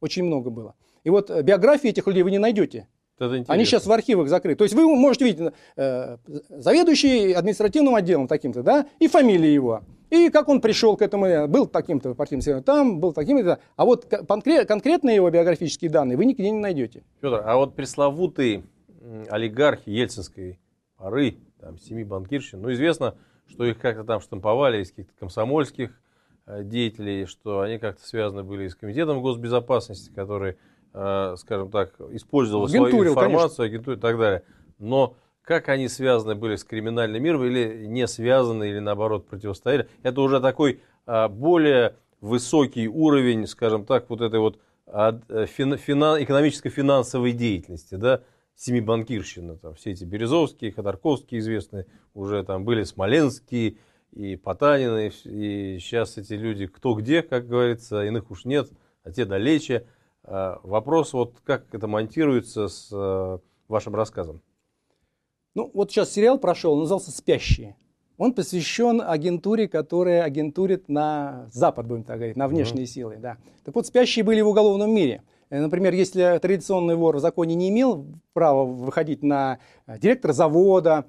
Очень 0.00 0.22
много 0.22 0.50
было. 0.50 0.76
И 1.02 1.10
вот 1.10 1.30
э, 1.30 1.42
биографии 1.42 1.90
этих 1.90 2.06
людей 2.06 2.22
вы 2.22 2.30
не 2.30 2.38
найдете. 2.38 2.86
Они 3.48 3.64
сейчас 3.64 3.86
в 3.86 3.92
архивах 3.92 4.28
закрыты. 4.28 4.58
То 4.58 4.64
есть 4.64 4.74
вы 4.74 4.86
можете 4.86 5.24
видеть 5.24 5.52
э, 5.76 6.16
заведующий 6.48 7.32
административным 7.32 7.94
отделом 7.94 8.28
таким-то, 8.28 8.62
да, 8.62 8.86
и 8.98 9.08
фамилия 9.08 9.52
его. 9.52 9.82
И 10.10 10.30
как 10.30 10.48
он 10.48 10.60
пришел 10.60 10.96
к 10.96 11.02
этому, 11.02 11.48
был 11.48 11.66
таким-то 11.66 12.14
партийным 12.14 12.40
секретарем 12.40 12.64
там, 12.64 13.00
был 13.00 13.12
таким-то. 13.12 13.58
А 13.76 13.84
вот 13.84 14.06
конкретные 14.06 15.16
его 15.16 15.28
биографические 15.30 15.90
данные 15.90 16.16
вы 16.16 16.24
нигде 16.24 16.50
не 16.50 16.58
найдете. 16.58 17.02
Федор, 17.20 17.42
а 17.44 17.56
вот 17.56 17.74
пресловутые 17.74 18.64
олигархи 19.28 19.90
ельцинской 19.90 20.58
поры, 20.96 21.36
там, 21.60 21.78
семи 21.78 22.04
банкирщин, 22.04 22.60
ну, 22.60 22.72
известно, 22.72 23.14
что 23.48 23.64
их 23.64 23.78
как-то 23.78 24.04
там 24.04 24.20
штамповали 24.20 24.82
из 24.82 24.90
каких-то 24.90 25.12
комсомольских 25.18 26.00
э, 26.46 26.62
деятелей, 26.64 27.26
что 27.26 27.60
они 27.60 27.78
как-то 27.78 28.06
связаны 28.06 28.44
были 28.44 28.68
с 28.68 28.74
комитетом 28.74 29.20
госбезопасности, 29.22 30.10
который 30.10 30.56
скажем 30.92 31.70
так, 31.70 31.94
использовал 32.10 32.68
свою 32.68 33.04
информацию, 33.04 33.66
агентуру 33.66 33.96
и 33.96 34.00
так 34.00 34.18
далее. 34.18 34.42
Но 34.78 35.16
как 35.48 35.70
они 35.70 35.88
связаны 35.88 36.34
были 36.34 36.56
с 36.56 36.64
криминальным 36.64 37.22
миром 37.22 37.42
или 37.44 37.86
не 37.86 38.06
связаны, 38.06 38.68
или 38.68 38.80
наоборот 38.80 39.26
противостояли, 39.26 39.88
это 40.02 40.20
уже 40.20 40.40
такой 40.40 40.82
э, 41.06 41.28
более 41.28 41.96
высокий 42.20 42.86
уровень, 42.86 43.46
скажем 43.46 43.86
так, 43.86 44.10
вот 44.10 44.20
этой 44.20 44.40
вот 44.40 44.58
э, 44.86 45.46
финан, 45.46 46.22
экономическо-финансовой 46.22 47.32
деятельности, 47.32 47.94
да, 47.94 48.20
семибанкирщина, 48.56 49.56
там 49.56 49.74
все 49.74 49.92
эти 49.92 50.04
Березовские, 50.04 50.72
Ходорковские 50.72 51.40
известные, 51.40 51.86
уже 52.12 52.44
там 52.44 52.64
были 52.66 52.82
Смоленские 52.82 53.78
и 54.12 54.36
Потанины, 54.36 55.10
и 55.24 55.78
сейчас 55.80 56.18
эти 56.18 56.34
люди 56.34 56.66
кто 56.66 56.92
где, 56.94 57.22
как 57.22 57.46
говорится, 57.46 58.04
иных 58.04 58.30
уж 58.30 58.44
нет, 58.44 58.68
а 59.02 59.12
те 59.12 59.24
далече. 59.24 59.86
Э, 60.30 60.56
вопрос, 60.62 61.14
вот 61.14 61.36
как 61.44 61.74
это 61.74 61.86
монтируется 61.86 62.68
с 62.68 62.90
э, 62.92 63.38
вашим 63.66 63.94
рассказом? 63.94 64.42
Ну, 65.54 65.70
вот 65.72 65.90
сейчас 65.90 66.12
сериал 66.12 66.38
прошел, 66.38 66.74
он 66.74 66.80
назывался 66.80 67.10
«Спящие». 67.10 67.76
Он 68.18 68.34
посвящен 68.34 69.00
агентуре, 69.00 69.68
которая 69.68 70.24
агентурит 70.24 70.88
на 70.88 71.48
Запад, 71.52 71.86
будем 71.86 72.02
так 72.02 72.16
говорить, 72.16 72.36
на 72.36 72.48
внешние 72.48 72.84
mm-hmm. 72.84 72.88
силы. 72.88 73.16
Да. 73.16 73.38
Так 73.64 73.76
вот, 73.76 73.86
спящие 73.86 74.24
были 74.24 74.40
в 74.40 74.48
уголовном 74.48 74.92
мире. 74.92 75.22
Э, 75.50 75.60
например, 75.60 75.94
если 75.94 76.38
традиционный 76.42 76.96
вор 76.96 77.16
в 77.16 77.20
законе 77.20 77.54
не 77.54 77.70
имел 77.70 78.06
права 78.34 78.64
выходить 78.64 79.22
на 79.22 79.60
директора 79.86 80.32
завода, 80.32 81.06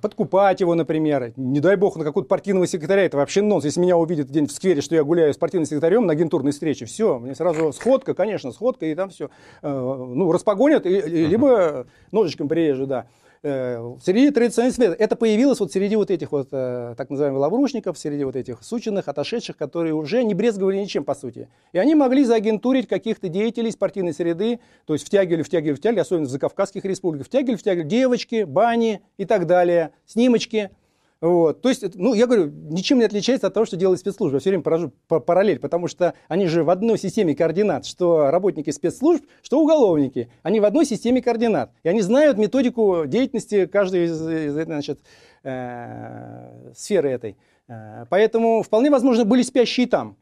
подкупать 0.00 0.60
его, 0.60 0.74
например, 0.74 1.32
не 1.36 1.60
дай 1.60 1.76
бог 1.76 1.96
на 1.96 2.04
какого-то 2.04 2.28
партийного 2.28 2.66
секретаря, 2.66 3.04
это 3.04 3.16
вообще 3.18 3.42
нонс. 3.42 3.64
Если 3.64 3.80
меня 3.80 3.96
увидят 3.96 4.28
день 4.28 4.46
в 4.46 4.52
сквере, 4.52 4.80
что 4.80 4.94
я 4.94 5.04
гуляю 5.04 5.34
с 5.34 5.36
партийным 5.36 5.66
секретарем 5.66 6.06
на 6.06 6.12
агентурной 6.14 6.52
встрече, 6.52 6.86
все, 6.86 7.18
мне 7.18 7.34
сразу 7.34 7.72
сходка, 7.72 8.14
конечно, 8.14 8.52
сходка, 8.52 8.86
и 8.86 8.94
там 8.94 9.10
все, 9.10 9.28
э, 9.62 9.68
ну, 9.68 10.32
распогонят, 10.32 10.86
либо 10.86 11.86
ножичком 12.10 12.48
прирежут, 12.48 12.88
да. 12.88 13.06
Э, 13.48 13.94
среди 14.02 14.32
традиционных 14.32 14.76
это 14.98 15.14
появилось 15.14 15.60
вот 15.60 15.70
среди 15.70 15.94
вот 15.94 16.10
этих 16.10 16.32
вот 16.32 16.48
э, 16.50 16.94
так 16.96 17.10
называемых 17.10 17.40
лаврушников, 17.40 17.96
среди 17.96 18.24
вот 18.24 18.34
этих 18.34 18.64
сученных, 18.64 19.06
отошедших, 19.06 19.56
которые 19.56 19.94
уже 19.94 20.24
не 20.24 20.34
брезговали 20.34 20.78
ничем 20.78 21.04
по 21.04 21.14
сути. 21.14 21.48
И 21.72 21.78
они 21.78 21.94
могли 21.94 22.24
заагентурить 22.24 22.88
каких-то 22.88 23.28
деятелей 23.28 23.68
из 23.68 23.76
партийной 23.76 24.14
среды, 24.14 24.58
то 24.84 24.94
есть 24.94 25.06
втягивали, 25.06 25.44
втягивали, 25.44 25.76
втягивали, 25.76 26.00
особенно 26.00 26.26
в 26.26 26.30
закавказских 26.30 26.84
республиках, 26.84 27.28
втягивали, 27.28 27.56
втягивали 27.56 27.88
девочки, 27.88 28.42
бани 28.42 29.00
и 29.16 29.24
так 29.24 29.46
далее, 29.46 29.92
снимочки– 30.06 30.70
вот. 31.20 31.62
То 31.62 31.70
есть, 31.70 31.94
ну, 31.94 32.12
я 32.12 32.26
говорю, 32.26 32.46
ничем 32.46 32.98
не 32.98 33.04
отличается 33.04 33.46
от 33.46 33.54
того, 33.54 33.64
что 33.64 33.76
делает 33.76 34.00
спецслужба. 34.00 34.36
Я 34.36 34.40
все 34.40 34.50
время 34.50 34.62
поражу 34.62 34.92
параллель, 35.08 35.58
потому 35.58 35.88
что 35.88 36.14
они 36.28 36.46
же 36.46 36.62
в 36.62 36.70
одной 36.70 36.98
системе 36.98 37.34
координат, 37.34 37.86
что 37.86 38.30
работники 38.30 38.70
спецслужб, 38.70 39.24
что 39.42 39.60
уголовники. 39.60 40.30
Они 40.42 40.60
в 40.60 40.64
одной 40.66 40.84
системе 40.84 41.22
координат. 41.22 41.72
И 41.84 41.88
они 41.88 42.02
знают 42.02 42.36
методику 42.36 43.04
деятельности 43.06 43.66
каждой 43.66 44.04
из, 44.04 44.28
из 44.28 44.52
значит, 44.52 45.00
э, 45.42 46.72
сферы 46.76 47.10
этой. 47.10 47.36
Э, 47.68 48.04
поэтому 48.10 48.62
вполне 48.62 48.90
возможно 48.90 49.24
были 49.24 49.42
спящие 49.42 49.86
там. 49.86 50.18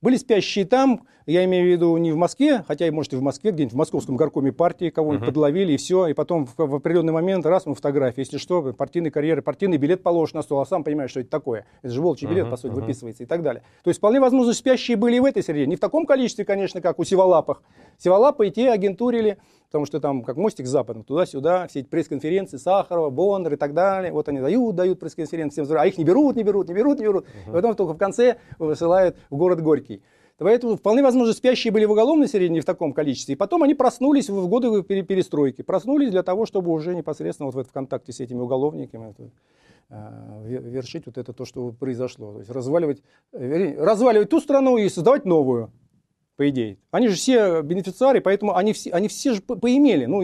Были 0.00 0.16
спящие 0.16 0.64
там, 0.64 1.08
я 1.26 1.44
имею 1.44 1.66
в 1.66 1.70
виду 1.70 1.96
не 1.96 2.12
в 2.12 2.16
Москве, 2.16 2.64
хотя, 2.68 2.86
и 2.86 2.90
может, 2.90 3.14
и 3.14 3.16
в 3.16 3.22
Москве, 3.22 3.50
где-нибудь 3.50 3.74
в 3.74 3.76
московском 3.76 4.16
горкоме 4.16 4.52
партии 4.52 4.90
кого-нибудь 4.90 5.24
uh-huh. 5.24 5.30
подловили, 5.30 5.72
и 5.72 5.76
все. 5.76 6.06
И 6.06 6.14
потом 6.14 6.46
в, 6.46 6.54
в 6.56 6.74
определенный 6.76 7.12
момент, 7.12 7.44
раз, 7.46 7.66
мы 7.66 7.74
фотографии, 7.74 8.20
если 8.20 8.38
что, 8.38 8.72
партийной 8.72 9.10
карьеры, 9.10 9.42
партийный 9.42 9.76
билет 9.76 10.04
положишь 10.04 10.34
на 10.34 10.42
стол, 10.42 10.60
а 10.60 10.66
сам 10.66 10.84
понимаешь, 10.84 11.10
что 11.10 11.20
это 11.20 11.30
такое. 11.30 11.66
Это 11.82 11.92
же 11.92 12.00
волчий 12.00 12.28
билет, 12.28 12.46
uh-huh. 12.46 12.50
по 12.50 12.56
сути, 12.56 12.72
uh-huh. 12.72 12.80
выписывается 12.80 13.24
и 13.24 13.26
так 13.26 13.42
далее. 13.42 13.64
То 13.82 13.90
есть, 13.90 13.98
вполне 13.98 14.20
возможно, 14.20 14.54
спящие 14.54 14.96
были 14.96 15.16
и 15.16 15.20
в 15.20 15.24
этой 15.24 15.42
среде. 15.42 15.66
Не 15.66 15.74
в 15.74 15.80
таком 15.80 16.06
количестве, 16.06 16.44
конечно, 16.44 16.80
как 16.80 17.00
у 17.00 17.04
Сиволапах. 17.04 17.62
Сиволапы 17.98 18.46
и 18.46 18.50
те 18.52 18.70
агентурили, 18.70 19.38
потому 19.68 19.84
что 19.84 20.00
там 20.00 20.22
как 20.22 20.36
мостик 20.36 20.66
с 20.66 20.70
Западом, 20.70 21.04
туда-сюда, 21.04 21.66
все 21.68 21.80
эти 21.80 21.88
пресс-конференции 21.88 22.56
Сахарова, 22.56 23.10
Бондар 23.10 23.52
и 23.52 23.56
так 23.56 23.74
далее. 23.74 24.12
Вот 24.12 24.28
они 24.28 24.40
дают, 24.40 24.74
дают 24.74 24.98
пресс-конференции, 24.98 25.64
а 25.76 25.86
их 25.86 25.98
не 25.98 26.04
берут, 26.04 26.36
не 26.36 26.42
берут, 26.42 26.68
не 26.68 26.74
берут, 26.74 26.98
не 26.98 27.04
берут. 27.04 27.24
Uh-huh. 27.24 27.50
И 27.50 27.52
потом 27.52 27.74
только 27.74 27.92
в 27.92 27.98
конце 27.98 28.38
высылают 28.58 29.16
в 29.30 29.36
город 29.36 29.60
Горький. 29.62 30.02
Поэтому 30.38 30.76
вполне 30.76 31.02
возможно 31.02 31.34
спящие 31.34 31.72
были 31.72 31.84
в 31.84 31.90
уголовной 31.90 32.28
среде 32.28 32.48
не 32.48 32.60
в 32.60 32.64
таком 32.64 32.92
количестве. 32.92 33.34
И 33.34 33.36
потом 33.36 33.64
они 33.64 33.74
проснулись 33.74 34.30
в 34.30 34.48
годы 34.48 34.82
перестройки. 34.82 35.62
Проснулись 35.62 36.10
для 36.10 36.22
того, 36.22 36.46
чтобы 36.46 36.70
уже 36.70 36.94
непосредственно 36.94 37.50
вот 37.50 37.66
в 37.66 37.72
контакте 37.72 38.12
с 38.12 38.20
этими 38.20 38.38
уголовниками 38.38 39.14
э, 39.90 40.44
вершить 40.46 41.06
вот 41.06 41.18
это 41.18 41.32
то, 41.32 41.44
что 41.44 41.72
произошло. 41.72 42.34
То 42.34 42.38
есть 42.38 42.50
разваливать, 42.52 43.02
разваливать 43.32 44.30
ту 44.30 44.38
страну 44.38 44.78
и 44.78 44.88
создавать 44.88 45.24
новую, 45.24 45.72
по 46.38 46.48
идее. 46.48 46.78
Они 46.92 47.08
же 47.08 47.16
все 47.16 47.62
бенефициары, 47.62 48.20
поэтому 48.20 48.56
они 48.56 48.72
все, 48.72 48.92
они 48.92 49.08
все 49.08 49.34
же 49.34 49.42
поимели. 49.42 50.06
Ну, 50.06 50.22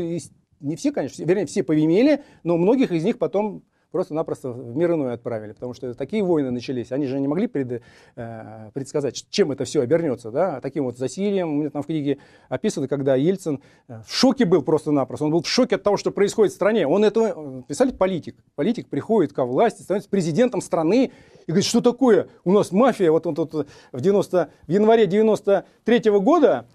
не 0.61 0.77
все, 0.77 0.93
конечно, 0.93 1.25
вернее, 1.25 1.45
все 1.47 1.65
поимели, 1.65 2.23
но 2.45 2.57
многих 2.57 2.93
из 2.93 3.03
них 3.03 3.19
потом 3.19 3.65
просто-напросто 3.91 4.51
в 4.51 4.77
мир 4.77 4.93
иной 4.93 5.15
отправили, 5.15 5.53
потому 5.53 5.75
что 5.75 5.93
такие 5.95 6.25
войны 6.25 6.51
начались, 6.51 6.91
они 6.91 7.07
же 7.07 7.21
не 7.21 7.29
могли 7.29 7.47
пред, 7.47 7.83
э, 8.17 8.71
предсказать, 8.75 9.27
чем 9.31 9.53
это 9.53 9.65
все 9.65 9.83
обернется, 9.83 10.31
да, 10.31 10.61
таким 10.61 10.85
вот 10.85 10.99
засилием. 10.99 11.49
У 11.49 11.55
меня 11.61 11.71
там 11.71 11.83
в 11.83 11.87
книге 11.87 12.19
описано, 12.49 12.89
когда 12.89 13.15
Ельцин 13.15 13.61
э, 13.87 14.03
в 14.05 14.13
шоке 14.13 14.47
был 14.47 14.63
просто-напросто, 14.63 15.27
он 15.27 15.31
был 15.31 15.43
в 15.43 15.49
шоке 15.49 15.77
от 15.77 15.85
того, 15.85 15.97
что 15.97 16.11
происходит 16.11 16.53
в 16.53 16.57
стране. 16.57 16.89
Он 16.89 17.05
этого, 17.05 17.63
писали 17.65 17.93
политик, 17.93 18.37
политик 18.57 18.89
приходит 18.89 19.33
ко 19.33 19.45
власти, 19.45 19.83
становится 19.83 20.11
президентом 20.11 20.61
страны 20.61 21.13
и 21.47 21.53
говорит, 21.53 21.67
что 21.67 21.81
такое, 21.81 22.29
у 22.45 22.53
нас 22.53 22.73
мафия, 22.73 23.11
вот 23.11 23.27
он 23.27 23.35
тут 23.35 23.53
в, 23.93 24.01
90, 24.01 24.51
в 24.67 24.71
январе 24.71 25.07
93 25.07 25.99
-го 25.99 26.21
года 26.21 26.67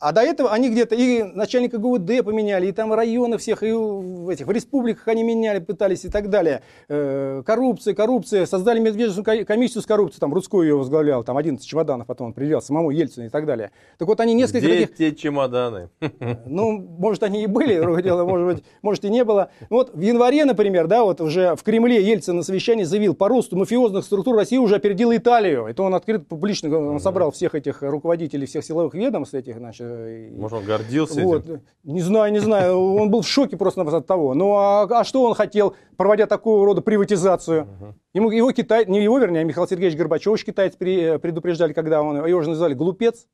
а 0.00 0.12
до 0.12 0.22
этого 0.22 0.52
они 0.52 0.70
где-то 0.70 0.94
и 0.94 1.22
начальника 1.22 1.78
ГУД 1.78 2.24
поменяли, 2.24 2.66
и 2.66 2.72
там 2.72 2.92
районы 2.92 3.38
всех, 3.38 3.62
и 3.62 3.72
в 3.72 4.28
этих 4.28 4.46
в 4.46 4.50
республиках 4.50 5.06
они 5.08 5.22
меняли, 5.22 5.58
пытались 5.58 6.04
и 6.04 6.08
так 6.08 6.30
далее. 6.30 6.62
Э, 6.88 7.42
коррупция, 7.44 7.94
коррупция. 7.94 8.46
Создали 8.46 8.80
медвежью 8.80 9.24
комиссию 9.24 9.82
с 9.82 9.86
коррупцией, 9.86 10.20
там 10.20 10.32
Рудской 10.32 10.66
ее 10.66 10.76
возглавлял, 10.76 11.24
там 11.24 11.36
11 11.36 11.66
чемоданов 11.66 12.06
потом 12.06 12.28
он 12.28 12.32
привел, 12.32 12.62
самому 12.62 12.90
Ельцину 12.90 13.26
и 13.26 13.28
так 13.28 13.46
далее. 13.46 13.70
Так 13.98 14.08
вот 14.08 14.20
они 14.20 14.34
несколько 14.34 14.66
Где 14.66 14.86
таких... 14.86 14.96
те 14.96 15.14
чемоданы? 15.14 15.88
Ну, 16.46 16.78
может, 16.98 17.22
они 17.22 17.44
и 17.44 17.46
были, 17.46 18.02
дело, 18.02 18.24
может 18.24 18.46
быть, 18.46 18.64
может 18.82 19.04
и 19.04 19.10
не 19.10 19.24
было. 19.24 19.50
Вот 19.70 19.94
в 19.94 20.00
январе, 20.00 20.44
например, 20.44 20.86
да, 20.86 21.04
вот 21.04 21.20
уже 21.20 21.54
в 21.56 21.62
Кремле 21.62 22.02
Ельцин 22.02 22.36
на 22.36 22.42
совещании 22.42 22.84
заявил, 22.84 23.14
по 23.14 23.28
росту 23.28 23.56
мафиозных 23.56 24.04
структур 24.04 24.36
России 24.36 24.56
уже 24.56 24.76
опередила 24.76 25.16
Италию. 25.16 25.66
Это 25.66 25.82
он 25.82 25.94
открыто, 25.94 26.24
публично, 26.24 26.76
он 26.76 27.00
собрал 27.00 27.30
всех 27.30 27.54
этих 27.54 27.82
руководителей 27.82 28.46
всех 28.46 28.64
силовых 28.64 28.94
ведомств 28.94 29.34
этих, 29.34 29.58
значит, 29.58 29.87
может, 30.36 30.58
он 30.58 30.64
гордился 30.64 31.20
вот. 31.22 31.44
этим? 31.44 31.60
Не 31.84 32.00
знаю, 32.00 32.32
не 32.32 32.38
знаю. 32.38 32.78
Он 32.98 33.10
был 33.10 33.22
в 33.22 33.28
шоке 33.28 33.56
просто 33.56 33.82
от 33.82 34.06
того. 34.06 34.34
Ну, 34.34 34.54
а, 34.54 34.82
а 34.82 35.04
что 35.04 35.24
он 35.24 35.34
хотел, 35.34 35.74
проводя 35.96 36.26
такого 36.26 36.64
рода 36.66 36.80
приватизацию? 36.80 37.62
Угу. 37.62 37.94
Ему, 38.14 38.30
его 38.30 38.52
Китай, 38.52 38.86
не 38.86 39.02
его, 39.02 39.18
вернее, 39.18 39.40
а 39.40 39.44
Михаил 39.44 39.66
Сергеевич 39.66 39.96
Горбачев 39.96 40.42
китайцы 40.44 40.76
предупреждали, 40.76 41.72
когда 41.72 42.02
он, 42.02 42.26
его 42.26 42.42
же 42.42 42.50
называли 42.50 42.74
глупец, 42.74 43.26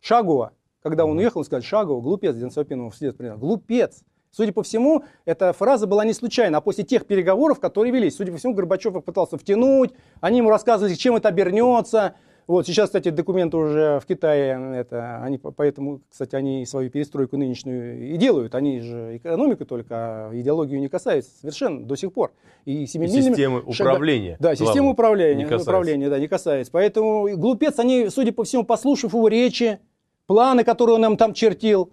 Шагова. 0.00 0.52
Когда 0.82 1.06
он 1.06 1.16
уехал, 1.16 1.44
сказали, 1.44 1.64
Шагова, 1.64 2.00
глупец, 2.00 2.34
Дэн 2.34 2.50
Сапинов 2.50 2.94
вслед 2.94 3.16
принял. 3.16 3.38
Глупец. 3.38 4.02
Судя 4.30 4.52
по 4.52 4.62
всему, 4.64 5.04
эта 5.24 5.52
фраза 5.52 5.86
была 5.86 6.04
не 6.04 6.12
случайна, 6.12 6.58
а 6.58 6.60
после 6.60 6.82
тех 6.82 7.06
переговоров, 7.06 7.60
которые 7.60 7.92
велись. 7.92 8.16
Судя 8.16 8.32
по 8.32 8.38
всему, 8.38 8.54
Горбачев 8.54 8.94
их 8.96 9.04
пытался 9.04 9.38
втянуть, 9.38 9.92
они 10.20 10.38
ему 10.38 10.50
рассказывали, 10.50 10.94
чем 10.94 11.14
это 11.14 11.28
обернется. 11.28 12.16
Вот 12.46 12.66
сейчас, 12.66 12.90
кстати, 12.90 13.08
документы 13.08 13.56
уже 13.56 14.00
в 14.00 14.06
Китае, 14.06 14.76
это, 14.76 15.22
они, 15.22 15.38
поэтому, 15.38 16.02
кстати, 16.10 16.36
они 16.36 16.66
свою 16.66 16.90
перестройку 16.90 17.36
нынешнюю 17.38 18.14
и 18.14 18.16
делают. 18.16 18.54
Они 18.54 18.80
же 18.80 19.16
экономику 19.16 19.64
только, 19.64 19.94
а 20.28 20.30
идеологию 20.34 20.78
не 20.80 20.88
касаются 20.88 21.30
совершенно 21.40 21.84
до 21.84 21.96
сих 21.96 22.12
пор. 22.12 22.32
И, 22.66 22.82
и 22.82 22.86
системы 22.86 23.62
шага... 23.72 23.90
управления. 23.90 24.36
Да, 24.40 24.54
системы 24.54 24.90
управления, 24.90 25.44
не 25.44 25.54
управления 25.54 26.10
да, 26.10 26.18
не 26.18 26.28
касается. 26.28 26.70
Поэтому 26.70 27.34
глупец, 27.36 27.78
они, 27.78 28.08
судя 28.10 28.32
по 28.32 28.44
всему, 28.44 28.64
послушав 28.64 29.14
его 29.14 29.28
речи, 29.28 29.78
планы, 30.26 30.64
которые 30.64 30.96
он 30.96 31.00
нам 31.00 31.16
там 31.16 31.32
чертил, 31.32 31.90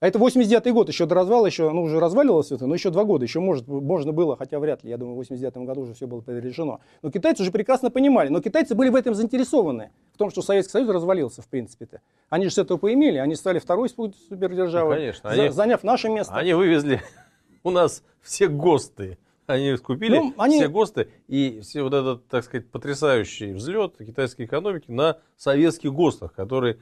а 0.00 0.06
это 0.06 0.20
89-й 0.20 0.70
год, 0.70 0.88
еще 0.88 1.06
до 1.06 1.16
развала, 1.16 1.46
еще, 1.46 1.70
ну, 1.70 1.82
уже 1.82 1.98
разваливалось 1.98 2.52
это, 2.52 2.66
но 2.66 2.74
еще 2.74 2.90
два 2.90 3.02
года, 3.02 3.24
еще 3.24 3.40
может, 3.40 3.66
можно 3.66 4.12
было, 4.12 4.36
хотя 4.36 4.60
вряд 4.60 4.84
ли, 4.84 4.90
я 4.90 4.96
думаю, 4.96 5.14
в 5.14 5.18
89 5.18 5.66
году 5.66 5.80
уже 5.80 5.94
все 5.94 6.06
было 6.06 6.22
решено. 6.28 6.78
Но 7.02 7.10
китайцы 7.10 7.42
уже 7.42 7.50
прекрасно 7.50 7.90
понимали, 7.90 8.28
но 8.28 8.40
китайцы 8.40 8.76
были 8.76 8.90
в 8.90 8.94
этом 8.94 9.14
заинтересованы, 9.14 9.90
в 10.14 10.18
том, 10.18 10.30
что 10.30 10.40
Советский 10.40 10.70
Союз 10.70 10.88
развалился, 10.90 11.42
в 11.42 11.48
принципе-то. 11.48 12.00
Они 12.28 12.44
же 12.44 12.52
с 12.52 12.58
этого 12.58 12.78
поимели, 12.78 13.18
они 13.18 13.34
стали 13.34 13.58
второй 13.58 13.88
супердержавой, 13.88 14.94
ну, 14.94 15.00
конечно, 15.00 15.34
за, 15.34 15.42
они, 15.42 15.50
заняв 15.50 15.82
наше 15.82 16.08
место. 16.08 16.32
Они 16.32 16.52
вывезли 16.52 17.02
у 17.64 17.70
нас 17.70 18.04
все 18.22 18.46
ГОСТы. 18.46 19.18
Они 19.46 19.76
скупили 19.76 20.18
ну, 20.18 20.34
они... 20.36 20.58
все 20.58 20.68
ГОСТы 20.68 21.08
и 21.26 21.60
все 21.62 21.82
вот 21.82 21.94
этот, 21.94 22.28
так 22.28 22.44
сказать, 22.44 22.70
потрясающий 22.70 23.52
взлет 23.52 23.96
китайской 23.98 24.44
экономики 24.44 24.90
на 24.90 25.18
советских 25.36 25.92
ГОСТах, 25.92 26.34
которые 26.34 26.78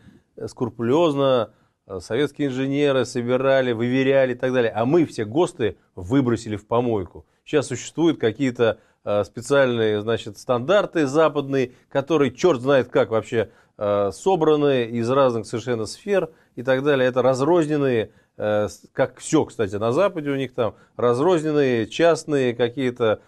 скрупулезно 0.46 1.50
Э, 1.50 1.65
советские 2.00 2.48
инженеры 2.48 3.04
собирали, 3.04 3.72
выверяли 3.72 4.32
и 4.32 4.36
так 4.36 4.52
далее. 4.52 4.72
А 4.72 4.84
мы 4.84 5.06
все 5.06 5.24
ГОСТы 5.24 5.76
выбросили 5.94 6.56
в 6.56 6.66
помойку. 6.66 7.26
Сейчас 7.44 7.68
существуют 7.68 8.18
какие-то 8.18 8.78
э, 9.04 9.24
специальные 9.24 10.00
значит, 10.00 10.38
стандарты 10.38 11.06
западные, 11.06 11.72
которые 11.88 12.32
черт 12.32 12.60
знает 12.60 12.88
как 12.88 13.10
вообще 13.10 13.50
э, 13.78 14.10
собраны 14.12 14.86
из 14.86 15.08
разных 15.10 15.46
совершенно 15.46 15.86
сфер 15.86 16.30
и 16.56 16.62
так 16.62 16.82
далее. 16.82 17.08
Это 17.08 17.22
разрозненные, 17.22 18.10
как 18.36 19.18
все, 19.18 19.44
кстати, 19.46 19.76
на 19.76 19.92
Западе 19.92 20.30
у 20.30 20.36
них 20.36 20.52
там, 20.52 20.74
разрозненные 20.96 21.86
частные 21.86 22.54
какие-то 22.54 23.20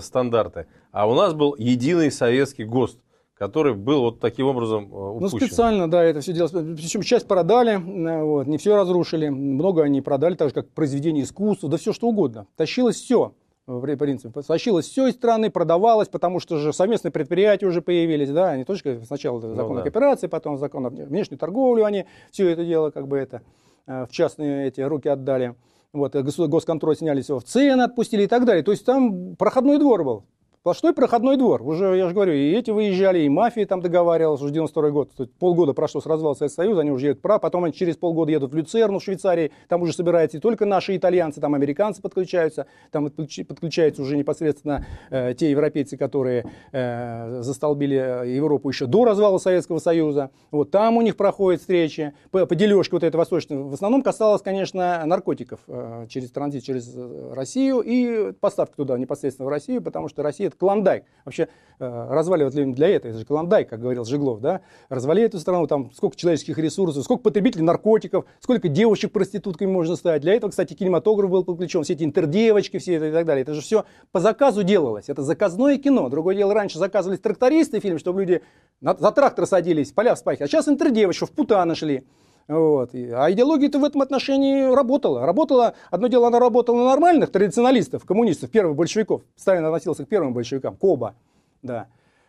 стандарты. 0.00 0.66
А 0.92 1.06
у 1.06 1.14
нас 1.14 1.34
был 1.34 1.54
единый 1.58 2.10
советский 2.10 2.64
ГОСТ 2.64 2.98
который 3.36 3.74
был 3.74 4.00
вот 4.00 4.20
таким 4.20 4.46
образом 4.46 4.84
э, 4.84 4.88
ну, 4.88 5.16
упущен. 5.16 5.38
Ну, 5.38 5.46
специально, 5.46 5.90
да, 5.90 6.02
это 6.02 6.20
все 6.20 6.32
делалось. 6.32 6.52
Причем 6.52 7.02
часть 7.02 7.28
продали, 7.28 7.72
э, 7.72 8.22
вот, 8.22 8.46
не 8.46 8.56
все 8.56 8.74
разрушили. 8.74 9.28
Много 9.28 9.82
они 9.82 10.00
продали, 10.00 10.34
так 10.34 10.48
же, 10.48 10.54
как 10.54 10.70
произведение 10.70 11.24
искусства, 11.24 11.68
да 11.68 11.76
все 11.76 11.92
что 11.92 12.08
угодно. 12.08 12.46
Тащилось 12.56 12.96
все, 12.96 13.34
в 13.66 13.96
принципе. 13.96 14.42
Тащилось 14.42 14.86
все 14.86 15.08
из 15.08 15.14
страны, 15.14 15.50
продавалось, 15.50 16.08
потому 16.08 16.40
что 16.40 16.56
же 16.56 16.72
совместные 16.72 17.12
предприятия 17.12 17.66
уже 17.66 17.82
появились, 17.82 18.30
да, 18.30 18.56
не 18.56 18.64
только 18.64 19.04
сначала 19.04 19.38
ну, 19.40 19.54
закон 19.54 19.74
да. 19.74 19.80
о 19.80 19.82
кооперации, 19.82 20.28
потом 20.28 20.56
закон 20.56 20.86
о 20.86 20.90
внешней 20.90 21.36
торговле, 21.36 21.84
они 21.84 22.06
все 22.30 22.48
это 22.48 22.64
дело 22.64 22.90
как 22.90 23.06
бы 23.06 23.18
это 23.18 23.42
э, 23.86 24.06
в 24.06 24.12
частные 24.12 24.68
эти 24.68 24.80
руки 24.80 25.08
отдали. 25.08 25.54
Вот, 25.92 26.14
госконтроль 26.14 26.96
сняли 26.96 27.22
все, 27.22 27.38
в 27.38 27.44
цены 27.44 27.82
отпустили 27.82 28.24
и 28.24 28.26
так 28.26 28.44
далее. 28.44 28.62
То 28.62 28.70
есть 28.70 28.84
там 28.84 29.36
проходной 29.36 29.78
двор 29.78 30.04
был. 30.04 30.24
Сплошной 30.66 30.94
проходной 30.94 31.36
двор. 31.36 31.62
Уже, 31.62 31.96
я 31.96 32.08
же 32.08 32.12
говорю, 32.12 32.32
и 32.32 32.50
эти 32.50 32.72
выезжали, 32.72 33.20
и 33.20 33.28
мафия 33.28 33.66
там 33.66 33.80
договаривалась, 33.80 34.42
уже 34.42 34.52
92 34.52 34.90
год. 34.90 35.10
Полгода 35.38 35.74
прошло 35.74 36.00
с 36.00 36.06
развала 36.06 36.34
Советского 36.34 36.64
Союза, 36.64 36.80
они 36.80 36.90
уже 36.90 37.06
едут 37.06 37.22
прав, 37.22 37.40
потом 37.40 37.62
они 37.62 37.72
через 37.72 37.96
полгода 37.96 38.32
едут 38.32 38.50
в 38.50 38.56
Люцерну, 38.56 38.98
в 38.98 39.02
Швейцарии, 39.04 39.52
там 39.68 39.82
уже 39.82 39.92
собираются 39.92 40.38
не 40.38 40.40
только 40.40 40.66
наши 40.66 40.96
итальянцы, 40.96 41.40
там 41.40 41.54
американцы 41.54 42.02
подключаются, 42.02 42.66
там 42.90 43.08
подключаются 43.08 44.02
уже 44.02 44.16
непосредственно 44.16 44.84
э, 45.10 45.34
те 45.34 45.52
европейцы, 45.52 45.96
которые 45.96 46.50
э, 46.72 47.42
застолбили 47.42 48.26
Европу 48.34 48.68
еще 48.68 48.86
до 48.86 49.04
развала 49.04 49.38
Советского 49.38 49.78
Союза. 49.78 50.32
Вот 50.50 50.72
там 50.72 50.96
у 50.96 51.02
них 51.02 51.16
проходят 51.16 51.60
встречи, 51.60 52.12
по, 52.32 52.44
по 52.44 52.56
дележке 52.56 52.96
вот 52.96 53.04
этой 53.04 53.14
восточной. 53.14 53.58
В 53.58 53.72
основном 53.72 54.02
касалось, 54.02 54.42
конечно, 54.42 55.06
наркотиков 55.06 55.60
э, 55.68 56.06
через 56.08 56.32
транзит 56.32 56.64
через 56.64 56.92
э, 56.92 57.34
Россию 57.34 57.82
и 57.82 58.32
поставки 58.32 58.74
туда 58.74 58.98
непосредственно 58.98 59.46
в 59.46 59.50
Россию, 59.50 59.80
потому 59.80 60.08
что 60.08 60.24
Россия 60.24 60.55
Клондайк. 60.58 61.04
Вообще 61.24 61.48
э, 61.78 62.06
разваливать 62.10 62.54
ли 62.54 62.72
для 62.72 62.88
этого? 62.88 63.10
Это 63.10 63.18
же 63.18 63.24
Клондайк, 63.24 63.68
как 63.68 63.80
говорил 63.80 64.04
Жиглов, 64.04 64.40
да? 64.40 64.60
Развали 64.88 65.22
эту 65.22 65.38
страну, 65.38 65.66
там 65.66 65.90
сколько 65.92 66.16
человеческих 66.16 66.58
ресурсов, 66.58 67.04
сколько 67.04 67.22
потребителей 67.22 67.64
наркотиков, 67.64 68.24
сколько 68.40 68.68
девочек 68.68 69.12
проститутками 69.12 69.70
можно 69.70 69.96
ставить. 69.96 70.22
Для 70.22 70.34
этого, 70.34 70.50
кстати, 70.50 70.74
кинематограф 70.74 71.30
был 71.30 71.44
подключен, 71.44 71.82
все 71.82 71.94
эти 71.94 72.04
интердевочки, 72.04 72.78
все 72.78 72.94
это 72.94 73.08
и 73.08 73.12
так 73.12 73.26
далее. 73.26 73.42
Это 73.42 73.54
же 73.54 73.60
все 73.60 73.84
по 74.12 74.20
заказу 74.20 74.62
делалось. 74.62 75.08
Это 75.08 75.22
заказное 75.22 75.78
кино. 75.78 76.08
Другое 76.08 76.34
дело, 76.36 76.54
раньше 76.54 76.78
заказывались 76.78 77.20
трактористы 77.20 77.80
фильм, 77.80 77.98
чтобы 77.98 78.20
люди 78.20 78.42
за 78.80 79.12
трактор 79.12 79.46
садились, 79.46 79.92
поля 79.92 80.14
вспахивали. 80.14 80.44
А 80.44 80.48
сейчас 80.48 80.68
интердевочки 80.68 81.24
в 81.24 81.32
пута 81.32 81.64
нашли. 81.64 82.04
Вот. 82.48 82.94
А 82.94 83.30
идеология-то 83.32 83.78
в 83.78 83.84
этом 83.84 84.02
отношении 84.02 84.72
работала. 84.72 85.26
Работала, 85.26 85.74
одно 85.90 86.06
дело, 86.06 86.28
она 86.28 86.38
работала 86.38 86.76
на 86.76 86.84
нормальных 86.84 87.32
традиционалистов, 87.32 88.04
коммунистов, 88.04 88.50
первых 88.50 88.76
большевиков. 88.76 89.22
Сталин 89.34 89.64
относился 89.64 90.04
к 90.04 90.08
первым 90.08 90.32
большевикам, 90.32 90.76
Коба. 90.76 91.16
Да. 91.62 91.88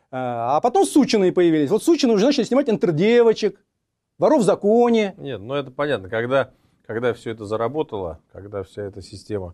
А, 0.10 0.58
а 0.58 0.62
потом 0.62 0.86
сученые 0.86 1.32
появились. 1.32 1.70
Вот 1.70 1.84
сученые 1.84 2.16
уже 2.16 2.26
начали 2.26 2.46
снимать 2.46 2.70
интердевочек, 2.70 3.60
воров 4.18 4.42
в 4.42 4.46
законе. 4.46 5.14
Нет, 5.18 5.40
ну 5.40 5.54
это 5.54 5.70
понятно. 5.70 6.10
Когда, 6.10 6.52
когда 6.86 7.14
все 7.14 7.32
это 7.32 7.46
заработало, 7.46 8.20
когда 8.32 8.64
вся 8.64 8.84
эта 8.84 9.02
система 9.04 9.54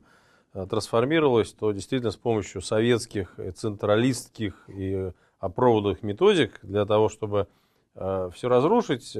э, 0.53 0.65
трансформировалась, 0.69 1.51
то 1.51 1.71
действительно 1.73 2.11
с 2.11 2.15
помощью 2.15 2.61
советских, 2.61 3.33
э, 3.37 3.51
централистских 3.51 4.69
и 4.69 5.11
опробованных 5.39 6.03
методик 6.03 6.59
для 6.61 6.85
того, 6.85 7.09
чтобы 7.09 7.47
э, 7.95 8.29
все 8.33 8.47
разрушить, 8.47 9.17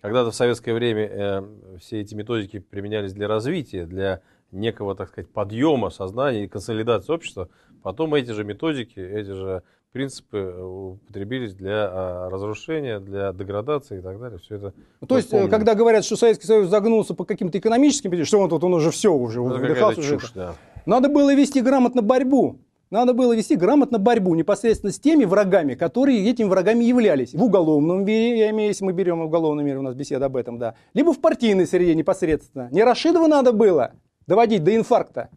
когда-то 0.00 0.30
в 0.30 0.34
советское 0.34 0.74
время 0.74 1.08
э, 1.10 1.42
все 1.80 2.00
эти 2.00 2.14
методики 2.14 2.58
применялись 2.58 3.12
для 3.12 3.28
развития, 3.28 3.86
для 3.86 4.20
некого, 4.52 4.94
так 4.94 5.08
сказать, 5.08 5.30
подъема 5.30 5.90
сознания 5.90 6.44
и 6.44 6.48
консолидации 6.48 7.12
общества. 7.12 7.48
Потом 7.82 8.14
эти 8.14 8.30
же 8.30 8.44
методики, 8.44 8.98
эти 8.98 9.30
же 9.30 9.62
принципы 9.92 10.36
э, 10.38 10.62
употребились 10.62 11.54
для 11.54 11.88
а, 11.90 12.28
разрушения, 12.30 13.00
для 13.00 13.32
деградации 13.32 13.98
и 13.98 14.02
так 14.02 14.20
далее. 14.20 14.38
Все 14.38 14.56
это 14.56 14.74
ну, 15.00 15.06
То 15.06 15.16
есть, 15.16 15.30
помним. 15.30 15.48
когда 15.48 15.74
говорят, 15.74 16.04
что 16.04 16.16
Советский 16.16 16.46
Союз 16.46 16.68
загнулся 16.68 17.14
по 17.14 17.24
каким-то 17.24 17.58
экономическим, 17.58 18.24
что 18.24 18.40
он 18.40 18.50
тут, 18.50 18.62
он 18.62 18.74
уже 18.74 18.90
все 18.90 19.12
уже, 19.12 19.40
ну, 19.40 19.56
выдыхался 19.56 20.00
уже. 20.00 20.18
Чушь, 20.18 20.32
да. 20.32 20.54
Надо 20.84 21.08
было 21.08 21.34
вести 21.34 21.62
грамотно 21.62 22.02
борьбу. 22.02 22.58
Надо 22.90 23.14
было 23.14 23.34
вести 23.34 23.56
грамотно 23.56 23.98
борьбу 23.98 24.34
непосредственно 24.34 24.92
с 24.92 25.00
теми 25.00 25.24
врагами, 25.24 25.74
которые 25.74 26.28
этими 26.30 26.46
врагами 26.46 26.84
являлись. 26.84 27.34
В 27.34 27.42
уголовном 27.42 28.04
мире, 28.04 28.38
я 28.38 28.50
имею, 28.50 28.68
если 28.68 28.84
мы 28.84 28.92
берем 28.92 29.20
уголовный 29.20 29.64
мир, 29.64 29.78
у 29.78 29.82
нас 29.82 29.94
беседа 29.94 30.26
об 30.26 30.36
этом, 30.36 30.58
да. 30.58 30.76
Либо 30.94 31.12
в 31.12 31.20
партийной 31.20 31.66
среде 31.66 31.96
непосредственно. 31.96 32.68
Не 32.70 32.84
Рашидова 32.84 33.26
надо 33.26 33.52
было 33.52 33.92
доводить 34.28 34.62
до 34.62 34.76
инфаркта, 34.76 35.30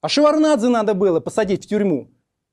а 0.00 0.08
Шеварнадзе 0.08 0.68
надо 0.68 0.94
было 0.94 1.20
посадить 1.20 1.64
в 1.64 1.68
тюрьму. 1.68 2.08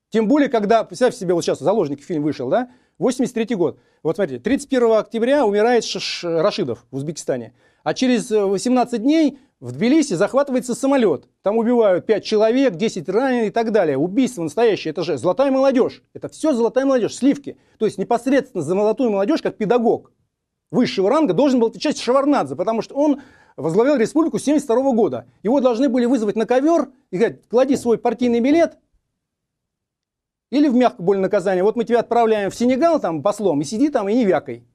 Тем 0.09 0.27
более, 0.27 0.49
когда, 0.49 0.83
представьте 0.83 1.19
себе, 1.19 1.33
вот 1.33 1.43
сейчас 1.43 1.59
заложник 1.59 2.01
фильм 2.01 2.23
вышел, 2.23 2.49
да, 2.49 2.69
83 2.97 3.55
год. 3.55 3.79
Вот 4.03 4.15
смотрите, 4.15 4.41
31 4.41 4.93
октября 4.93 5.45
умирает 5.45 5.83
Рашидов 6.23 6.85
в 6.91 6.95
Узбекистане. 6.95 7.53
А 7.83 7.93
через 7.93 8.31
18 8.31 8.93
э, 8.93 8.97
дней 8.97 9.39
в 9.59 9.71
Тбилиси 9.71 10.13
захватывается 10.13 10.75
самолет. 10.75 11.27
Там 11.41 11.57
убивают 11.57 12.05
5 12.05 12.23
человек, 12.23 12.75
10 12.75 13.09
раненых 13.09 13.47
и 13.47 13.51
так 13.51 13.71
далее. 13.71 13.97
Убийство 13.97 14.43
настоящее. 14.43 14.91
Это 14.91 15.03
же 15.03 15.17
золотая 15.17 15.51
молодежь. 15.51 16.03
Это 16.13 16.29
все 16.29 16.53
золотая 16.53 16.85
молодежь, 16.85 17.15
сливки. 17.15 17.57
То 17.79 17.85
есть 17.85 17.97
непосредственно 17.97 18.61
за 18.61 18.69
золотую 18.69 19.11
молодежь 19.11 19.41
как 19.41 19.57
педагог. 19.57 20.11
высшего 20.69 21.09
ранга 21.09 21.33
должен 21.33 21.59
был 21.59 21.67
отвечать 21.67 21.97
Шеварнадзе, 21.97 22.55
потому 22.55 22.81
что 22.81 22.95
он 22.95 23.21
возглавлял 23.55 23.97
республику 23.97 24.37
с 24.37 24.43
1972 24.43 24.93
года. 24.93 25.25
Его 25.41 25.59
должны 25.59 25.89
были 25.89 26.05
вызвать 26.05 26.35
на 26.35 26.45
ковер 26.45 26.89
и 27.09 27.17
говорить, 27.17 27.47
клади 27.49 27.75
свой 27.75 27.97
партийный 27.97 28.41
билет 28.41 28.77
или 30.51 30.67
в 30.67 30.75
мягкое 30.75 31.03
более 31.03 31.21
наказание. 31.21 31.63
Вот 31.63 31.75
мы 31.75 31.83
тебя 31.83 31.99
отправляем 31.99 32.51
в 32.51 32.55
Сенегал 32.55 32.99
там 32.99 33.23
послом, 33.23 33.61
и 33.61 33.63
сиди 33.63 33.89
там 33.89 34.07
и 34.07 34.13
не 34.13 34.25
вякой. 34.25 34.65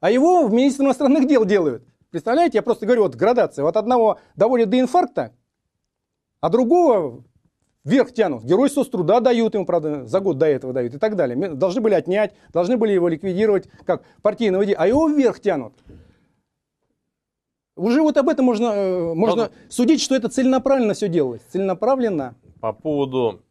А 0.00 0.10
его 0.10 0.46
в 0.46 0.52
министр 0.52 0.82
иностранных 0.82 1.28
дел 1.28 1.44
делают. 1.44 1.84
Представляете, 2.12 2.58
я 2.58 2.62
просто 2.62 2.84
говорю, 2.84 3.04
вот 3.04 3.14
градация. 3.14 3.64
Вот 3.64 3.74
одного 3.74 4.20
доводят 4.36 4.68
до 4.68 4.78
инфаркта, 4.78 5.32
а 6.40 6.50
другого 6.50 7.24
вверх 7.84 8.12
тянут. 8.12 8.44
Герой 8.44 8.68
соцтруда 8.68 9.20
дают 9.20 9.54
ему, 9.54 9.64
правда, 9.64 10.06
за 10.06 10.20
год 10.20 10.36
до 10.36 10.44
этого 10.44 10.74
дают 10.74 10.94
и 10.94 10.98
так 10.98 11.16
далее. 11.16 11.54
Должны 11.54 11.80
были 11.80 11.94
отнять, 11.94 12.34
должны 12.52 12.76
были 12.76 12.92
его 12.92 13.08
ликвидировать 13.08 13.66
как 13.86 14.04
партийного 14.20 14.66
деятеля, 14.66 14.84
а 14.84 14.88
его 14.88 15.08
вверх 15.08 15.40
тянут. 15.40 15.72
Уже 17.76 18.02
вот 18.02 18.18
об 18.18 18.28
этом 18.28 18.44
можно, 18.44 18.66
э, 18.66 19.14
можно 19.14 19.44
Но... 19.44 19.50
судить, 19.70 20.02
что 20.02 20.14
это 20.14 20.28
целенаправленно 20.28 20.92
все 20.92 21.08
делалось. 21.08 21.40
Целенаправленно. 21.48 22.34
По 22.60 22.74
поводу 22.74 23.42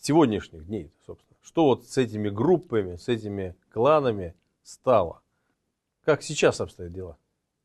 сегодняшних 0.00 0.66
дней, 0.66 0.92
собственно. 1.06 1.38
Что 1.40 1.66
вот 1.66 1.86
с 1.86 1.96
этими 1.98 2.28
группами, 2.28 2.96
с 2.96 3.06
этими 3.06 3.54
кланами 3.70 4.34
стало? 4.64 5.21
Как 6.04 6.22
сейчас 6.22 6.60
обстоят 6.60 6.92
дела? 6.92 7.16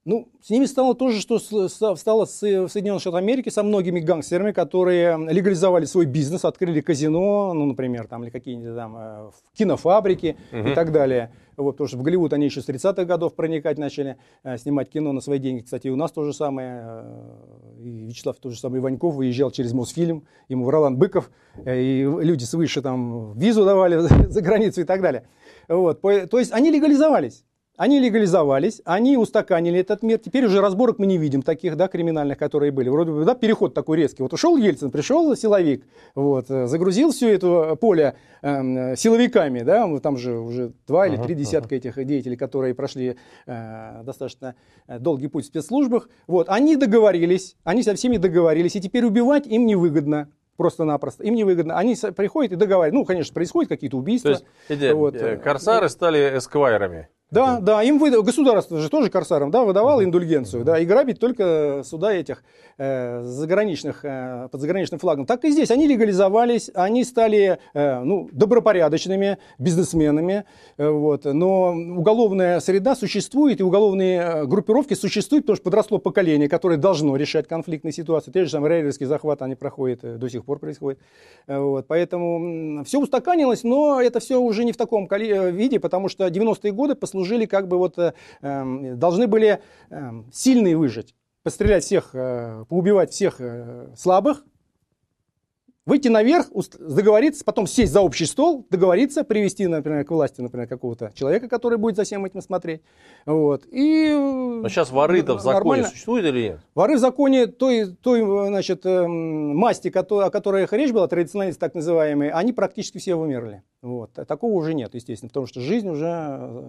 Ну, 0.08 0.32
с 0.42 0.50
ними 0.50 0.64
стало 0.64 0.96
то 0.96 1.12
же, 1.12 1.20
что 1.20 1.38
стало 1.38 2.26
в 2.26 2.30
Соединенных 2.30 3.02
Штатах 3.02 3.20
Америки 3.20 3.50
со 3.50 3.62
многими 3.62 4.00
гангстерами, 4.00 4.54
которые 4.54 5.18
легализовали 5.30 5.84
свой 5.84 6.06
бизнес, 6.06 6.46
открыли 6.46 6.80
казино, 6.80 7.52
ну, 7.54 7.66
например, 7.66 8.08
там, 8.08 8.24
или 8.24 8.30
какие-нибудь 8.30 8.74
там 8.74 8.96
э, 8.98 9.32
кинофабрики 9.54 10.38
угу. 10.54 10.70
и 10.70 10.74
так 10.74 10.94
далее. 10.94 11.34
Вот, 11.58 11.74
потому 11.74 11.90
что 11.90 11.98
в 11.98 12.04
Голливуд 12.04 12.32
они 12.32 12.46
еще 12.46 12.62
с 12.62 12.70
30-х 12.70 13.04
годов 13.04 13.36
проникать 13.36 13.78
начали, 13.78 14.16
э, 14.44 14.58
снимать 14.58 14.90
кино 14.90 15.12
на 15.12 15.20
свои 15.20 15.40
деньги. 15.40 15.64
Кстати, 15.64 15.88
и 15.88 15.90
у 15.90 15.98
нас 15.98 16.14
то 16.14 16.24
же 16.24 16.32
самое. 16.32 16.84
Э, 16.86 17.82
и 17.82 18.06
Вячеслав 18.06 18.38
тот 18.38 18.54
же 18.54 18.60
самый 18.62 18.80
Иваньков 18.80 19.14
выезжал 19.14 19.52
через 19.52 19.74
Мосфильм, 19.74 20.26
ему 20.48 20.70
Ролан 20.70 20.96
Быков, 20.96 21.30
и 21.66 22.10
люди 22.22 22.46
свыше 22.46 22.82
там 22.82 23.38
визу 23.38 23.66
давали 23.66 23.98
за 24.30 24.42
границу 24.42 24.80
и 24.80 24.86
так 24.86 25.02
далее. 25.02 25.28
Вот, 25.68 26.00
то 26.00 26.40
есть 26.40 26.54
они 26.54 26.72
легализовались. 26.72 27.44
Они 27.78 28.00
легализовались, 28.00 28.82
они 28.86 29.18
устаканили 29.18 29.80
этот 29.80 30.02
мир. 30.02 30.18
Теперь 30.18 30.46
уже 30.46 30.62
разборок 30.62 30.98
мы 30.98 31.06
не 31.06 31.20
видим 31.20 31.44
таких, 31.44 31.78
да, 31.78 31.88
криминальных, 31.88 32.40
которые 32.40 32.72
были. 32.72 32.90
Вроде 32.90 33.12
бы, 33.12 33.24
да, 33.24 33.36
переход 33.36 33.76
такой 33.76 33.98
резкий. 33.98 34.24
Вот 34.24 34.34
ушел 34.34 34.58
Ельцин, 34.58 34.90
пришел 34.90 35.36
силовик, 35.36 35.86
вот, 36.16 36.50
э, 36.50 36.66
загрузил 36.66 37.12
все 37.12 37.36
это 37.36 37.76
поле 37.76 38.16
э, 38.42 38.96
силовиками, 38.96 39.62
да, 39.62 39.88
там 40.00 40.18
же 40.18 40.40
уже 40.40 40.74
два 40.88 41.06
или 41.06 41.18
три 41.18 41.36
десятка 41.36 41.76
этих 41.76 42.04
деятелей, 42.04 42.36
которые 42.36 42.74
прошли 42.74 43.16
э, 43.46 44.02
достаточно 44.04 44.56
э, 44.88 44.98
долгий 44.98 45.28
путь 45.28 45.46
в 45.46 45.48
спецслужбах. 45.48 46.10
Вот, 46.26 46.50
они 46.50 46.78
договорились, 46.78 47.58
они 47.64 47.84
со 47.84 47.94
всеми 47.94 48.18
договорились, 48.18 48.76
и 48.76 48.82
теперь 48.82 49.06
убивать 49.06 49.46
им 49.46 49.68
невыгодно 49.68 50.30
просто-напросто. 50.56 51.24
Им 51.24 51.36
невыгодно. 51.36 51.78
Они 51.78 51.96
приходят 52.16 52.54
и 52.54 52.56
договариваются. 52.56 52.98
Ну, 52.98 53.06
конечно, 53.06 53.36
происходят 53.36 53.70
какие-то 53.70 53.98
убийства. 53.98 54.42
То 54.68 54.74
есть 54.74 54.94
вот. 54.94 55.16
корсары 55.44 55.90
стали 55.90 56.40
эсквайрами. 56.40 57.10
Да, 57.30 57.60
да, 57.60 57.84
им 57.84 58.00
выдал, 58.00 58.24
государство 58.24 58.80
же 58.80 58.90
тоже 58.90 59.10
корсарам, 59.10 59.52
да, 59.52 59.66
выдавало 59.66 60.02
индульгенцию, 60.02 60.64
да, 60.64 60.80
и 60.80 60.86
грабить 60.86 61.20
только 61.20 61.82
суда 61.84 62.14
этих 62.14 62.42
э, 62.78 63.22
заграничных, 63.24 64.06
э, 64.06 64.48
под 64.50 64.62
заграничным 64.62 64.98
флагом. 64.98 65.26
Так 65.26 65.44
и 65.44 65.52
здесь, 65.52 65.70
они 65.70 65.88
легализовались, 65.88 66.72
они 66.74 67.04
стали, 67.04 67.60
э, 67.74 68.00
ну, 68.00 68.30
добропорядочными 68.32 69.40
бизнесменами, 69.60 70.46
э, 70.78 70.88
вот, 70.88 71.26
но 71.26 71.72
уголовная 71.74 72.62
среда 72.62 72.96
существует, 72.96 73.60
и 73.60 73.64
уголовные 73.64 74.22
э, 74.22 74.46
группировки 74.46 74.94
существуют, 74.94 75.44
потому 75.44 75.58
что 75.58 75.64
подросло 75.66 75.98
поколение, 75.98 76.48
которое 76.48 76.78
должно 76.78 77.18
решать 77.18 77.46
конфликтные 77.46 77.92
ситуации. 77.92 78.32
Те 78.32 78.46
же 78.46 78.52
самые 78.52 78.78
рейдерские 78.78 79.08
захваты, 79.08 79.44
они 79.44 79.56
проходят, 79.56 80.02
э, 80.06 80.16
до 80.16 80.30
сих 80.30 80.46
пор 80.46 80.60
происходят, 80.60 80.98
э, 81.48 81.60
вот, 81.60 81.88
поэтому 81.88 82.86
все 82.86 83.02
устаканилось, 83.02 83.66
но 83.66 84.00
это 84.00 84.22
все 84.22 84.40
уже 84.40 84.64
не 84.64 84.72
в 84.72 84.78
таком 84.78 85.10
виде, 85.10 85.82
потому 85.82 86.08
что 86.08 86.26
90-е 86.26 86.72
годы, 86.72 86.96
по 86.96 87.06
служили 87.18 87.46
как 87.46 87.68
бы 87.68 87.78
вот, 87.78 87.98
э, 87.98 88.14
эм, 88.42 89.00
должны 89.00 89.26
были 89.26 89.60
э, 89.90 90.12
сильные 90.32 90.78
выжить, 90.78 91.16
пострелять 91.44 91.84
всех, 91.84 92.12
э, 92.14 92.66
поубивать 92.70 93.12
всех 93.12 93.42
э, 93.42 93.92
слабых, 93.98 94.44
выйти 95.88 96.10
наверх, 96.10 96.48
договориться, 96.80 97.44
потом 97.46 97.66
сесть 97.66 97.94
за 97.94 98.02
общий 98.02 98.26
стол, 98.26 98.68
договориться, 98.70 99.24
привести, 99.24 99.66
например, 99.68 100.04
к 100.04 100.12
власти, 100.12 100.42
например, 100.42 100.68
какого-то 100.68 101.12
человека, 101.16 101.48
который 101.48 101.78
будет 101.78 101.96
за 101.96 102.04
всем 102.04 102.26
этим 102.26 102.42
смотреть. 102.42 102.82
Вот. 103.26 103.64
И 103.72 104.12
Но 104.12 104.68
сейчас 104.68 104.92
воры-то 104.92 105.36
в 105.36 105.40
законе 105.40 105.56
нормально. 105.56 105.88
существуют 105.88 106.26
или 106.26 106.42
нет? 106.50 106.60
Воры 106.76 106.98
в 106.98 107.00
законе 107.00 107.48
той, 107.48 107.88
той 107.88 108.22
значит, 108.48 108.86
эм, 108.86 109.56
масти, 109.56 109.88
о 109.88 110.30
которой 110.30 110.68
речь 110.72 110.92
была, 110.92 111.08
традиционалисты 111.08 111.60
так 111.60 111.74
называемые, 111.74 112.32
они 112.32 112.52
практически 112.52 112.98
все 112.98 113.16
вымерли. 113.16 113.64
Вот. 113.82 114.12
Такого 114.14 114.54
уже 114.54 114.74
нет, 114.74 114.94
естественно, 114.94 115.30
потому 115.30 115.46
что 115.46 115.62
жизнь 115.62 115.88
уже 115.88 116.06
э, 116.06 116.64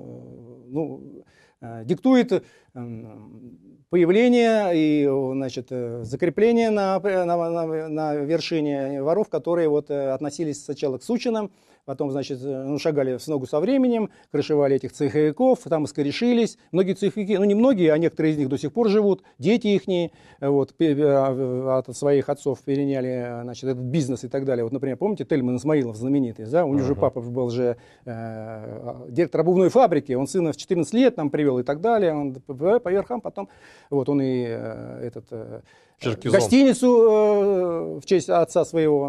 ну, 0.69 1.03
э, 1.17 1.23
диктует 1.61 2.45
эм, 2.75 3.59
появление 3.91 4.71
и 4.75 5.09
значит, 5.35 5.69
э, 5.71 6.05
закрепление 6.05 6.71
на, 6.71 7.01
на, 7.01 7.89
на 7.89 8.15
вершине 8.15 9.03
воров, 9.03 9.29
которые 9.29 9.69
вот 9.69 9.91
относились 9.91 10.65
сначала 10.65 10.99
к 10.99 11.03
сучинам, 11.03 11.51
потом, 11.89 12.11
значит, 12.11 12.39
э, 12.43 12.65
ну, 12.65 12.79
шагали 12.79 13.17
в 13.17 13.27
ногу 13.29 13.47
со 13.47 13.61
временем, 13.61 14.11
крышевали 14.31 14.77
этих 14.77 14.93
цеховиков, 14.93 15.61
там 15.61 15.87
искорешились. 15.87 16.59
Многие 16.71 16.93
цеховики, 16.93 17.39
ну 17.39 17.45
не 17.45 17.55
многие, 17.55 17.91
а 17.91 17.97
некоторые 17.97 18.35
из 18.35 18.39
них 18.39 18.51
до 18.51 18.59
сих 18.59 18.75
пор 18.75 18.91
живут, 18.91 19.23
дети 19.39 19.69
их 19.69 20.13
вот, 20.39 20.75
а, 20.79 21.79
от 21.79 21.97
своих 21.97 22.29
отцов 22.29 22.61
переняли 22.61 23.41
значит, 23.43 23.65
этот 23.65 23.85
бизнес 23.85 24.23
и 24.25 24.29
так 24.29 24.45
далее. 24.45 24.65
Вот, 24.65 24.73
например, 24.75 24.99
помните, 24.99 25.25
Тельман 25.25 25.57
Исмаилов 25.57 25.97
знаменитый, 25.97 26.45
да? 26.45 26.67
у 26.67 26.75
него 26.75 26.85
uh-huh. 26.85 26.89
же 26.89 26.95
папа 26.95 27.23
был 27.23 27.49
же 27.49 27.79
э, 28.05 29.07
директор 29.09 29.41
обувной 29.41 29.71
фабрики, 29.71 30.13
он 30.13 30.27
сына 30.27 30.53
в 30.53 30.59
14 30.59 30.93
лет 30.93 31.17
там 31.17 31.31
привел 31.31 31.59
и 31.59 31.63
так 31.63 31.81
далее, 31.81 32.13
он 32.13 32.35
по 32.35 32.91
верхам 32.91 33.23
потом, 33.23 33.49
вот 33.89 34.11
он 34.11 34.21
и 34.21 34.45
э, 34.47 35.01
этот... 35.07 35.25
Э, 35.31 35.61
Черкизон. 35.99 36.39
гостиницу 36.39 36.87
э, 36.87 37.99
в 38.01 38.07
честь 38.07 38.29
отца 38.29 38.65
своего 38.65 39.09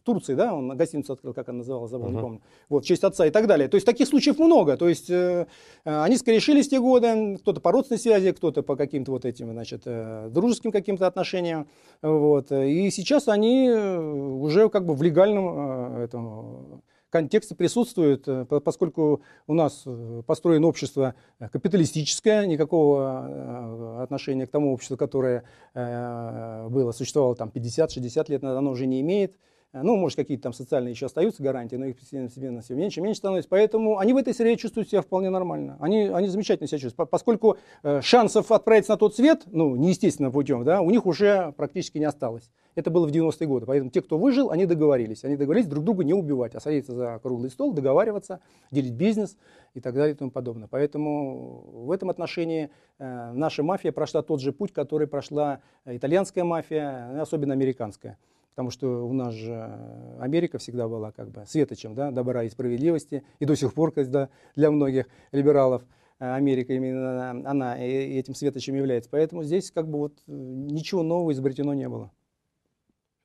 в 0.00 0.02
Турции, 0.02 0.34
да, 0.34 0.54
он 0.54 0.76
гостиницу 0.76 1.12
открыл, 1.12 1.34
как 1.34 1.50
она 1.50 1.58
называлась, 1.58 1.90
забыл, 1.90 2.08
uh-huh. 2.08 2.12
не 2.12 2.20
помню. 2.20 2.40
Вот, 2.70 2.84
в 2.84 2.86
честь 2.86 3.04
отца 3.04 3.26
и 3.26 3.30
так 3.30 3.46
далее. 3.46 3.68
То 3.68 3.74
есть 3.74 3.86
таких 3.86 4.08
случаев 4.08 4.38
много. 4.38 4.78
То 4.78 4.88
есть 4.88 5.10
э, 5.10 5.46
они 5.84 6.16
скорешились 6.16 6.68
те 6.68 6.80
годы, 6.80 7.36
кто-то 7.38 7.60
по 7.60 7.70
родственной 7.70 7.98
связи, 7.98 8.32
кто-то 8.32 8.62
по 8.62 8.76
каким-то 8.76 9.12
вот 9.12 9.26
этим, 9.26 9.52
значит, 9.52 9.82
э, 9.84 10.30
дружеским 10.30 10.72
каким-то 10.72 11.06
отношениям. 11.06 11.68
Вот. 12.00 12.50
И 12.50 12.90
сейчас 12.90 13.28
они 13.28 13.68
уже 13.70 14.70
как 14.70 14.86
бы 14.86 14.94
в 14.94 15.02
легальном 15.02 15.98
э, 15.98 16.04
этом 16.04 16.82
контексте 17.10 17.54
присутствует, 17.54 18.26
э, 18.26 18.44
поскольку 18.64 19.22
у 19.46 19.54
нас 19.54 19.82
э, 19.84 20.22
построено 20.26 20.66
общество 20.68 21.14
э, 21.38 21.48
капиталистическое, 21.48 22.46
никакого 22.46 24.02
отношения 24.02 24.46
к 24.46 24.50
тому 24.50 24.72
обществу, 24.72 24.96
которое 24.96 25.44
было, 25.74 26.92
существовало 26.92 27.36
там 27.36 27.50
50-60 27.54 28.30
лет 28.30 28.42
назад, 28.42 28.58
оно 28.58 28.70
уже 28.70 28.86
не 28.86 29.00
имеет. 29.00 29.36
Ну, 29.72 29.96
может, 29.96 30.16
какие-то 30.16 30.44
там 30.44 30.52
социальные 30.52 30.92
еще 30.92 31.06
остаются 31.06 31.42
гарантии, 31.42 31.76
но 31.76 31.86
их 31.86 31.96
постепенно 31.96 32.60
все 32.60 32.74
меньше 32.74 32.98
и 32.98 33.02
меньше 33.02 33.18
становится. 33.18 33.48
Поэтому 33.48 33.98
они 33.98 34.12
в 34.12 34.16
этой 34.16 34.34
среде 34.34 34.56
чувствуют 34.56 34.88
себя 34.88 35.00
вполне 35.00 35.30
нормально. 35.30 35.76
Они, 35.78 36.08
они 36.08 36.26
замечательно 36.26 36.66
себя 36.66 36.78
чувствуют. 36.80 37.08
Поскольку 37.08 37.56
шансов 38.00 38.50
отправиться 38.50 38.92
на 38.92 38.98
тот 38.98 39.14
свет, 39.14 39.42
ну, 39.46 39.76
неестественным 39.76 40.32
путем, 40.32 40.64
да, 40.64 40.80
у 40.80 40.90
них 40.90 41.06
уже 41.06 41.52
практически 41.56 41.98
не 41.98 42.04
осталось. 42.04 42.50
Это 42.74 42.90
было 42.90 43.06
в 43.06 43.12
90-е 43.12 43.46
годы. 43.46 43.66
Поэтому 43.66 43.90
те, 43.90 44.00
кто 44.02 44.18
выжил, 44.18 44.50
они 44.50 44.66
договорились. 44.66 45.24
Они 45.24 45.36
договорились 45.36 45.68
друг 45.68 45.84
друга 45.84 46.02
не 46.02 46.14
убивать, 46.14 46.54
а 46.56 46.60
садиться 46.60 46.92
за 46.92 47.20
круглый 47.22 47.50
стол, 47.50 47.72
договариваться, 47.72 48.40
делить 48.72 48.94
бизнес 48.94 49.36
и 49.74 49.80
так 49.80 49.94
далее 49.94 50.14
и 50.14 50.16
тому 50.16 50.30
подобное. 50.30 50.68
Поэтому 50.68 51.84
в 51.84 51.92
этом 51.92 52.10
отношении 52.10 52.70
э, 52.98 53.32
наша 53.32 53.62
мафия 53.62 53.92
прошла 53.92 54.22
тот 54.22 54.40
же 54.40 54.52
путь, 54.52 54.72
который 54.72 55.06
прошла 55.06 55.60
итальянская 55.84 56.42
мафия, 56.42 57.20
особенно 57.20 57.54
американская. 57.54 58.18
Потому 58.50 58.70
что 58.70 59.06
у 59.06 59.12
нас 59.12 59.34
же 59.34 59.78
Америка 60.18 60.58
всегда 60.58 60.88
была 60.88 61.12
как 61.12 61.30
бы 61.30 61.44
светочем 61.46 61.94
да, 61.94 62.10
добра 62.10 62.42
и 62.42 62.48
справедливости. 62.48 63.22
И 63.38 63.44
до 63.44 63.54
сих 63.54 63.72
пор, 63.74 63.92
когда 63.92 64.28
для 64.56 64.70
многих 64.70 65.06
либералов 65.32 65.82
э, 66.18 66.34
Америка 66.34 66.72
именно 66.72 67.30
она 67.30 67.78
этим 67.78 68.34
светочем 68.34 68.74
является. 68.74 69.08
Поэтому 69.10 69.44
здесь 69.44 69.70
как 69.70 69.88
бы 69.88 69.98
вот 69.98 70.14
э, 70.26 70.32
ничего 70.32 71.02
нового 71.02 71.32
изобретено 71.32 71.74
не 71.74 71.88
было. 71.88 72.10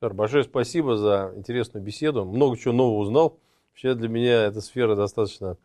Сэр, 0.00 0.14
большое 0.14 0.44
спасибо 0.44 0.96
за 0.96 1.32
интересную 1.36 1.82
беседу. 1.82 2.24
Много 2.24 2.56
чего 2.56 2.72
нового 2.72 2.98
узнал. 2.98 3.38
Вообще 3.70 3.94
для 3.94 4.08
меня 4.08 4.44
эта 4.44 4.60
сфера 4.60 4.94
достаточно 4.94 5.58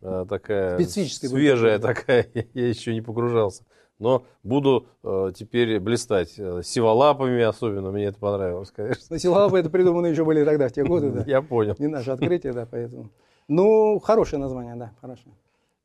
э, 0.00 0.26
такая 0.28 0.78
свежая, 0.78 1.78
такая. 1.78 2.28
Я 2.54 2.68
еще 2.68 2.94
не 2.94 3.00
погружался. 3.00 3.64
Но 3.98 4.24
буду 4.42 4.86
э, 5.02 5.32
теперь 5.34 5.80
блистать 5.80 6.34
э, 6.38 6.62
сиволапами 6.62 7.42
особенно. 7.42 7.90
Мне 7.90 8.06
это 8.06 8.18
понравилось, 8.18 8.70
конечно. 8.70 9.04
Но 9.10 9.18
сиволапы 9.18 9.58
это 9.58 9.70
придуманы 9.70 10.06
еще 10.08 10.24
были 10.24 10.44
тогда, 10.44 10.68
в 10.68 10.72
те 10.72 10.84
годы. 10.84 11.10
Да. 11.10 11.24
Я 11.26 11.42
понял. 11.42 11.74
Не 11.78 11.88
наше 11.88 12.10
открытие, 12.10 12.52
да, 12.52 12.66
поэтому. 12.70 13.10
Ну, 13.48 13.98
хорошее 13.98 14.40
название, 14.40 14.76
да, 14.76 14.92
хорошее. 15.00 15.34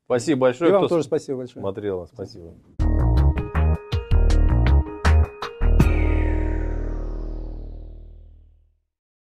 Спасибо 0.04 0.42
большое. 0.42 0.70
И 0.70 0.72
вам 0.72 0.86
тоже 0.86 1.04
спасибо 1.04 1.38
большое. 1.38 1.62
Смотрел. 1.62 2.06
Спасибо. 2.12 2.54